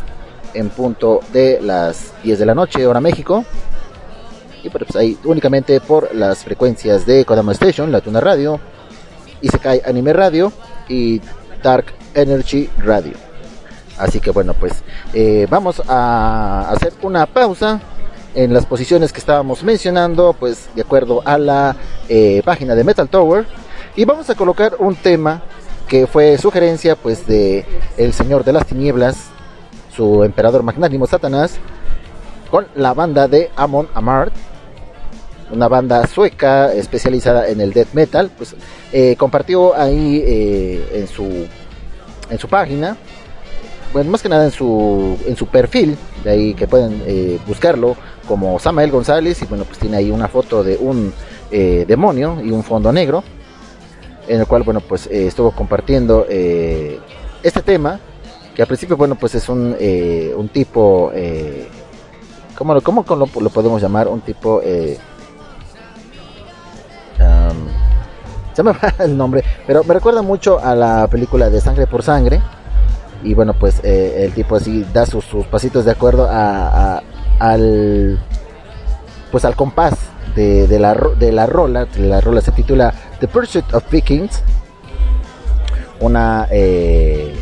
en 0.53 0.69
punto 0.69 1.21
de 1.31 1.59
las 1.61 2.13
10 2.23 2.39
de 2.39 2.45
la 2.45 2.55
noche, 2.55 2.85
hora 2.85 3.01
México. 3.01 3.45
Y 4.63 4.69
bueno, 4.69 4.85
pues 4.85 4.95
ahí 4.95 5.17
únicamente 5.23 5.79
por 5.81 6.13
las 6.13 6.43
frecuencias 6.43 7.05
de 7.05 7.25
Kodama 7.25 7.53
Station, 7.53 7.91
la 7.91 8.01
Tuna 8.01 8.19
Radio, 8.19 8.59
Isekai 9.41 9.81
Anime 9.85 10.13
Radio 10.13 10.53
y 10.87 11.19
Dark 11.63 11.93
Energy 12.13 12.69
Radio. 12.77 13.13
Así 13.97 14.19
que 14.19 14.31
bueno, 14.31 14.53
pues 14.53 14.73
eh, 15.13 15.47
vamos 15.49 15.81
a 15.87 16.69
hacer 16.69 16.93
una 17.01 17.25
pausa 17.25 17.79
en 18.33 18.53
las 18.53 18.65
posiciones 18.65 19.11
que 19.11 19.19
estábamos 19.19 19.63
mencionando, 19.63 20.33
pues 20.33 20.69
de 20.75 20.81
acuerdo 20.81 21.21
a 21.25 21.37
la 21.37 21.75
eh, 22.09 22.41
página 22.43 22.75
de 22.75 22.83
Metal 22.83 23.07
Tower. 23.07 23.45
Y 23.95 24.05
vamos 24.05 24.29
a 24.29 24.35
colocar 24.35 24.75
un 24.79 24.95
tema 24.95 25.41
que 25.87 26.07
fue 26.07 26.37
sugerencia 26.37 26.95
pues 26.95 27.27
de 27.27 27.65
el 27.97 28.13
Señor 28.13 28.45
de 28.45 28.53
las 28.53 28.65
Tinieblas, 28.65 29.27
su 29.95 30.23
emperador 30.23 30.63
magnánimo 30.63 31.05
Satanás, 31.05 31.57
con 32.49 32.67
la 32.75 32.93
banda 32.93 33.27
de 33.27 33.51
Amon 33.55 33.89
Amart, 33.93 34.33
una 35.51 35.67
banda 35.67 36.05
sueca 36.07 36.73
especializada 36.73 37.49
en 37.49 37.61
el 37.61 37.73
death 37.73 37.93
metal, 37.93 38.31
pues 38.35 38.55
eh, 38.91 39.15
compartió 39.17 39.75
ahí 39.75 40.21
eh, 40.25 40.89
en 40.93 41.07
su 41.07 41.47
en 42.29 42.39
su 42.39 42.47
página, 42.47 42.95
bueno 43.91 44.09
más 44.09 44.21
que 44.21 44.29
nada 44.29 44.45
en 44.45 44.51
su 44.51 45.17
en 45.25 45.35
su 45.35 45.47
perfil, 45.47 45.97
de 46.23 46.29
ahí 46.31 46.53
que 46.53 46.67
pueden 46.67 47.03
eh, 47.05 47.39
buscarlo 47.45 47.95
como 48.27 48.57
Samael 48.59 48.91
González 48.91 49.41
y 49.41 49.45
bueno 49.45 49.65
pues 49.65 49.79
tiene 49.79 49.97
ahí 49.97 50.11
una 50.11 50.27
foto 50.27 50.63
de 50.63 50.77
un 50.77 51.13
demonio 51.51 52.41
y 52.41 52.49
un 52.49 52.63
fondo 52.63 52.93
negro, 52.93 53.25
en 54.29 54.39
el 54.39 54.47
cual 54.47 54.63
bueno 54.63 54.79
pues 54.79 55.07
estuvo 55.07 55.51
compartiendo 55.51 56.25
este 56.29 57.61
tema 57.61 57.99
que 58.55 58.61
al 58.61 58.69
principio 58.69 58.95
bueno 58.95 59.15
pues 59.15 59.35
es 59.35 59.49
un, 59.49 59.75
un 60.37 60.47
tipo 60.47 61.11
¿cómo, 62.55 62.81
cómo 62.81 63.03
lo, 63.09 63.49
podemos 63.49 63.81
llamar? 63.81 64.07
un 64.07 64.21
tipo 64.21 64.61
se 68.53 68.63
me 68.63 68.71
va 68.73 68.93
el 68.99 69.17
nombre 69.17 69.43
pero 69.67 69.83
me 69.83 69.93
recuerda 69.93 70.21
mucho 70.21 70.59
a 70.59 70.75
la 70.75 71.07
película 71.07 71.49
de 71.49 71.61
Sangre 71.61 71.87
por 71.87 72.03
Sangre 72.03 72.41
y 73.23 73.33
bueno 73.33 73.53
pues 73.53 73.79
eh, 73.83 74.23
el 74.25 74.33
tipo 74.33 74.55
así 74.55 74.85
da 74.93 75.05
sus, 75.05 75.25
pasitos 75.49 75.85
de 75.85 75.91
acuerdo 75.91 76.27
a, 76.29 77.01
al 77.39 78.19
pues 79.31 79.45
al 79.45 79.55
compás 79.55 79.93
de, 80.35 80.67
la, 80.79 80.93
de 81.19 81.31
la 81.31 81.45
rola 81.45 81.87
la 81.97 82.19
rola 82.21 82.41
se 82.41 82.51
titula 82.51 82.93
The 83.19 83.27
Pursuit 83.27 83.73
of 83.73 83.83
Vikings 83.91 84.43
una, 85.99 86.47
eh, 86.49 87.35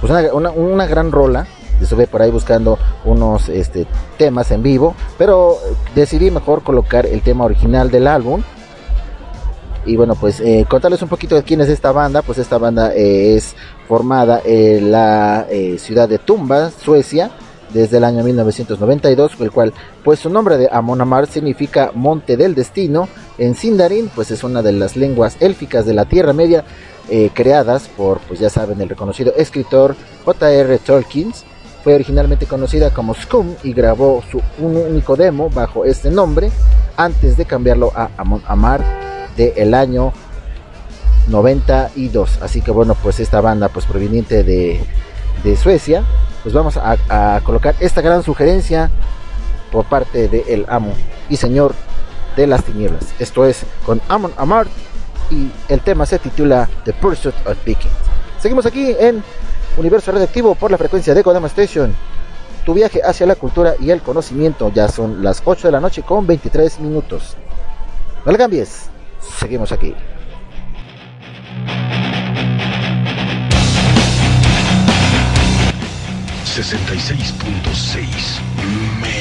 pues 0.00 0.10
una, 0.10 0.32
una- 0.32 0.50
una 0.50 0.86
gran 0.86 1.12
rola. 1.12 1.46
Estuve 1.80 2.08
por 2.08 2.22
ahí 2.22 2.30
buscando 2.32 2.76
unos 3.04 3.48
este, 3.48 3.86
temas 4.16 4.50
en 4.50 4.64
vivo, 4.64 4.96
pero 5.16 5.58
decidí 5.94 6.32
mejor 6.32 6.64
colocar 6.64 7.06
el 7.06 7.22
tema 7.22 7.44
original 7.44 7.88
del 7.92 8.08
álbum. 8.08 8.42
Y 9.88 9.96
bueno, 9.96 10.14
pues 10.14 10.40
eh, 10.40 10.66
contarles 10.68 11.00
un 11.00 11.08
poquito 11.08 11.34
de 11.34 11.42
quién 11.42 11.62
es 11.62 11.68
esta 11.70 11.92
banda. 11.92 12.20
Pues 12.20 12.36
esta 12.36 12.58
banda 12.58 12.94
eh, 12.94 13.36
es 13.36 13.56
formada 13.88 14.42
en 14.44 14.92
la 14.92 15.46
eh, 15.50 15.78
ciudad 15.78 16.06
de 16.06 16.18
Tumba, 16.18 16.70
Suecia, 16.70 17.30
desde 17.72 17.96
el 17.96 18.04
año 18.04 18.22
1992, 18.22 19.40
el 19.40 19.50
cual, 19.50 19.72
pues 20.04 20.20
su 20.20 20.28
nombre 20.28 20.58
de 20.58 20.68
Amon 20.70 21.00
Amar 21.00 21.26
significa 21.26 21.90
Monte 21.94 22.36
del 22.36 22.54
Destino. 22.54 23.08
En 23.38 23.54
Sindarin, 23.54 24.10
pues 24.14 24.30
es 24.30 24.44
una 24.44 24.60
de 24.60 24.72
las 24.72 24.94
lenguas 24.94 25.38
élficas 25.40 25.86
de 25.86 25.94
la 25.94 26.04
Tierra 26.04 26.34
Media, 26.34 26.64
creadas 27.32 27.88
por, 27.88 28.18
pues 28.20 28.38
ya 28.38 28.50
saben, 28.50 28.82
el 28.82 28.90
reconocido 28.90 29.32
escritor 29.36 29.96
J.R. 30.26 30.78
Tolkien. 30.78 31.32
Fue 31.82 31.94
originalmente 31.94 32.44
conocida 32.44 32.90
como 32.90 33.14
Scum 33.14 33.54
y 33.62 33.72
grabó 33.72 34.22
su 34.30 34.42
único 34.58 35.16
demo 35.16 35.48
bajo 35.48 35.86
este 35.86 36.10
nombre 36.10 36.50
antes 36.98 37.38
de 37.38 37.46
cambiarlo 37.46 37.90
a 37.94 38.10
Amon 38.18 38.42
Amar 38.46 39.07
del 39.38 39.72
año 39.72 40.12
92. 41.28 42.42
Así 42.42 42.60
que 42.60 42.70
bueno, 42.70 42.94
pues 43.02 43.20
esta 43.20 43.40
banda 43.40 43.68
pues 43.68 43.86
proveniente 43.86 44.42
de, 44.42 44.80
de 45.44 45.56
Suecia, 45.56 46.04
pues 46.42 46.54
vamos 46.54 46.76
a, 46.76 47.40
colocar 47.44 47.74
esta 47.80 48.00
gran 48.02 48.22
sugerencia 48.22 48.90
por 49.72 49.84
parte 49.84 50.28
del 50.28 50.44
el 50.48 50.66
amo 50.68 50.92
y 51.28 51.36
señor 51.36 51.74
de 52.36 52.46
las 52.46 52.64
tinieblas. 52.64 53.06
Esto 53.18 53.46
es 53.46 53.64
con 53.86 54.00
Amon 54.08 54.32
Amart 54.36 54.70
y 55.30 55.50
el 55.68 55.80
tema 55.80 56.06
se 56.06 56.18
titula 56.18 56.68
The 56.84 56.92
Pursuit 56.92 57.34
of 57.46 57.56
Vikings. 57.64 57.94
Seguimos 58.40 58.66
aquí 58.66 58.94
en 58.98 59.22
Universo 59.76 60.12
Radioactivo 60.12 60.54
por 60.54 60.70
la 60.70 60.78
frecuencia 60.78 61.14
de 61.14 61.22
Kodama 61.22 61.48
Station. 61.48 61.94
Tu 62.64 62.74
viaje 62.74 63.00
hacia 63.02 63.26
la 63.26 63.34
cultura 63.34 63.74
y 63.80 63.90
el 63.90 64.02
conocimiento. 64.02 64.70
Ya 64.74 64.88
son 64.88 65.22
las 65.22 65.42
8 65.44 65.68
de 65.68 65.72
la 65.72 65.80
noche 65.80 66.02
con 66.02 66.26
23 66.26 66.80
minutos. 66.80 67.36
No 68.24 68.32
le 68.32 68.38
cambies. 68.38 68.90
Seguimos 69.20 69.72
aquí. 69.72 69.94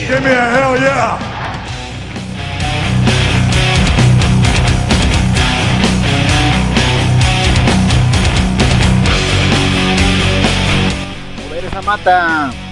Give 0.08 0.22
me 0.22 0.32
a 0.32 0.50
hell 0.56 0.80
yeah! 0.80 1.20
Mover 11.38 11.66
esa 11.66 11.82
mata. 11.82 12.67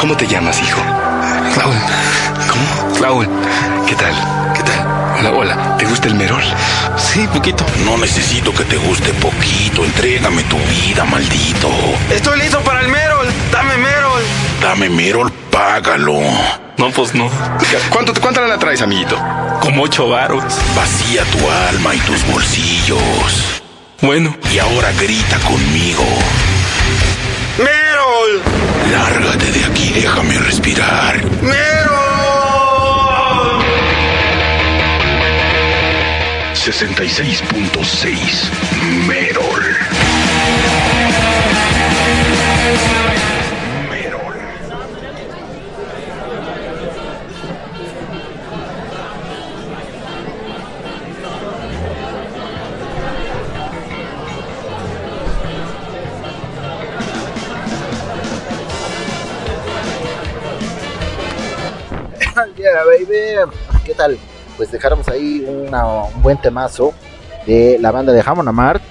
¿Cómo 0.00 0.16
te 0.16 0.26
llamas, 0.26 0.58
hijo? 0.62 0.80
Raúl. 1.56 1.76
¿Cómo? 2.48 2.98
Raúl. 3.00 3.28
¿Qué 3.86 3.94
tal? 3.94 4.14
¿Qué 4.56 4.62
tal? 4.62 4.86
Hola, 5.18 5.30
hola. 5.30 5.76
¿Te 5.76 5.84
gusta 5.84 6.08
el 6.08 6.14
merol? 6.14 6.42
Sí, 6.96 7.28
poquito. 7.30 7.66
No 7.84 7.98
necesito 7.98 8.50
que 8.54 8.64
te 8.64 8.78
guste 8.78 9.12
poquito. 9.12 9.84
Entrégame 9.84 10.42
tu 10.44 10.56
vida, 10.56 11.04
maldito. 11.04 11.68
Estoy 12.10 12.38
listo 12.40 12.60
para 12.60 12.80
el 12.80 12.88
merol. 12.88 13.26
Dame 13.52 13.76
merol. 13.76 14.22
Dame 14.62 14.88
Merol, 14.88 15.30
págalo. 15.50 16.18
No, 16.78 16.90
pues 16.92 17.14
no. 17.14 17.30
¿Cuánto, 17.90 18.14
¿Cuánto 18.22 18.40
la 18.46 18.58
traes, 18.58 18.80
amiguito? 18.80 19.18
Como 19.60 19.82
ocho 19.82 20.08
varos. 20.08 20.44
Vacía 20.74 21.24
tu 21.24 21.38
alma 21.68 21.94
y 21.94 21.98
tus 21.98 22.26
bolsillos. 22.26 23.60
Bueno. 24.00 24.34
Y 24.50 24.58
ahora 24.60 24.92
grita 24.92 25.38
conmigo. 25.40 26.04
¡Merol! 28.30 28.42
Lárgate 28.92 29.50
de 29.52 29.64
aquí, 29.64 29.90
déjame 29.90 30.38
respirar. 30.38 31.24
¡Merol! 31.42 31.60
66.6 36.54 38.50
Merol. 39.06 39.76
¿Qué 63.84 63.94
tal? 63.94 64.18
Pues 64.56 64.70
dejáramos 64.70 65.08
ahí 65.08 65.44
una- 65.48 65.86
un 66.14 66.22
buen 66.22 66.36
temazo 66.40 66.92
de 67.46 67.78
la 67.80 67.90
banda 67.90 68.12
de 68.12 68.22
Hamon 68.24 68.48
Amart. 68.48 68.82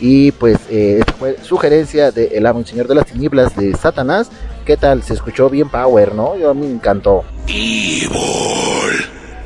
Y 0.00 0.32
pues 0.32 0.58
eh, 0.70 0.96
esta 1.00 1.12
fue 1.12 1.36
sugerencia 1.42 2.10
de 2.10 2.26
El 2.36 2.46
Amo 2.46 2.60
y 2.60 2.64
Señor 2.64 2.88
de 2.88 2.96
las 2.96 3.06
Tinieblas 3.06 3.54
de 3.56 3.74
Satanás. 3.74 4.28
¿Qué 4.66 4.76
tal? 4.76 5.02
Se 5.02 5.14
escuchó 5.14 5.48
bien 5.48 5.68
power, 5.70 6.14
¿no? 6.14 6.36
Yo 6.36 6.50
a 6.50 6.54
mí 6.54 6.66
me 6.66 6.72
encantó. 6.74 7.22
Evil. 7.46 8.10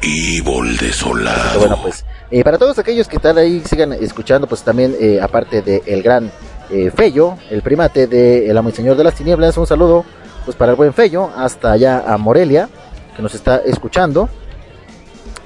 Evil 0.02 0.77
desolado. 0.78 1.60
Bueno, 1.60 1.78
pues 1.82 2.05
eh, 2.31 2.43
para 2.43 2.56
todos 2.59 2.78
aquellos 2.78 3.06
que 3.09 3.16
están 3.16 3.36
ahí, 3.36 3.62
sigan 3.65 3.93
escuchando, 3.93 4.47
pues 4.47 4.62
también, 4.62 4.97
eh, 4.98 5.20
aparte 5.20 5.60
de 5.60 5.82
el 5.86 6.02
gran 6.02 6.31
eh, 6.70 6.90
Fello, 6.94 7.36
el 7.51 7.62
primate 7.62 8.06
de 8.06 8.48
El 8.51 8.56
Amo 8.56 8.70
y 8.70 8.73
Señor 8.73 8.97
de 8.97 9.05
las 9.05 9.15
Tinieblas, 9.15 9.56
un 9.59 9.66
saludo 9.66 10.05
pues 10.44 10.56
para 10.56 10.73
el 10.73 10.77
buen 10.77 10.94
Fello, 10.94 11.31
hasta 11.36 11.73
allá 11.73 12.05
a 12.06 12.16
Morelia, 12.16 12.69
que 13.15 13.23
nos 13.23 13.35
está 13.35 13.59
escuchando. 13.59 14.28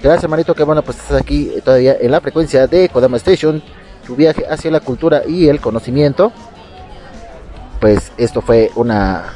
Gracias, 0.02 0.24
hermanito, 0.24 0.52
que 0.56 0.64
bueno, 0.64 0.82
pues 0.82 0.98
estás 0.98 1.20
aquí 1.20 1.52
todavía 1.64 1.96
en 2.00 2.10
la 2.10 2.20
frecuencia 2.20 2.66
de 2.66 2.88
Kodama 2.88 3.18
Station, 3.18 3.62
tu 4.04 4.16
viaje 4.16 4.44
hacia 4.50 4.68
la 4.72 4.80
cultura 4.80 5.22
y 5.28 5.46
el 5.46 5.60
conocimiento. 5.60 6.32
Pues 7.80 8.10
esto 8.16 8.42
fue 8.42 8.72
una 8.74 9.26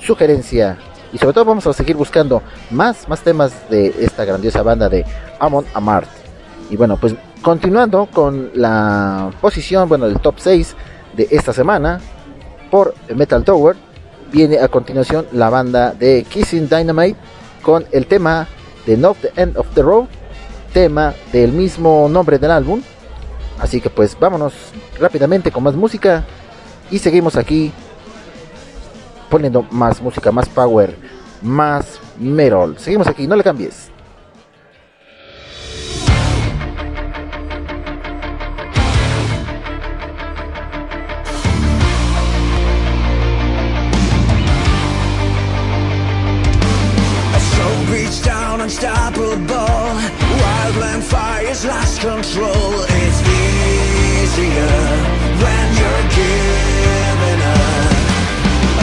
sugerencia 0.00 0.78
y 1.12 1.18
sobre 1.18 1.34
todo 1.34 1.44
vamos 1.44 1.66
a 1.66 1.74
seguir 1.74 1.94
buscando 1.96 2.42
más, 2.70 3.06
más 3.06 3.20
temas 3.20 3.68
de 3.68 3.94
esta 4.00 4.24
grandiosa 4.24 4.62
banda 4.62 4.88
de 4.88 5.04
Amon 5.40 5.66
Amart. 5.74 6.08
Y 6.70 6.76
bueno, 6.76 6.96
pues 6.96 7.14
continuando 7.42 8.06
con 8.06 8.50
la 8.54 9.30
posición, 9.42 9.90
bueno, 9.90 10.06
el 10.06 10.18
top 10.20 10.36
6 10.38 10.74
de 11.18 11.28
esta 11.32 11.52
semana 11.52 12.00
por 12.70 12.94
Metal 13.14 13.44
Tower, 13.44 13.76
viene 14.32 14.58
a 14.58 14.68
continuación 14.68 15.26
la 15.32 15.50
banda 15.50 15.92
de 15.92 16.24
Kissing 16.26 16.66
Dynamite 16.66 17.18
con 17.62 17.84
el 17.92 18.06
tema 18.06 18.48
de 18.86 18.96
Not 18.96 19.16
the 19.18 19.32
End 19.36 19.56
of 19.56 19.66
the 19.74 19.82
Road, 19.82 20.06
tema 20.72 21.14
del 21.32 21.52
mismo 21.52 22.08
nombre 22.08 22.38
del 22.38 22.50
álbum. 22.50 22.82
Así 23.58 23.80
que 23.80 23.90
pues 23.90 24.18
vámonos 24.18 24.52
rápidamente 24.98 25.50
con 25.50 25.62
más 25.62 25.74
música 25.74 26.24
y 26.90 26.98
seguimos 26.98 27.36
aquí 27.36 27.72
poniendo 29.30 29.66
más 29.70 30.00
música, 30.02 30.30
más 30.32 30.48
power, 30.48 30.96
más 31.42 32.00
metal. 32.18 32.76
Seguimos 32.78 33.06
aquí, 33.06 33.26
no 33.26 33.36
le 33.36 33.44
cambies. 33.44 33.93
Unstoppable. 48.64 49.84
Wildland 50.40 51.02
fires 51.02 51.66
lost 51.66 52.00
control. 52.00 52.72
It's 53.00 53.20
easier 53.44 54.76
when 55.42 55.66
you're 55.78 56.06
giving 56.20 57.42
up. 57.56 57.92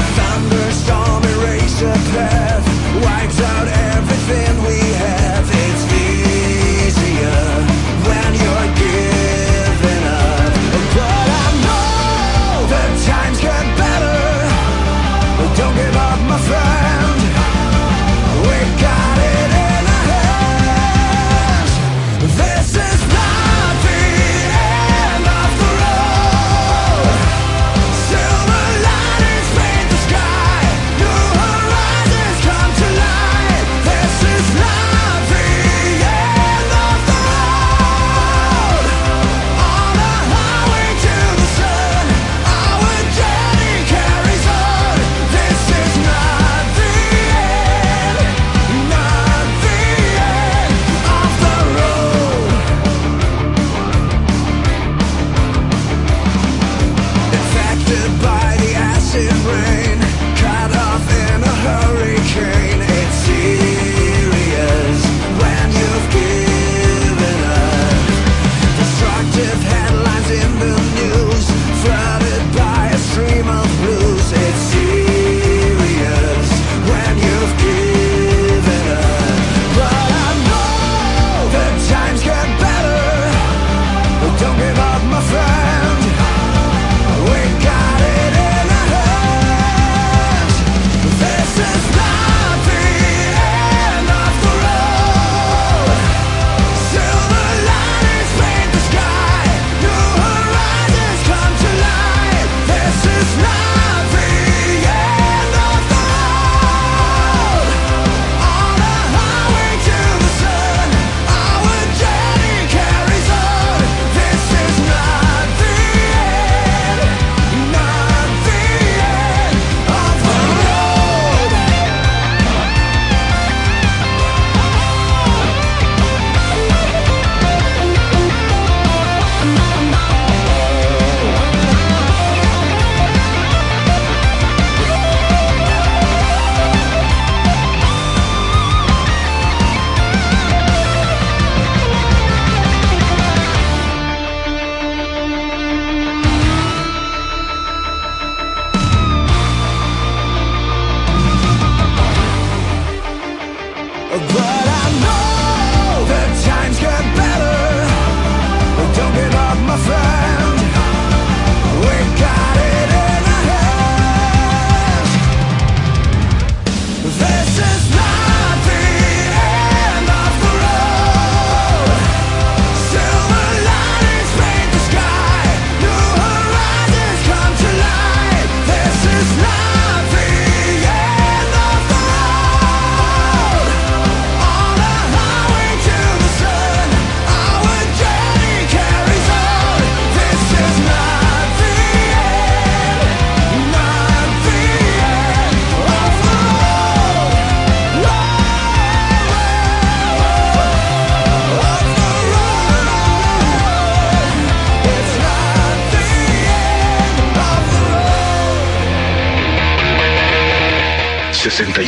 A 0.01 0.05
thunderstorm 0.17 1.23
erase 1.33 1.81
a 1.81 1.95
path, 2.13 2.63
wipes 3.03 3.41
out 3.41 3.67
everything 3.97 4.53
we 4.67 4.80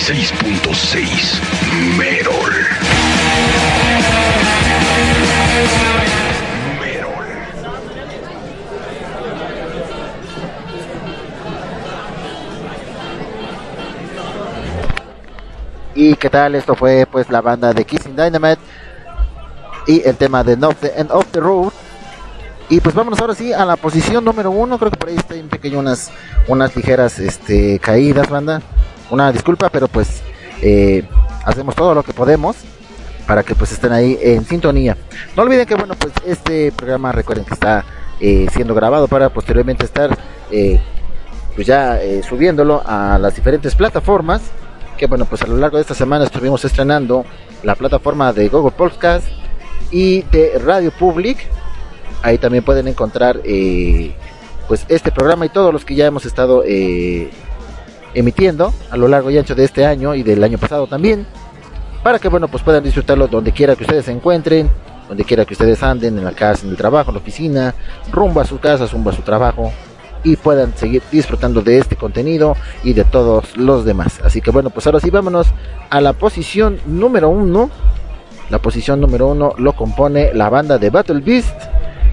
66.6 0.03 1.39
Merol. 1.97 2.53
¿Y 15.95 16.15
qué 16.17 16.29
tal? 16.29 16.55
Esto 16.55 16.75
fue 16.75 17.07
pues 17.09 17.29
la 17.29 17.39
banda 17.39 17.71
de 17.73 17.85
Kissing 17.85 18.17
Dynamite 18.17 18.59
y 19.87 20.05
el 20.05 20.17
tema 20.17 20.43
de 20.43 20.57
North 20.57 20.81
the 20.81 20.91
End 20.97 21.11
of 21.11 21.27
the 21.31 21.39
Road. 21.39 21.71
Y 22.67 22.81
pues 22.81 22.93
vámonos 22.93 23.21
ahora 23.21 23.35
sí 23.35 23.53
a 23.53 23.63
la 23.63 23.77
posición 23.77 24.25
número 24.25 24.51
uno. 24.51 24.77
Creo 24.77 24.91
que 24.91 24.97
por 24.97 25.07
ahí 25.07 25.15
está 25.15 25.35
un 25.35 25.47
pequeño 25.47 25.79
unas, 25.79 26.11
unas 26.49 26.75
ligeras 26.75 27.19
este, 27.19 27.79
caídas, 27.79 28.29
banda. 28.29 28.61
Una 29.09 29.31
disculpa, 29.31 29.69
pero 29.69 29.87
pues 29.87 30.21
eh, 30.61 31.03
hacemos 31.45 31.75
todo 31.75 31.93
lo 31.93 32.03
que 32.03 32.13
podemos 32.13 32.55
para 33.27 33.43
que 33.43 33.53
pues 33.53 33.71
estén 33.71 33.91
ahí 33.91 34.17
en 34.21 34.45
sintonía. 34.45 34.97
No 35.35 35.43
olviden 35.43 35.65
que 35.65 35.75
bueno 35.75 35.95
pues 35.95 36.13
este 36.25 36.71
programa 36.71 37.11
recuerden 37.11 37.45
que 37.45 37.53
está 37.53 37.83
eh, 38.19 38.47
siendo 38.51 38.73
grabado 38.73 39.07
para 39.07 39.29
posteriormente 39.29 39.85
estar 39.85 40.17
eh, 40.51 40.79
pues 41.55 41.67
ya 41.67 41.99
subiéndolo 42.27 42.81
a 42.85 43.17
las 43.19 43.35
diferentes 43.35 43.75
plataformas. 43.75 44.41
Que 44.97 45.07
bueno 45.07 45.25
pues 45.25 45.41
a 45.41 45.47
lo 45.47 45.57
largo 45.57 45.77
de 45.77 45.81
esta 45.81 45.95
semana 45.95 46.25
estuvimos 46.25 46.63
estrenando 46.63 47.25
la 47.63 47.75
plataforma 47.75 48.31
de 48.31 48.47
Google 48.47 48.71
Podcast 48.71 49.25
y 49.91 50.21
de 50.23 50.59
Radio 50.63 50.91
Public. 50.91 51.37
Ahí 52.21 52.37
también 52.37 52.63
pueden 52.63 52.87
encontrar 52.87 53.41
pues 54.67 54.85
este 54.87 55.11
programa 55.11 55.45
y 55.45 55.49
todos 55.49 55.73
los 55.73 55.83
que 55.83 55.93
ya 55.93 56.05
hemos 56.05 56.25
estado 56.25 56.63
emitiendo 58.13 58.73
a 58.91 58.97
lo 58.97 59.07
largo 59.07 59.31
y 59.31 59.37
ancho 59.37 59.55
de 59.55 59.63
este 59.63 59.85
año 59.85 60.15
y 60.15 60.23
del 60.23 60.43
año 60.43 60.57
pasado 60.57 60.87
también. 60.87 61.25
Para 62.03 62.19
que 62.19 62.27
bueno 62.27 62.47
pues 62.47 62.63
puedan 62.63 62.83
disfrutarlo 62.83 63.27
donde 63.27 63.51
quiera 63.51 63.75
que 63.75 63.83
ustedes 63.83 64.05
se 64.05 64.11
encuentren, 64.11 64.69
donde 65.07 65.23
quiera 65.23 65.45
que 65.45 65.53
ustedes 65.53 65.83
anden, 65.83 66.17
en 66.17 66.25
la 66.25 66.33
casa, 66.33 66.65
en 66.65 66.71
el 66.71 66.77
trabajo, 66.77 67.11
en 67.11 67.15
la 67.15 67.21
oficina, 67.21 67.75
rumbo 68.11 68.41
a 68.41 68.45
su 68.45 68.59
casa, 68.59 68.85
rumbo 68.87 69.09
a 69.09 69.13
su 69.13 69.21
trabajo 69.21 69.71
y 70.23 70.35
puedan 70.37 70.75
seguir 70.75 71.01
disfrutando 71.11 71.61
de 71.61 71.77
este 71.77 71.95
contenido 71.95 72.55
y 72.83 72.93
de 72.93 73.03
todos 73.03 73.57
los 73.57 73.85
demás. 73.85 74.19
Así 74.23 74.41
que 74.41 74.51
bueno, 74.51 74.69
pues 74.69 74.85
ahora 74.85 74.99
sí 74.99 75.09
vámonos 75.09 75.47
a 75.89 76.01
la 76.01 76.13
posición 76.13 76.79
número 76.85 77.29
uno. 77.29 77.69
La 78.49 78.59
posición 78.59 79.01
número 79.01 79.27
uno 79.27 79.53
lo 79.57 79.73
compone 79.73 80.33
la 80.33 80.49
banda 80.49 80.77
de 80.77 80.89
Battle 80.89 81.21
Beast 81.21 81.55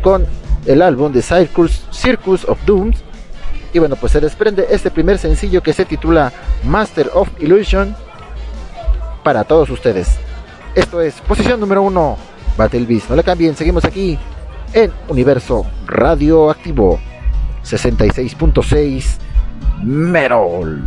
con 0.03 0.27
el 0.67 0.83
álbum 0.83 1.13
de 1.13 1.23
Circus, 1.23 1.85
Circus 1.91 2.45
of 2.45 2.59
Dooms. 2.67 3.03
Y 3.73 3.79
bueno, 3.79 3.97
pues 3.97 4.13
se 4.13 4.21
desprende 4.21 4.67
este 4.71 4.91
primer 4.91 5.19
sencillo 5.19 5.63
que 5.63 5.73
se 5.73 5.85
titula 5.85 6.33
Master 6.65 7.11
of 7.15 7.29
Illusion 7.39 7.95
para 9.23 9.45
todos 9.45 9.71
ustedes. 9.71 10.19
Esto 10.75 11.01
es 11.01 11.21
posición 11.21 11.61
número 11.61 11.83
uno, 11.83 12.17
Battle 12.57 12.87
Beast. 12.87 13.11
No 13.11 13.17
le 13.17 13.23
cambien, 13.23 13.57
seguimos 13.57 13.85
aquí 13.85 14.19
en 14.73 14.93
Universo 15.09 15.67
Radioactivo 15.87 16.99
66.6 17.65 19.19
Merol. 19.83 20.83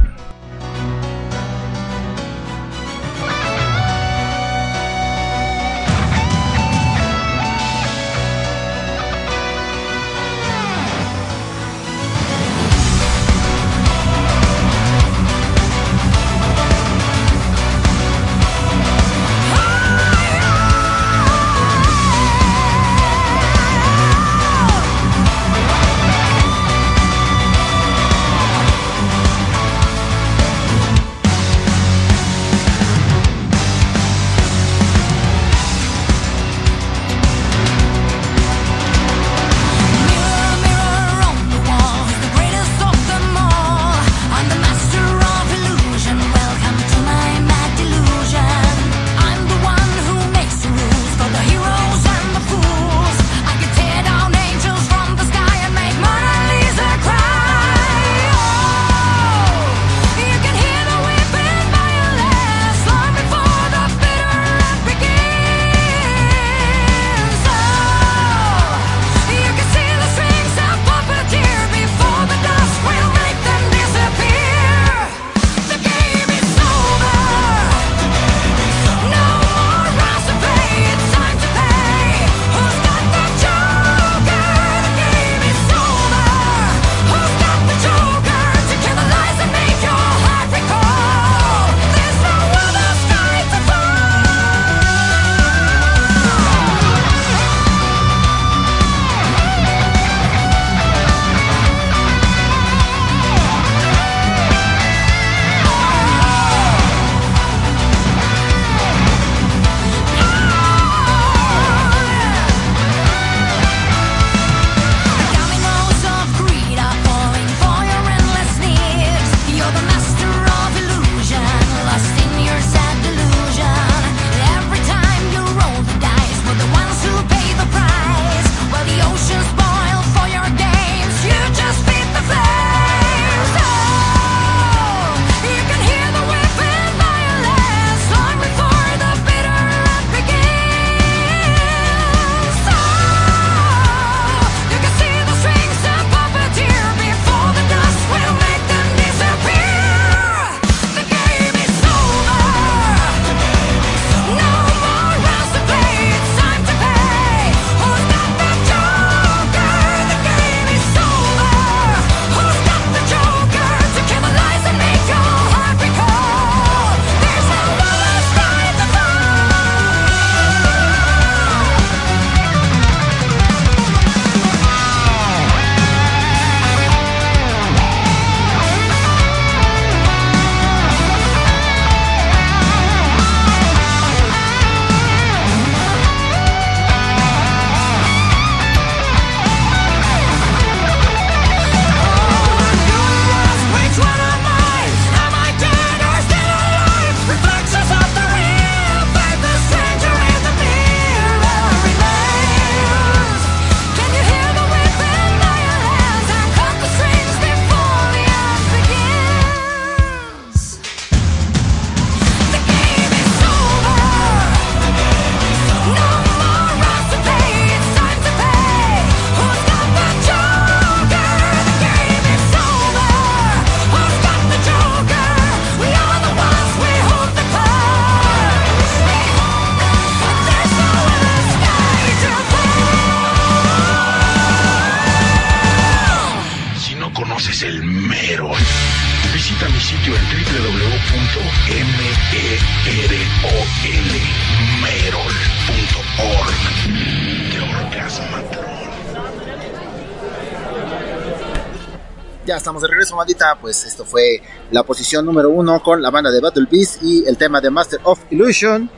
Pues 253.59 253.85
esto 253.85 254.05
fue 254.05 254.41
la 254.71 254.83
posición 254.83 255.25
número 255.25 255.49
uno 255.49 255.81
con 255.83 256.01
la 256.01 256.09
banda 256.09 256.31
de 256.31 256.39
Battle 256.39 256.67
Beast 256.69 257.03
y 257.03 257.25
el 257.27 257.37
tema 257.37 257.59
de 257.61 257.69
Master 257.69 257.99
of 258.03 258.19
Illusion. 258.29 258.89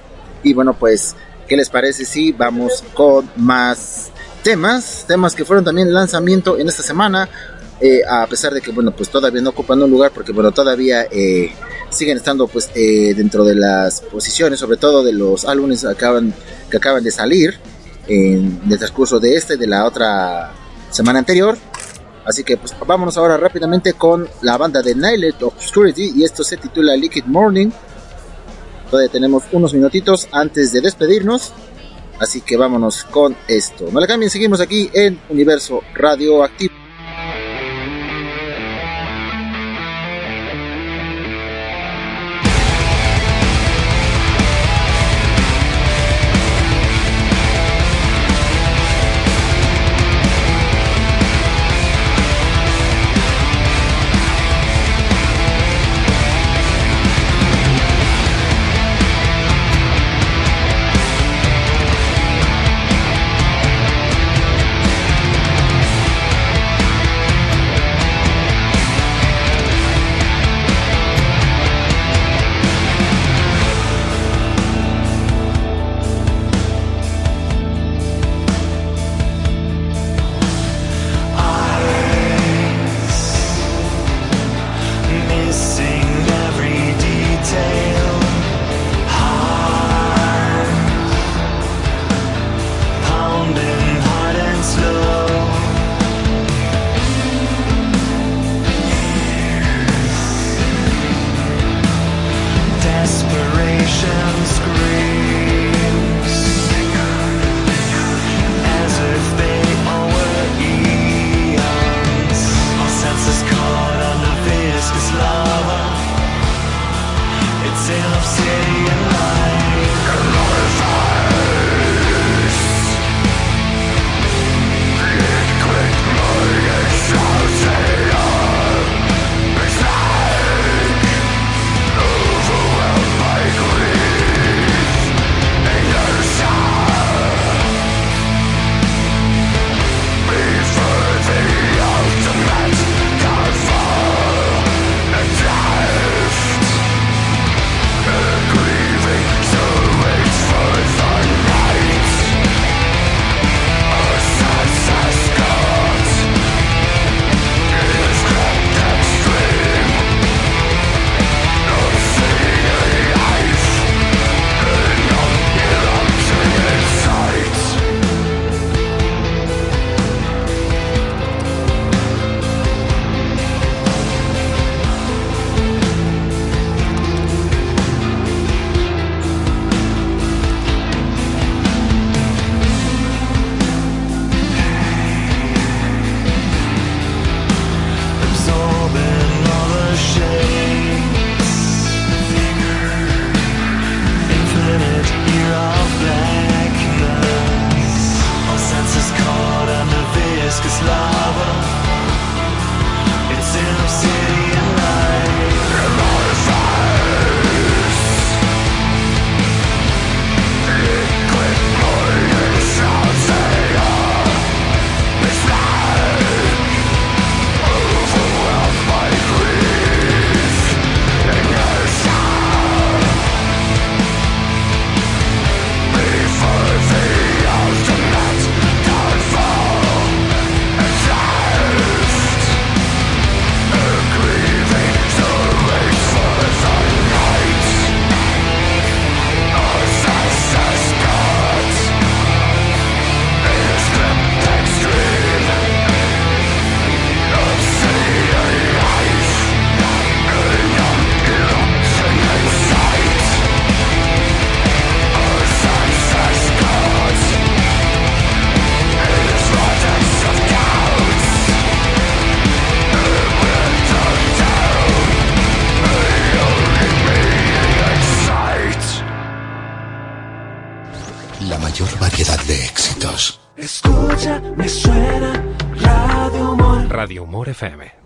Y 0.43 0.53
bueno, 0.53 0.73
pues, 0.77 1.15
¿qué 1.47 1.57
les 1.57 1.69
parece 1.69 2.05
si 2.05 2.31
vamos 2.31 2.83
con 2.93 3.29
más 3.37 4.11
temas? 4.43 5.05
Temas 5.07 5.33
que 5.33 5.45
fueron 5.45 5.65
también 5.65 5.91
lanzamiento 5.93 6.57
en 6.57 6.67
esta 6.67 6.83
semana. 6.83 7.27
eh, 7.81 8.01
a 8.07 8.25
pesar 8.27 8.53
de 8.53 8.61
que, 8.61 8.71
bueno, 8.71 8.91
pues 8.95 9.09
todavía 9.09 9.41
no 9.41 9.49
ocupan 9.49 9.81
un 9.81 9.89
lugar 9.91 10.11
porque, 10.13 10.31
bueno, 10.31 10.51
todavía 10.51 11.07
eh, 11.11 11.51
siguen 11.89 12.17
estando, 12.17 12.47
pues, 12.47 12.69
eh, 12.73 13.13
dentro 13.15 13.43
de 13.43 13.55
las 13.55 14.01
posiciones, 14.01 14.59
sobre 14.59 14.77
todo 14.77 15.03
de 15.03 15.11
los 15.11 15.43
álbumes 15.45 15.81
que 15.81 15.89
acaban, 15.89 16.33
que 16.69 16.77
acaban 16.77 17.03
de 17.03 17.11
salir 17.11 17.57
en 18.07 18.61
el 18.69 18.77
transcurso 18.77 19.19
de 19.19 19.35
este, 19.35 19.57
de 19.57 19.67
la 19.67 19.85
otra 19.85 20.53
semana 20.91 21.19
anterior. 21.19 21.57
Así 22.25 22.43
que 22.43 22.57
pues 22.57 22.75
vámonos 22.85 23.17
ahora 23.17 23.37
rápidamente 23.37 23.93
con 23.93 24.27
la 24.41 24.57
banda 24.57 24.81
de 24.81 24.95
Night 24.95 25.41
Obscurity 25.41 26.13
y 26.15 26.23
esto 26.23 26.43
se 26.43 26.57
titula 26.57 26.95
Liquid 26.95 27.25
Morning. 27.25 27.69
Todavía 28.89 29.11
tenemos 29.11 29.43
unos 29.51 29.73
minutitos 29.73 30.27
antes 30.31 30.71
de 30.71 30.81
despedirnos. 30.81 31.53
Así 32.19 32.41
que 32.41 32.57
vámonos 32.57 33.03
con 33.03 33.35
esto. 33.47 33.89
No 33.91 33.99
le 33.99 34.07
cambien, 34.07 34.29
seguimos 34.29 34.61
aquí 34.61 34.89
en 34.93 35.19
Universo 35.29 35.81
Radioactivo. 35.93 36.84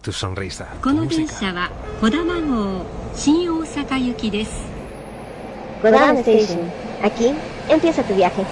tu 0.09 0.13
sonrisa. 0.13 0.65
Tu 0.81 0.89
música. 1.03 1.69
Kodama 5.81 6.19
Station. 6.21 6.71
Aquí 7.03 7.35
empieza 7.69 8.01
tu 8.01 8.15
viaje. 8.15 8.43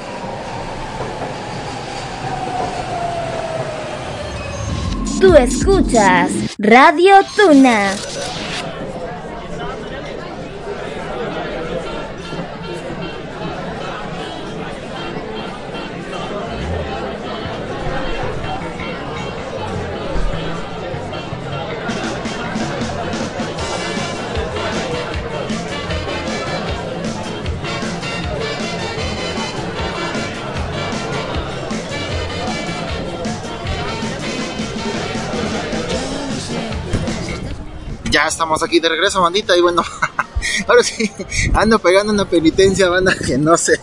Tú 5.20 5.34
escuchas 5.34 6.32
Radio 6.60 7.16
Tuna. 7.36 7.96
Estamos 38.38 38.62
aquí 38.62 38.80
de 38.80 38.88
regreso, 38.88 39.20
bandita, 39.20 39.58
y 39.58 39.62
bueno, 39.62 39.82
ahora 40.68 40.84
sí, 40.84 41.12
ando 41.56 41.80
pegando 41.80 42.14
una 42.14 42.30
penitencia, 42.30 42.88
banda, 42.88 43.16
que 43.16 43.36
no 43.36 43.58
sé, 43.58 43.82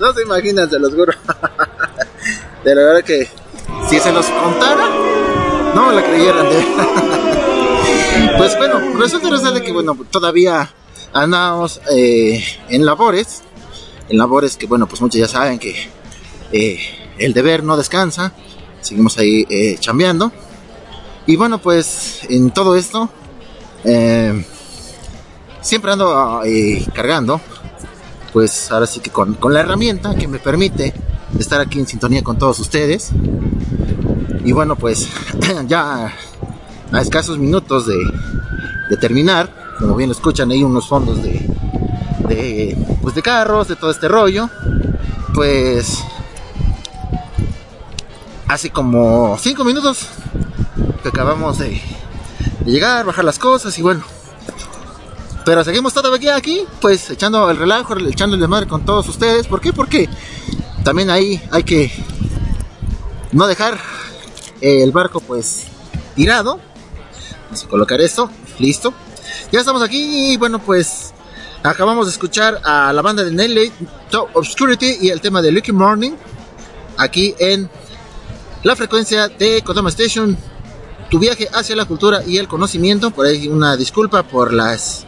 no 0.00 0.12
se 0.12 0.22
imaginan, 0.22 0.68
se 0.68 0.80
los 0.80 0.92
juro. 0.92 1.12
De 2.64 2.74
la 2.74 2.82
verdad 2.82 3.04
que 3.04 3.28
si 3.88 4.00
se 4.00 4.12
los 4.12 4.26
contara, 4.26 4.88
no 5.74 5.92
la 5.92 6.02
creyeran. 6.02 6.48
De... 6.48 6.66
Pues 8.36 8.56
bueno, 8.58 8.80
resulta 8.98 9.30
resulta 9.30 9.60
que 9.62 9.72
bueno, 9.72 9.96
todavía 10.10 10.72
andamos 11.12 11.80
eh, 11.90 12.44
en 12.68 12.84
labores, 12.84 13.42
en 14.08 14.18
labores 14.18 14.56
que 14.56 14.66
bueno, 14.66 14.86
pues 14.86 15.00
muchos 15.00 15.18
ya 15.18 15.28
saben 15.28 15.58
que 15.58 15.88
eh, 16.52 16.78
el 17.18 17.32
deber 17.32 17.62
no 17.62 17.76
descansa, 17.76 18.32
seguimos 18.80 19.16
ahí 19.18 19.46
eh, 19.48 19.76
chambeando. 19.78 20.32
Y 21.26 21.36
bueno, 21.36 21.58
pues 21.58 22.20
en 22.28 22.50
todo 22.50 22.76
esto, 22.76 23.08
eh, 23.84 24.44
siempre 25.60 25.92
ando 25.92 26.42
eh, 26.44 26.86
cargando, 26.94 27.40
pues 28.32 28.70
ahora 28.70 28.86
sí 28.86 29.00
que 29.00 29.10
con, 29.10 29.34
con 29.34 29.52
la 29.52 29.60
herramienta 29.60 30.14
que 30.14 30.28
me 30.28 30.38
permite 30.38 30.94
estar 31.38 31.60
aquí 31.60 31.78
en 31.78 31.86
sintonía 31.86 32.22
con 32.22 32.38
todos 32.38 32.58
ustedes. 32.58 33.10
Y 34.44 34.52
bueno, 34.52 34.76
pues 34.76 35.08
ya 35.66 36.12
a 36.92 37.00
escasos 37.00 37.38
minutos 37.38 37.86
de, 37.86 37.96
terminar, 39.00 39.50
como 39.78 39.96
bien 39.96 40.10
lo 40.10 40.14
escuchan, 40.14 40.50
hay 40.50 40.62
unos 40.62 40.86
fondos 40.86 41.22
de, 41.22 41.48
de, 42.28 42.76
pues 43.00 43.14
de 43.14 43.22
carros, 43.22 43.68
de 43.68 43.76
todo 43.76 43.90
este 43.90 44.06
rollo. 44.06 44.50
Pues 45.32 46.04
hace 48.48 48.68
como 48.68 49.38
5 49.38 49.64
minutos 49.64 50.08
que 51.02 51.08
acabamos 51.08 51.58
de, 51.58 51.80
llegar, 52.64 53.04
bajar 53.04 53.24
las 53.24 53.38
cosas 53.38 53.78
y 53.78 53.82
bueno. 53.82 54.02
Pero 55.44 55.64
seguimos 55.64 55.92
todavía 55.92 56.36
aquí, 56.36 56.64
pues 56.80 57.10
echando 57.10 57.50
el 57.50 57.56
relajo, 57.56 57.96
echando 57.98 58.36
el 58.36 58.48
madre 58.48 58.68
con 58.68 58.84
todos 58.84 59.08
ustedes. 59.08 59.46
¿Por 59.46 59.60
qué? 59.60 59.72
Porque 59.72 60.08
también 60.84 61.10
ahí 61.10 61.42
hay 61.50 61.64
que 61.64 61.92
no 63.32 63.46
dejar 63.46 63.78
el 64.60 64.92
barco 64.92 65.20
pues 65.20 65.64
tirado. 66.14 66.60
Vamos 67.44 67.64
a 67.64 67.68
colocar 67.68 68.00
esto, 68.00 68.30
listo. 68.58 68.94
Ya 69.50 69.60
estamos 69.60 69.82
aquí 69.82 70.32
y 70.32 70.36
bueno 70.36 70.60
pues 70.60 71.12
acabamos 71.62 72.06
de 72.06 72.12
escuchar 72.12 72.60
a 72.64 72.92
la 72.92 73.02
banda 73.02 73.24
de 73.24 73.32
Nelly, 73.32 73.72
Top 74.10 74.30
Obscurity 74.34 74.98
y 75.00 75.08
el 75.10 75.20
tema 75.20 75.42
de 75.42 75.50
Lucky 75.50 75.72
Morning 75.72 76.12
aquí 76.96 77.34
en 77.38 77.68
la 78.62 78.76
frecuencia 78.76 79.28
de 79.28 79.62
Kodama 79.62 79.88
Station. 79.88 80.36
Tu 81.12 81.18
viaje 81.18 81.46
hacia 81.52 81.76
la 81.76 81.84
cultura 81.84 82.22
y 82.26 82.38
el 82.38 82.48
conocimiento. 82.48 83.10
Por 83.10 83.26
ahí 83.26 83.46
una 83.46 83.76
disculpa 83.76 84.22
por 84.22 84.50
las 84.50 85.04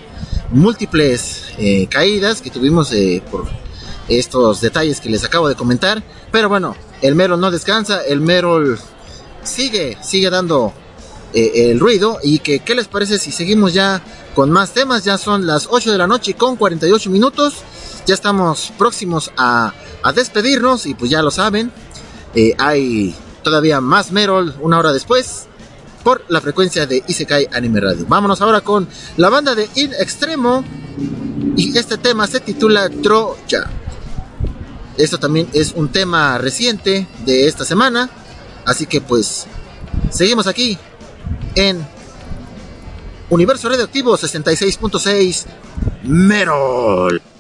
múltiples 0.51 1.45
eh, 1.57 1.87
caídas 1.87 2.43
que 2.43 2.51
tuvimos 2.51 2.93
eh, 2.93 3.23
por 3.31 3.47
estos 4.07 4.61
detalles 4.61 5.01
que 5.01 5.09
les 5.09 5.25
acabo 5.25 5.49
de 5.49 5.55
comentar. 5.55 6.03
Pero 6.31 6.51
bueno, 6.51 6.77
el 7.01 7.15
Merol 7.15 7.41
no 7.41 7.51
descansa, 7.51 8.03
el 8.03 8.21
Merol 8.21 8.79
sigue, 9.45 9.97
sigue 10.03 10.29
dando 10.29 10.75
eh, 11.33 11.71
el 11.71 11.81
ruido. 11.81 12.19
Y 12.23 12.41
que, 12.41 12.59
¿qué 12.59 12.75
les 12.75 12.87
parece 12.87 13.17
si 13.17 13.33
seguimos 13.33 13.73
ya 13.73 14.03
con 14.35 14.51
más 14.51 14.73
temas? 14.75 15.05
Ya 15.05 15.17
son 15.17 15.47
las 15.47 15.69
8 15.71 15.91
de 15.91 15.97
la 15.97 16.07
noche 16.07 16.35
con 16.35 16.57
48 16.57 17.09
minutos. 17.09 17.63
Ya 18.05 18.13
estamos 18.13 18.75
próximos 18.77 19.31
a, 19.39 19.73
a 20.03 20.13
despedirnos 20.13 20.85
y 20.85 20.93
pues 20.93 21.11
ya 21.11 21.23
lo 21.23 21.31
saben. 21.31 21.73
hay 22.59 23.15
todavía 23.43 23.81
más 23.81 24.13
Merol 24.13 24.55
una 24.61 24.79
hora 24.79 24.93
después 24.93 25.49
por 26.05 26.25
la 26.29 26.41
frecuencia 26.41 26.87
de 26.87 27.03
Isekai 27.09 27.49
Anime 27.53 27.81
Radio. 27.81 28.05
Vámonos 28.07 28.41
ahora 28.43 28.61
con 28.61 28.87
la 29.17 29.31
banda 29.31 29.55
de 29.55 29.69
In 29.75 29.93
Extremo 29.95 30.63
y 31.57 31.77
este 31.77 31.99
tema 31.99 32.27
se 32.27 32.41
titula 32.41 32.89
Troya. 32.91 33.69
Esto 34.97 35.19
también 35.19 35.49
es 35.53 35.73
un 35.73 35.89
tema 35.89 36.39
reciente 36.39 37.09
de 37.25 37.49
esta 37.49 37.65
semana, 37.65 38.09
así 38.65 38.87
que 38.87 39.01
pues 39.01 39.47
seguimos 40.11 40.47
aquí 40.47 40.79
en 41.57 41.85
Universo 43.31 43.69
Radioactivo 43.69 44.17
66.6 44.17 45.47
Merol. 46.05 47.34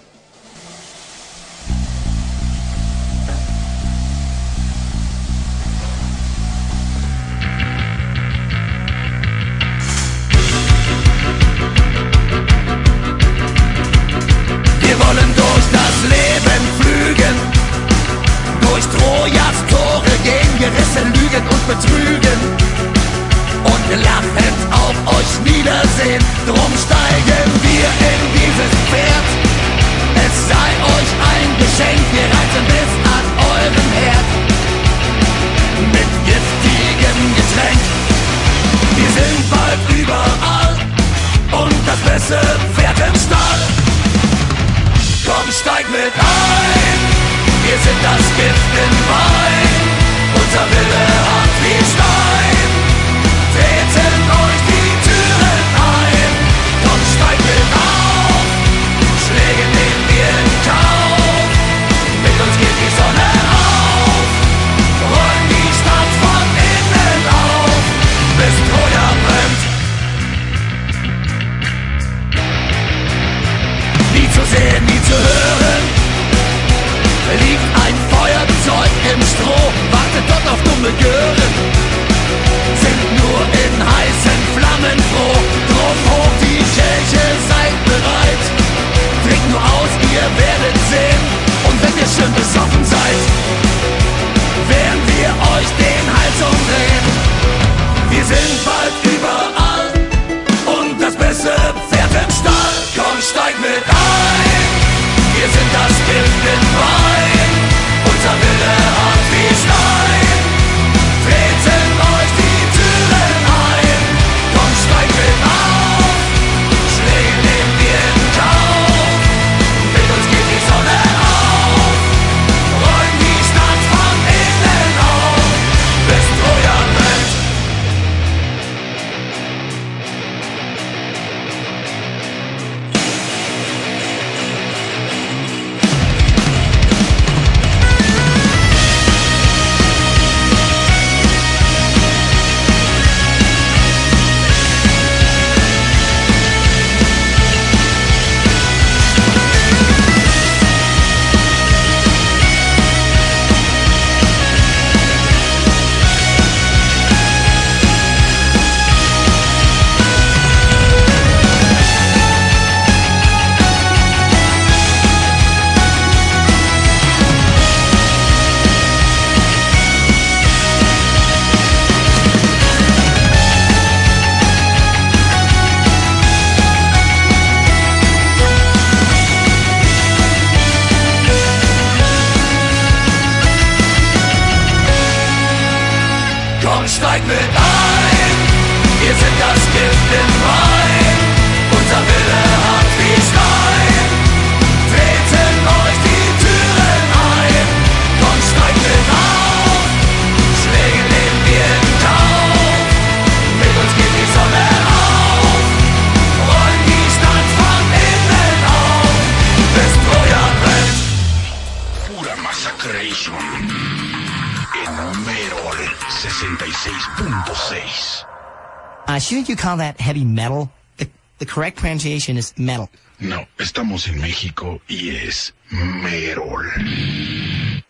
metal. 221.84 222.88
No, 223.18 223.46
estamos 223.58 224.08
en 224.08 224.18
México 224.18 224.80
y 224.88 225.10
es 225.10 225.54
merol. 225.70 226.66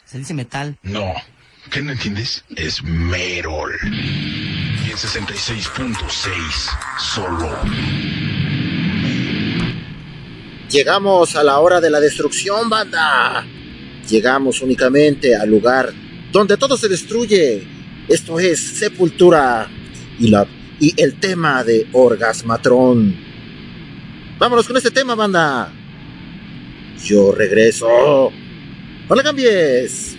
¿Se 0.04 0.18
dice 0.18 0.34
metal? 0.34 0.76
No. 0.82 1.14
¿Qué 1.70 1.80
no 1.80 1.92
entiendes? 1.92 2.44
Es 2.56 2.82
merol. 2.82 3.72
Y 3.84 4.90
en 4.90 4.96
66.6, 4.96 5.98
solo. 6.98 7.56
Llegamos 10.68 11.36
a 11.36 11.44
la 11.44 11.60
hora 11.60 11.80
de 11.80 11.90
la 11.90 12.00
destrucción, 12.00 12.68
banda. 12.68 13.46
Llegamos 14.10 14.60
únicamente 14.60 15.36
al 15.36 15.48
lugar 15.48 15.92
donde 16.32 16.56
todo 16.56 16.76
se 16.76 16.88
destruye. 16.88 17.62
Esto 18.08 18.40
es 18.40 18.58
Sepultura 18.60 19.70
y, 20.18 20.28
la, 20.30 20.46
y 20.80 21.00
el 21.00 21.20
tema 21.20 21.62
de 21.62 21.86
Orgasmatrón. 21.92 23.33
Vámonos 24.38 24.66
con 24.66 24.76
este 24.76 24.90
tema, 24.90 25.14
banda. 25.14 25.70
Yo 27.04 27.32
regreso. 27.32 28.30
No 29.08 29.14
le 29.14 29.22
cambies. 29.22 30.13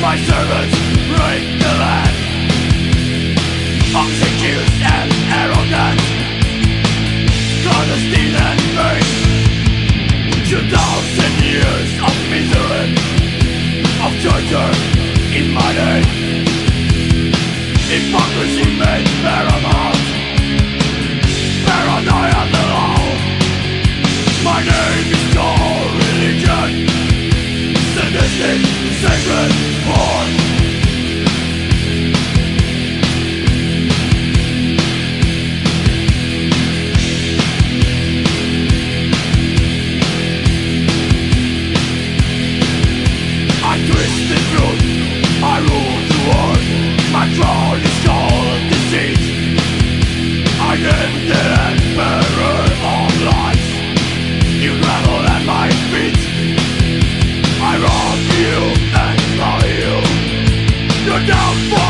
my 0.00 0.16
servants 0.16 0.76
raid 1.12 1.60
the 1.60 1.72
land. 1.82 2.16
Obsequious 3.92 4.72
and 4.96 5.10
arrogant. 5.42 6.00
Honesty 7.72 8.24
and 8.34 8.60
faith 8.76 9.12
Two 10.48 10.62
thousand 10.74 11.32
years 11.44 11.90
of 12.08 12.14
misery 12.32 12.86
Of 14.04 14.12
torture 14.24 14.72
in 15.36 15.52
my 15.52 15.70
name. 15.74 16.44
Hypocrisy 17.90 18.68
made 18.78 19.08
paramount 19.22 19.89
You're 61.10 61.18
for 61.26 61.89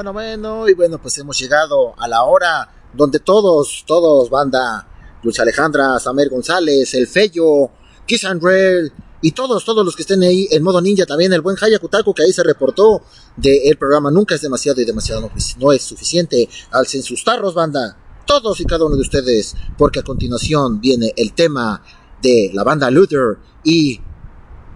bueno, 0.00 0.14
bueno, 0.14 0.66
y 0.66 0.72
bueno, 0.72 0.98
pues 0.98 1.18
hemos 1.18 1.38
llegado 1.38 1.92
a 1.98 2.08
la 2.08 2.24
hora 2.24 2.72
donde 2.94 3.18
todos, 3.18 3.84
todos, 3.86 4.30
banda, 4.30 4.88
Dulce 5.22 5.42
Alejandra, 5.42 5.98
Samer 5.98 6.30
González, 6.30 6.94
El 6.94 7.06
Fello, 7.06 7.70
Kiss 8.06 8.24
Andrel, 8.24 8.90
y 9.20 9.32
todos, 9.32 9.62
todos 9.62 9.84
los 9.84 9.94
que 9.94 10.00
estén 10.00 10.22
ahí 10.22 10.48
en 10.52 10.62
modo 10.62 10.80
ninja 10.80 11.04
también, 11.04 11.34
el 11.34 11.42
buen 11.42 11.58
Hayakutaku 11.60 12.14
que 12.14 12.22
ahí 12.22 12.32
se 12.32 12.42
reportó 12.42 13.02
del 13.36 13.60
de 13.62 13.76
programa 13.78 14.10
Nunca 14.10 14.36
es 14.36 14.40
demasiado 14.40 14.80
y 14.80 14.86
demasiado 14.86 15.20
no, 15.20 15.28
pues, 15.28 15.58
no 15.58 15.70
es 15.70 15.82
suficiente. 15.82 16.48
Alcen 16.70 17.02
sus 17.02 17.22
tarros, 17.22 17.52
banda, 17.52 17.94
todos 18.26 18.58
y 18.60 18.64
cada 18.64 18.86
uno 18.86 18.96
de 18.96 19.02
ustedes, 19.02 19.54
porque 19.76 20.00
a 20.00 20.02
continuación 20.02 20.80
viene 20.80 21.12
el 21.14 21.34
tema 21.34 21.82
de 22.22 22.50
la 22.54 22.64
banda 22.64 22.90
Luther 22.90 23.36
y 23.64 24.00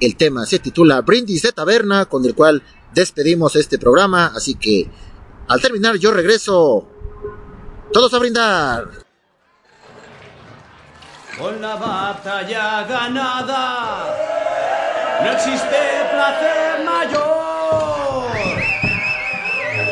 el 0.01 0.17
tema 0.17 0.45
se 0.45 0.59
titula 0.59 1.01
Brindis 1.01 1.41
de 1.41 1.53
Taberna, 1.53 2.05
con 2.05 2.27
el 2.27 2.35
cual 2.35 2.63
despedimos 2.95 3.57
este 3.57 3.79
programa, 3.79 4.27
así 4.27 4.55
que 4.55 4.91
al 5.49 5.61
terminar 5.61 5.97
yo 5.97 6.11
regreso. 6.13 6.87
Todos 7.93 8.13
a 8.15 8.19
brindar. 8.19 8.89
Con 11.39 11.61
la 11.61 11.75
batalla 11.77 12.85
ganada, 12.85 14.07
no 15.23 15.33
existe 15.33 15.77
placer 16.13 16.85
mayor. 16.85 17.35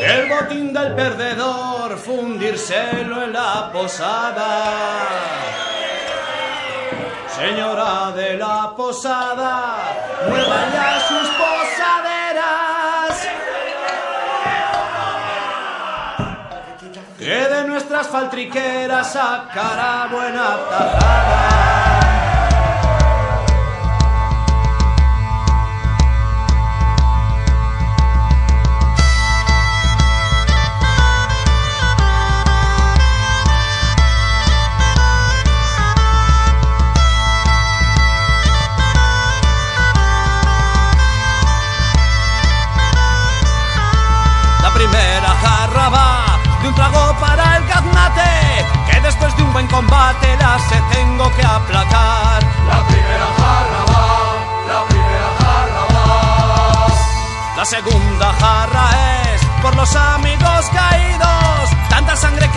El 0.01 0.29
botín 0.29 0.73
del 0.73 0.95
perdedor, 0.95 1.97
fundírselo 1.97 3.23
en 3.23 3.33
la 3.33 3.69
posada. 3.71 4.73
Señora 7.27 8.11
de 8.11 8.37
la 8.37 8.73
posada, 8.75 9.77
mueva 10.29 10.69
ya 10.73 10.99
sus 11.07 11.27
posaderas. 11.29 11.72
Que 17.23 17.29
de 17.29 17.63
nuestras 17.63 18.07
faltriqueras 18.09 19.13
sacará 19.13 20.09
buena 20.11 20.57
tajada. 20.69 21.93
La 44.61 44.73
primera 44.73 45.29
jarra 45.29 45.89
un 49.53 49.67
buen 49.67 49.67
combate 49.67 50.35
la 50.37 50.57
se 50.57 50.81
tengo 50.95 51.31
que 51.35 51.45
aplacar. 51.45 52.41
La 52.71 52.87
primera 52.87 53.27
jarra 53.37 53.81
va, 53.91 54.07
la 54.73 54.81
primera 54.89 55.29
jarra 55.41 55.83
va. 55.93 56.87
La 57.57 57.65
segunda 57.65 58.33
jarra 58.41 58.85
es 59.31 59.41
por 59.61 59.75
los 59.75 59.95
amigos 59.95 60.65
caídos, 60.73 61.69
tanta 61.87 62.15
sangre 62.15 62.49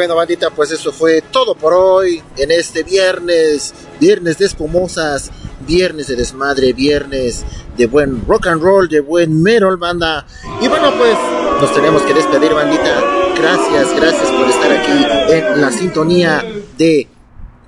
bueno, 0.00 0.16
bandita, 0.16 0.48
pues 0.48 0.70
eso 0.70 0.92
fue 0.92 1.20
todo 1.20 1.54
por 1.54 1.74
hoy 1.74 2.22
en 2.38 2.50
este 2.50 2.82
viernes, 2.82 3.74
viernes 4.00 4.38
de 4.38 4.46
espumosas, 4.46 5.30
viernes 5.66 6.06
de 6.06 6.16
desmadre, 6.16 6.72
viernes 6.72 7.44
de 7.76 7.84
buen 7.84 8.26
rock 8.26 8.46
and 8.46 8.62
roll, 8.62 8.88
de 8.88 9.00
buen 9.00 9.42
metal, 9.42 9.76
banda. 9.76 10.26
Y 10.58 10.68
bueno, 10.68 10.90
pues 10.96 11.18
nos 11.60 11.74
tenemos 11.74 12.00
que 12.00 12.14
despedir, 12.14 12.54
bandita. 12.54 12.98
Gracias, 13.36 13.94
gracias 13.94 14.30
por 14.30 14.48
estar 14.48 14.72
aquí 14.72 15.34
en 15.34 15.60
la 15.60 15.70
sintonía 15.70 16.42
de 16.78 17.06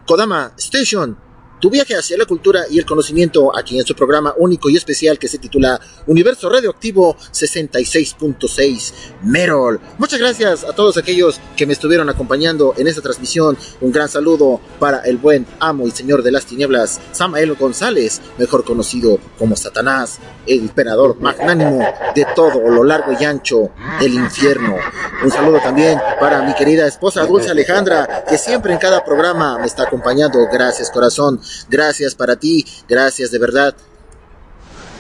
Kodama 0.07 0.53
Station. 0.57 1.19
Tu 1.63 1.71
viaje 1.71 1.95
hacia 1.95 2.19
la 2.19 2.27
cultura 2.27 2.65
y 2.69 2.81
el 2.81 2.85
conocimiento 2.85 3.57
aquí 3.57 3.79
en 3.79 3.87
su 3.87 3.95
programa 3.95 4.35
único 4.37 4.69
y 4.69 4.77
especial 4.77 5.17
que 5.17 5.29
se 5.29 5.39
titula 5.39 5.81
Universo 6.09 6.49
Radioactivo 6.49 7.17
66.6 7.17 8.93
Merol. 9.23 9.79
Muchas 9.97 10.19
gracias 10.19 10.65
a 10.65 10.73
todos 10.73 10.97
aquellos 10.97 11.39
que 11.57 11.65
me 11.65 11.75
estuvieron 11.75 12.09
acompañando 12.09 12.75
en 12.77 12.89
esta 12.89 13.01
transmisión. 13.01 13.57
Un 13.81 13.93
gran 13.93 14.09
saludo 14.09 14.61
para 14.81 15.03
el 15.03 15.19
buen 15.19 15.47
amo 15.61 15.87
y 15.87 15.93
señor 15.93 16.25
de 16.25 16.33
las 16.33 16.47
tinieblas, 16.47 17.01
Samael 17.13 17.55
González, 17.55 18.21
mejor 18.39 18.65
conocido 18.65 19.21
como 19.39 19.55
Satanás, 19.55 20.19
el 20.49 20.63
emperador 20.63 21.21
magnánimo 21.21 21.79
de 22.13 22.27
todo 22.35 22.59
lo 22.71 22.83
largo 22.83 23.13
y 23.13 23.25
ancho 23.25 23.71
del 24.01 24.15
infierno. 24.15 24.75
Un 25.23 25.31
saludo 25.31 25.61
también 25.61 25.97
para 26.19 26.43
mi 26.43 26.55
querida 26.55 26.89
esposa 26.89 27.25
Dulce 27.25 27.51
Alejandra, 27.51 28.25
que 28.29 28.37
siempre 28.37 28.73
en 28.73 28.81
cada 28.81 29.05
programa 29.05 29.61
me 29.61 29.67
está 29.67 29.85
acompañando. 29.85 30.41
Gracias, 30.53 30.91
corazón. 30.91 31.41
Gracias 31.69 32.15
para 32.15 32.37
ti. 32.37 32.65
Gracias 32.89 33.31
de 33.31 33.39
verdad. 33.39 33.74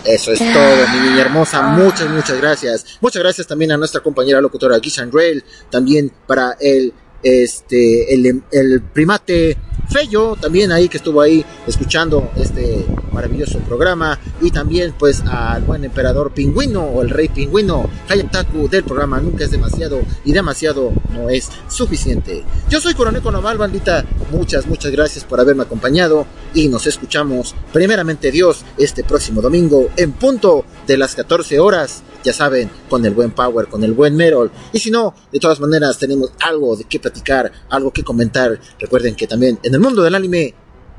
Eso 0.04 0.32
es 0.32 0.38
todo, 0.38 0.88
mi 0.88 1.08
niña 1.08 1.20
hermosa. 1.20 1.62
Muchas, 1.62 2.08
muchas 2.10 2.40
gracias. 2.40 2.84
Muchas 3.00 3.22
gracias 3.22 3.46
también 3.46 3.70
a 3.72 3.76
nuestra 3.76 4.00
compañera 4.00 4.40
locutora 4.40 4.80
Gishan 4.80 5.12
Rail. 5.12 5.44
También 5.70 6.12
para 6.26 6.56
el, 6.60 6.92
este, 7.22 8.14
el, 8.14 8.42
el 8.50 8.82
primate 8.82 9.56
Fello, 9.92 10.36
también 10.36 10.72
ahí 10.72 10.88
que 10.88 10.96
estuvo 10.96 11.20
ahí 11.20 11.44
escuchando 11.66 12.30
este 12.36 12.86
maravilloso 13.12 13.58
programa. 13.60 14.18
Y 14.40 14.50
también, 14.50 14.94
pues, 14.98 15.22
al 15.26 15.62
buen 15.62 15.84
emperador 15.84 16.32
pingüino 16.32 16.82
o 16.82 17.02
el 17.02 17.10
rey 17.10 17.28
pingüino, 17.28 17.88
Hayataku 18.08 18.68
del 18.68 18.84
programa 18.84 19.20
Nunca 19.20 19.44
es 19.44 19.50
demasiado 19.50 20.00
y 20.24 20.32
demasiado 20.32 20.92
no 21.12 21.28
es 21.28 21.50
suficiente. 21.68 22.42
Yo 22.70 22.80
soy 22.80 22.94
Coroneco 22.94 23.30
Naval, 23.30 23.58
bandita. 23.58 24.04
Muchas, 24.30 24.66
muchas 24.66 24.92
gracias 24.92 25.24
por 25.24 25.40
haberme 25.40 25.64
acompañado. 25.64 26.26
Y 26.54 26.68
nos 26.68 26.86
escuchamos, 26.86 27.54
primeramente 27.72 28.30
Dios, 28.30 28.64
este 28.78 29.04
próximo 29.04 29.42
domingo 29.42 29.90
en 29.96 30.12
punto 30.12 30.64
de 30.86 30.96
las 30.96 31.14
14 31.14 31.58
horas 31.60 32.02
ya 32.24 32.32
saben, 32.32 32.70
con 32.88 33.04
el 33.04 33.14
buen 33.14 33.32
Power, 33.32 33.68
con 33.68 33.82
el 33.84 33.92
buen 33.92 34.16
Merol. 34.16 34.50
Y 34.72 34.78
si 34.78 34.90
no, 34.90 35.14
de 35.32 35.38
todas 35.38 35.60
maneras 35.60 35.98
tenemos 35.98 36.32
algo 36.40 36.76
de 36.76 36.84
qué 36.84 36.98
platicar, 37.00 37.50
algo 37.68 37.92
que 37.92 38.04
comentar. 38.04 38.58
Recuerden 38.78 39.14
que 39.14 39.26
también 39.26 39.58
en 39.62 39.74
el 39.74 39.80
mundo 39.80 40.02
del 40.02 40.14
anime 40.14 40.54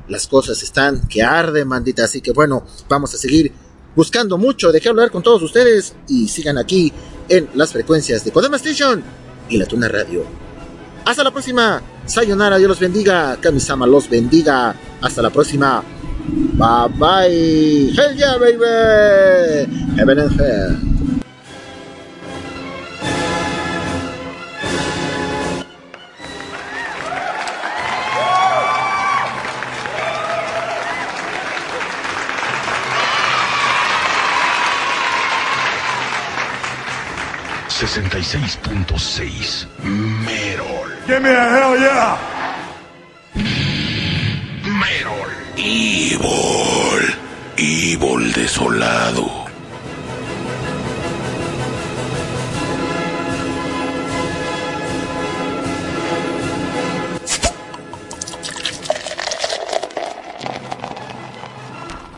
las 0.07 0.27
cosas 0.27 0.61
están 0.63 1.07
que 1.07 1.23
arden, 1.23 1.67
mandita. 1.67 2.03
Así 2.05 2.21
que 2.21 2.31
bueno, 2.31 2.65
vamos 2.89 3.13
a 3.13 3.17
seguir 3.17 3.51
buscando 3.95 4.37
mucho 4.37 4.71
de 4.71 4.81
qué 4.81 4.89
hablar 4.89 5.11
con 5.11 5.23
todos 5.23 5.41
ustedes 5.41 5.95
y 6.07 6.27
sigan 6.27 6.57
aquí 6.57 6.91
en 7.29 7.49
las 7.55 7.71
frecuencias 7.71 8.23
de 8.25 8.31
Kodama 8.31 8.57
Station 8.57 9.03
y 9.49 9.57
la 9.57 9.65
Tuna 9.65 9.87
Radio. 9.87 10.25
Hasta 11.05 11.23
la 11.23 11.31
próxima. 11.31 11.81
Sayonara, 12.05 12.57
Dios 12.57 12.69
los 12.69 12.79
bendiga. 12.79 13.37
Kamisama 13.39 13.85
los 13.85 14.09
bendiga. 14.09 14.75
Hasta 15.01 15.21
la 15.21 15.29
próxima. 15.29 15.83
Bye 16.57 16.87
bye. 16.99 17.91
Hell 17.95 18.13
yeah, 18.15 18.37
baby. 18.39 19.67
Heaven 19.97 20.19
and 20.19 20.31
hell. 20.39 20.77
Sesenta 37.67 38.17
y 38.17 38.23
seis 38.23 38.57
punto 38.63 38.97
seis 38.97 39.67
Merol. 39.83 40.89
Give 41.05 41.19
me 41.21 41.29
a 41.29 41.49
hell 41.49 41.77
yeah. 41.77 42.17
Merol. 44.63 45.22
Evil. 45.57 47.15
Evil 47.57 48.33
desolado. 48.33 49.45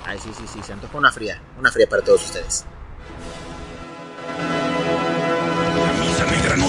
Ay, 0.06 0.20
sí, 0.20 0.30
sí, 0.38 0.44
sí, 0.48 0.60
se 0.64 0.74
antoja 0.74 0.98
una 0.98 1.12
fría. 1.12 1.42
Una 1.60 1.72
fría 1.72 1.88
para 1.88 2.02
todos 2.02 2.24
ustedes. 2.24 2.66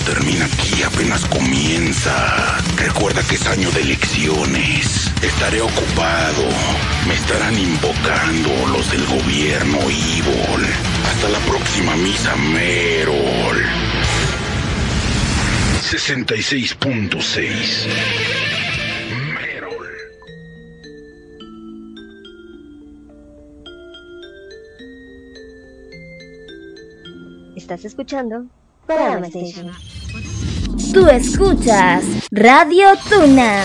Termina 0.06 0.46
aquí, 0.46 0.82
apenas 0.84 1.24
comienza. 1.26 2.58
Recuerda 2.76 3.22
que 3.24 3.34
es 3.34 3.46
año 3.46 3.70
de 3.72 3.82
elecciones. 3.82 5.12
Estaré 5.20 5.60
ocupado. 5.60 6.44
Me 7.08 7.14
estarán 7.14 7.58
invocando 7.58 8.50
los 8.72 8.90
del 8.90 9.04
gobierno 9.06 9.78
Evil. 9.82 10.64
Hasta 11.10 11.28
la 11.28 11.40
próxima 11.40 11.96
misa 11.96 12.36
Merol. 12.36 13.64
66.6 15.90 17.86
Estás 27.56 27.84
escuchando 27.84 28.46
Tú 30.92 31.08
escuchas 31.08 32.04
Radio 32.30 32.88
Tuna. 33.08 33.64